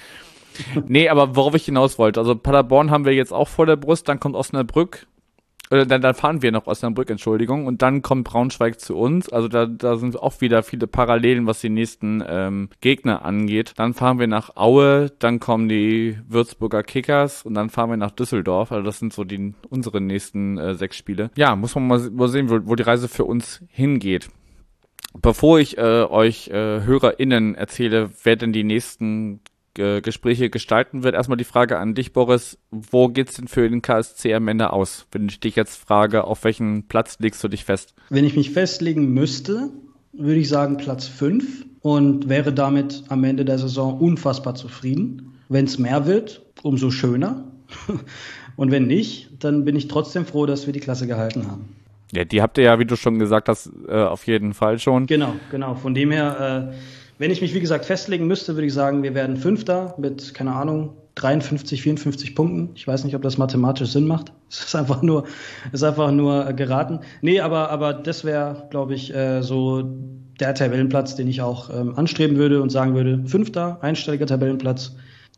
nee, 0.87 1.09
aber 1.09 1.37
worauf 1.37 1.55
ich 1.55 1.65
hinaus 1.65 1.99
wollte, 1.99 2.21
also 2.21 2.35
Paderborn 2.35 2.91
haben 2.91 3.05
wir 3.05 3.13
jetzt 3.13 3.33
auch 3.33 3.49
vor 3.49 3.67
der 3.67 3.77
Brust, 3.77 4.09
dann 4.09 4.21
kommt 4.21 4.37
Osnabrück, 4.37 5.07
oder 5.71 5.85
dann, 5.85 6.01
dann 6.01 6.15
fahren 6.15 6.43
wir 6.43 6.53
nach 6.53 6.67
Osnabrück, 6.67 7.11
Entschuldigung, 7.11 7.67
und 7.67 7.83
dann 7.83 8.03
kommt 8.03 8.25
Braunschweig 8.25 8.81
zu 8.81 8.97
uns. 8.97 9.29
Also 9.29 9.49
da, 9.49 9.67
da 9.67 9.97
sind 9.97 10.21
auch 10.21 10.41
wieder 10.41 10.63
viele 10.63 10.87
Parallelen, 10.87 11.47
was 11.47 11.61
die 11.61 11.71
nächsten 11.71 12.23
ähm, 12.27 12.69
Gegner 12.81 13.25
angeht. 13.25 13.73
Dann 13.77 13.95
fahren 13.95 14.19
wir 14.19 14.29
nach 14.29 14.57
Aue, 14.57 15.11
dann 15.19 15.41
kommen 15.41 15.69
die 15.69 16.19
Würzburger 16.29 16.83
Kickers 16.83 17.43
und 17.43 17.55
dann 17.55 17.71
fahren 17.71 17.91
wir 17.91 17.97
nach 17.97 18.13
Düsseldorf. 18.13 18.71
Also 18.71 18.85
das 18.85 18.99
sind 18.99 19.13
so 19.13 19.25
die 19.25 19.55
unsere 19.69 20.01
nächsten 20.01 20.57
äh, 20.59 20.75
sechs 20.75 20.97
Spiele. 20.97 21.31
Ja, 21.37 21.57
muss 21.57 21.75
man 21.75 21.87
mal, 21.87 22.11
mal 22.11 22.29
sehen, 22.29 22.49
wo, 22.49 22.61
wo 22.65 22.75
die 22.77 22.85
Reise 22.85 23.09
für 23.09 23.25
uns 23.25 23.65
hingeht. 23.69 24.29
Bevor 25.21 25.59
ich 25.59 25.79
äh, 25.79 26.05
euch 26.05 26.49
äh, 26.49 26.83
HörerInnen 26.83 27.55
erzähle, 27.55 28.11
wer 28.23 28.37
denn 28.37 28.53
die 28.53 28.65
nächsten 28.65 29.41
Gespräche 29.77 30.51
gestalten 30.51 31.03
wird. 31.03 31.15
Erstmal 31.15 31.37
die 31.37 31.45
Frage 31.45 31.79
an 31.79 31.95
dich, 31.95 32.13
Boris. 32.13 32.59
Wo 32.71 33.09
geht's 33.09 33.35
denn 33.35 33.49
für 33.49 33.69
den 33.69 33.83
KSC 33.83 34.35
am 34.35 34.49
Ende 34.49 34.73
aus? 34.73 35.07
Wenn 35.13 35.29
ich 35.29 35.41
dich 35.41 35.57
jetzt 35.57 35.77
frage, 35.77 36.25
auf 36.25 36.45
welchen 36.45 36.89
Platz 36.89 37.19
legst 37.21 37.43
du 37.45 37.49
dich 37.49 37.65
fest? 37.65 37.95
Wenn 38.11 38.25
ich 38.25 38.37
mich 38.37 38.51
festlegen 38.51 39.13
müsste, 39.13 39.71
würde 40.13 40.41
ich 40.41 40.49
sagen 40.49 40.77
Platz 40.77 41.07
5 41.07 41.67
und 41.81 42.29
wäre 42.29 42.53
damit 42.53 43.05
am 43.09 43.25
Ende 43.25 43.45
der 43.45 43.59
Saison 43.59 43.99
unfassbar 43.99 44.55
zufrieden. 44.55 45.35
Wenn 45.49 45.67
es 45.67 45.79
mehr 45.79 46.07
wird, 46.07 46.43
umso 46.63 46.91
schöner. 46.91 47.45
und 48.57 48.71
wenn 48.71 48.87
nicht, 48.87 49.31
dann 49.45 49.65
bin 49.65 49.77
ich 49.77 49.89
trotzdem 49.89 50.27
froh, 50.27 50.47
dass 50.47 50.67
wir 50.67 50.73
die 50.73 50.81
Klasse 50.81 51.07
gehalten 51.07 51.47
haben. 51.47 51.69
Ja, 52.13 52.25
die 52.25 52.41
habt 52.41 52.57
ihr 52.59 52.65
ja, 52.65 52.79
wie 52.79 52.85
du 52.85 52.97
schon 52.97 53.19
gesagt 53.19 53.49
hast, 53.49 53.71
äh, 53.89 53.95
auf 53.95 54.27
jeden 54.27 54.55
Fall 54.55 54.79
schon. 54.79 55.07
Genau, 55.07 55.35
genau. 55.51 55.75
Von 55.75 55.95
dem 55.95 56.11
her 56.11 56.73
äh, 56.73 56.77
wenn 57.19 57.31
ich 57.31 57.41
mich, 57.41 57.55
wie 57.55 57.61
gesagt, 57.61 57.85
festlegen 57.85 58.27
müsste, 58.27 58.55
würde 58.55 58.67
ich 58.67 58.75
sagen, 58.75 59.03
wir 59.03 59.15
werden 59.15 59.37
Fünfter 59.37 59.95
mit, 59.99 60.35
keine 60.35 60.53
Ahnung, 60.53 60.97
53, 61.17 61.83
54 61.83 62.35
Punkten. 62.35 62.71
Ich 62.75 62.87
weiß 62.87 63.05
nicht, 63.05 63.17
ob 63.17 63.23
das 63.23 63.39
mathematisch 63.39 63.91
Sinn 63.91 64.07
macht. 64.07 64.33
Es 64.49 64.61
ist 64.61 64.77
einfach 64.77 65.03
nur, 65.03 65.25
ist 65.73 65.83
einfach 65.83 66.13
nur 66.13 66.53
geraten. 66.53 67.01
Nee, 67.21 67.41
aber, 67.41 67.71
aber 67.71 67.93
das 67.95 68.25
wäre, 68.25 68.69
glaube 68.71 68.95
ich, 68.95 69.13
äh, 69.13 69.43
so 69.43 69.83
der 70.39 70.55
Tabellenplatz, 70.55 71.17
den 71.17 71.27
ich 71.27 71.43
auch 71.43 71.69
ähm, 71.69 71.97
anstreben 71.97 72.37
würde 72.37 72.63
und 72.63 72.71
sagen 72.71 72.95
würde, 72.95 73.25
Fünfter, 73.27 73.79
einstelliger 73.83 74.27
Tabellenplatz, 74.27 74.95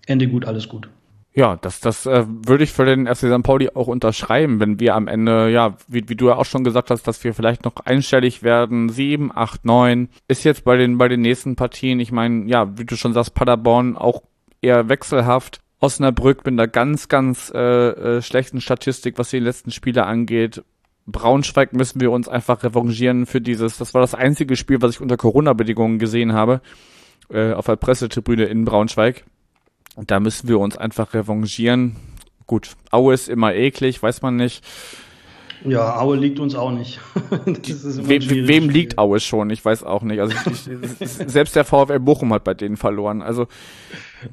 Ende 0.07 0.29
gut, 0.29 0.45
alles 0.47 0.69
gut. 0.69 0.91
Ja, 1.39 1.55
das, 1.55 1.79
das 1.79 2.05
äh, 2.05 2.25
würde 2.27 2.65
ich 2.65 2.73
für 2.73 2.85
den 2.85 3.07
FC 3.07 3.33
St. 3.33 3.45
Pauli 3.45 3.71
auch 3.73 3.87
unterschreiben, 3.87 4.59
wenn 4.59 4.81
wir 4.81 4.97
am 4.97 5.07
Ende, 5.07 5.49
ja, 5.51 5.77
wie, 5.87 6.09
wie 6.09 6.17
du 6.17 6.27
ja 6.27 6.35
auch 6.35 6.45
schon 6.45 6.65
gesagt 6.65 6.91
hast, 6.91 7.07
dass 7.07 7.23
wir 7.23 7.33
vielleicht 7.33 7.65
noch 7.65 7.77
einstellig 7.85 8.43
werden, 8.43 8.89
sieben, 8.89 9.31
acht, 9.33 9.65
neun, 9.65 10.09
ist 10.27 10.43
jetzt 10.43 10.65
bei 10.65 10.77
den, 10.77 10.99
bei 10.99 11.07
den 11.07 11.21
nächsten 11.21 11.55
Partien, 11.55 12.01
ich 12.01 12.11
meine, 12.11 12.51
ja, 12.51 12.77
wie 12.77 12.85
du 12.85 12.97
schon 12.97 13.13
sagst, 13.13 13.35
Paderborn 13.35 13.97
auch 13.97 14.25
eher 14.63 14.89
wechselhaft. 14.89 15.61
Osnabrück 15.79 16.45
mit 16.45 16.55
einer 16.55 16.67
ganz, 16.67 17.07
ganz 17.07 17.53
äh, 17.55 17.61
äh, 17.61 18.21
schlechten 18.21 18.61
Statistik, 18.61 19.17
was 19.17 19.31
die 19.31 19.39
letzten 19.39 19.71
Spiele 19.71 20.07
angeht. 20.07 20.65
Braunschweig 21.07 21.73
müssen 21.73 22.01
wir 22.01 22.11
uns 22.11 22.27
einfach 22.27 22.65
revanchieren 22.65 23.27
für 23.27 23.41
dieses, 23.41 23.79
das 23.79 23.95
war 23.95 24.01
das 24.01 24.17
einzige 24.17 24.57
Spiel, 24.57 24.83
was 24.83 24.97
ich 24.97 25.01
unter 25.01 25.17
Corona-Bedingungen 25.17 26.01
gesehen 26.01 26.33
habe, 26.33 26.63
äh, 27.31 27.53
auf 27.53 27.67
der 27.67 27.77
Pressetribüne 27.77 28.47
in 28.47 28.65
Braunschweig 28.65 29.23
da 30.07 30.21
müssen 30.21 30.49
wir 30.49 30.59
uns 30.59 30.77
einfach 30.77 31.15
revanchieren. 31.15 31.97
Gut, 32.47 32.77
Aue 32.91 33.15
ist 33.15 33.29
immer 33.29 33.55
eklig, 33.55 34.03
weiß 34.03 34.23
man 34.23 34.37
nicht. 34.37 34.65
Ja, 35.65 36.01
Aue 36.01 36.17
liegt 36.17 36.39
uns 36.39 36.55
auch 36.55 36.71
nicht. 36.71 37.01
We 37.15 38.49
wem 38.49 38.71
liegt 38.71 38.97
Aue 38.97 39.21
schon? 39.21 39.51
Ich 39.51 39.65
weiß 39.65 39.83
auch 39.83 40.03
nicht. 40.03 40.21
Also 40.21 40.35
ich, 40.35 41.01
ich, 41.01 41.09
selbst 41.27 41.57
der 41.57 41.65
VfL 41.65 41.99
Bochum 41.99 42.33
hat 42.33 42.45
bei 42.45 42.55
denen 42.55 42.77
verloren. 42.77 43.23
Also 43.23 43.49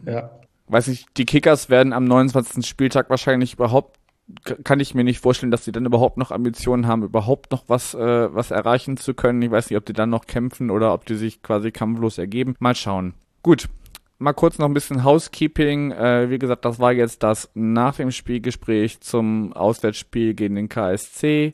ja. 0.06 0.30
weiß 0.67 0.88
ich, 0.89 1.06
die 1.17 1.25
Kickers 1.25 1.69
werden 1.69 1.93
am 1.93 2.06
29. 2.06 2.65
Spieltag 2.65 3.10
wahrscheinlich 3.10 3.54
überhaupt 3.54 3.99
kann 4.63 4.80
ich 4.80 4.95
mir 4.95 5.04
nicht 5.04 5.19
vorstellen, 5.19 5.51
dass 5.51 5.65
sie 5.65 5.71
dann 5.71 5.86
überhaupt 5.86 6.17
noch 6.17 6.32
Ambitionen 6.32 6.88
haben, 6.88 7.04
überhaupt 7.04 7.51
noch 7.51 7.65
was 7.67 7.93
äh, 7.93 8.34
was 8.34 8.49
erreichen 8.49 8.97
zu 8.97 9.13
können. 9.13 9.41
Ich 9.43 9.51
weiß 9.51 9.69
nicht, 9.69 9.78
ob 9.78 9.86
die 9.86 9.93
dann 9.93 10.10
noch 10.10 10.25
kämpfen 10.25 10.71
oder 10.71 10.93
ob 10.93 11.06
die 11.06 11.15
sich 11.15 11.43
quasi 11.43 11.71
kampflos 11.71 12.17
ergeben. 12.17 12.56
Mal 12.60 12.75
schauen. 12.75 13.13
Gut, 13.43 13.67
mal 14.17 14.34
kurz 14.34 14.58
noch 14.58 14.67
ein 14.67 14.73
bisschen 14.73 15.04
Housekeeping. 15.04 15.91
Äh, 15.91 16.30
wie 16.30 16.39
gesagt, 16.39 16.65
das 16.65 16.80
war 16.80 16.91
jetzt 16.93 17.23
das 17.23 17.49
nach 17.54 17.95
dem 17.95 18.12
Spielgespräch 18.12 19.01
zum 19.01 19.54
Auswärtsspiel 19.54 20.34
gegen 20.34 20.56
den 20.56 20.69
KSC. 20.69 21.54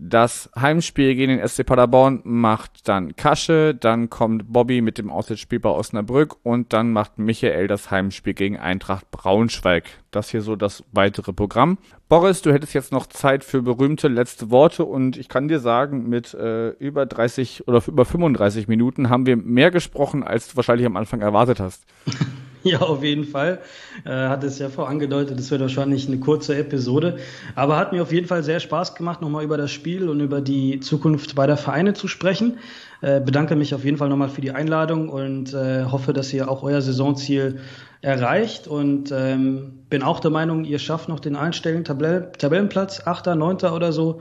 Das 0.00 0.48
Heimspiel 0.56 1.16
gegen 1.16 1.36
den 1.36 1.48
SC 1.48 1.66
Paderborn 1.66 2.20
macht 2.22 2.86
dann 2.86 3.16
Kasche, 3.16 3.74
dann 3.74 4.08
kommt 4.08 4.52
Bobby 4.52 4.80
mit 4.80 4.96
dem 4.96 5.10
Auswärtsspiel 5.10 5.58
bei 5.58 5.70
Osnabrück 5.70 6.36
und 6.44 6.72
dann 6.72 6.92
macht 6.92 7.18
Michael 7.18 7.66
das 7.66 7.90
Heimspiel 7.90 8.34
gegen 8.34 8.56
Eintracht 8.56 9.10
Braunschweig. 9.10 9.86
Das 10.12 10.30
hier 10.30 10.42
so 10.42 10.54
das 10.54 10.84
weitere 10.92 11.32
Programm. 11.32 11.78
Boris, 12.08 12.42
du 12.42 12.52
hättest 12.52 12.74
jetzt 12.74 12.92
noch 12.92 13.06
Zeit 13.06 13.42
für 13.42 13.60
berühmte 13.62 14.06
letzte 14.06 14.52
Worte 14.52 14.84
und 14.84 15.16
ich 15.16 15.28
kann 15.28 15.48
dir 15.48 15.58
sagen, 15.58 16.08
mit 16.08 16.32
äh, 16.32 16.68
über 16.78 17.04
30 17.04 17.66
oder 17.66 17.82
über 17.88 18.04
35 18.04 18.68
Minuten 18.68 19.10
haben 19.10 19.26
wir 19.26 19.36
mehr 19.36 19.72
gesprochen, 19.72 20.22
als 20.22 20.48
du 20.48 20.56
wahrscheinlich 20.56 20.86
am 20.86 20.96
Anfang 20.96 21.22
erwartet 21.22 21.58
hast. 21.58 21.84
Ja, 22.72 22.80
auf 22.80 23.02
jeden 23.02 23.24
Fall. 23.24 23.60
Äh, 24.04 24.10
hat 24.10 24.44
es 24.44 24.58
ja 24.58 24.68
vorangedeutet, 24.68 25.40
es 25.40 25.50
wird 25.50 25.62
wahrscheinlich 25.62 26.06
eine 26.06 26.18
kurze 26.18 26.54
Episode. 26.56 27.16
Aber 27.54 27.78
hat 27.78 27.92
mir 27.92 28.02
auf 28.02 28.12
jeden 28.12 28.26
Fall 28.26 28.42
sehr 28.42 28.60
Spaß 28.60 28.94
gemacht, 28.94 29.22
nochmal 29.22 29.42
über 29.42 29.56
das 29.56 29.70
Spiel 29.70 30.08
und 30.08 30.20
über 30.20 30.42
die 30.42 30.80
Zukunft 30.80 31.34
beider 31.34 31.56
Vereine 31.56 31.94
zu 31.94 32.08
sprechen. 32.08 32.58
Äh, 33.00 33.20
bedanke 33.20 33.56
mich 33.56 33.74
auf 33.74 33.86
jeden 33.86 33.96
Fall 33.96 34.10
nochmal 34.10 34.28
für 34.28 34.42
die 34.42 34.50
Einladung 34.50 35.08
und 35.08 35.54
äh, 35.54 35.84
hoffe, 35.84 36.12
dass 36.12 36.30
ihr 36.34 36.50
auch 36.50 36.62
euer 36.62 36.82
Saisonziel 36.82 37.60
erreicht. 38.02 38.68
Und 38.68 39.12
ähm, 39.12 39.84
bin 39.88 40.02
auch 40.02 40.20
der 40.20 40.30
Meinung, 40.30 40.64
ihr 40.64 40.78
schafft 40.78 41.08
noch 41.08 41.20
den 41.20 41.36
einstelligen 41.36 41.84
Tabell 41.84 42.32
Tabellenplatz, 42.36 43.06
Achter, 43.06 43.34
Neunter 43.34 43.74
oder 43.74 43.92
so. 43.92 44.20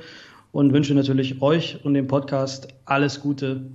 Und 0.53 0.71
wünsche 0.71 0.93
natürlich 0.93 1.41
euch 1.41 1.83
und 1.83 1.95
dem 1.95 2.07
Podcast 2.07 2.69
alles 2.85 3.19
Gute 3.19 3.65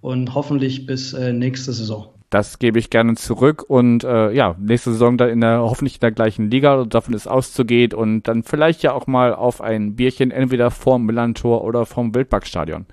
und 0.00 0.34
hoffentlich 0.34 0.86
bis 0.86 1.12
äh, 1.12 1.32
nächste 1.32 1.72
Saison. 1.72 2.19
Das 2.30 2.60
gebe 2.60 2.78
ich 2.78 2.90
gerne 2.90 3.16
zurück 3.16 3.64
und 3.66 4.04
äh, 4.04 4.30
ja, 4.30 4.54
nächste 4.58 4.92
Saison 4.92 5.18
dann 5.18 5.30
in 5.30 5.40
der 5.40 5.60
hoffentlich 5.60 5.94
in 5.94 6.00
der 6.00 6.12
gleichen 6.12 6.48
Liga 6.48 6.76
und 6.76 6.94
davon 6.94 7.12
ist 7.12 7.26
auszugehen 7.26 7.92
und 7.92 8.22
dann 8.22 8.44
vielleicht 8.44 8.84
ja 8.84 8.92
auch 8.92 9.08
mal 9.08 9.34
auf 9.34 9.60
ein 9.60 9.96
Bierchen 9.96 10.30
entweder 10.30 10.70
vorm 10.70 11.06
Millantor 11.06 11.64
oder 11.64 11.86
vom 11.86 12.14
Wildbackstadion. 12.14 12.86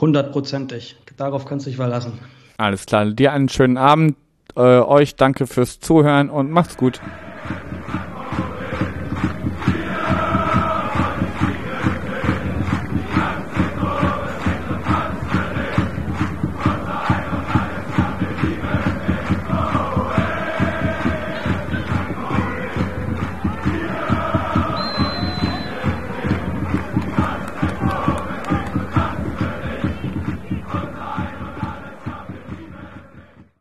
Hundertprozentig. 0.00 0.96
Darauf 1.16 1.44
kannst 1.44 1.66
du 1.66 1.70
dich 1.70 1.76
verlassen. 1.76 2.18
Alles 2.56 2.84
klar. 2.84 3.06
Dir 3.06 3.32
einen 3.32 3.48
schönen 3.48 3.76
Abend. 3.76 4.16
Äh, 4.56 4.60
euch 4.60 5.14
danke 5.14 5.46
fürs 5.46 5.78
Zuhören 5.78 6.28
und 6.28 6.50
macht's 6.50 6.76
gut. 6.76 7.00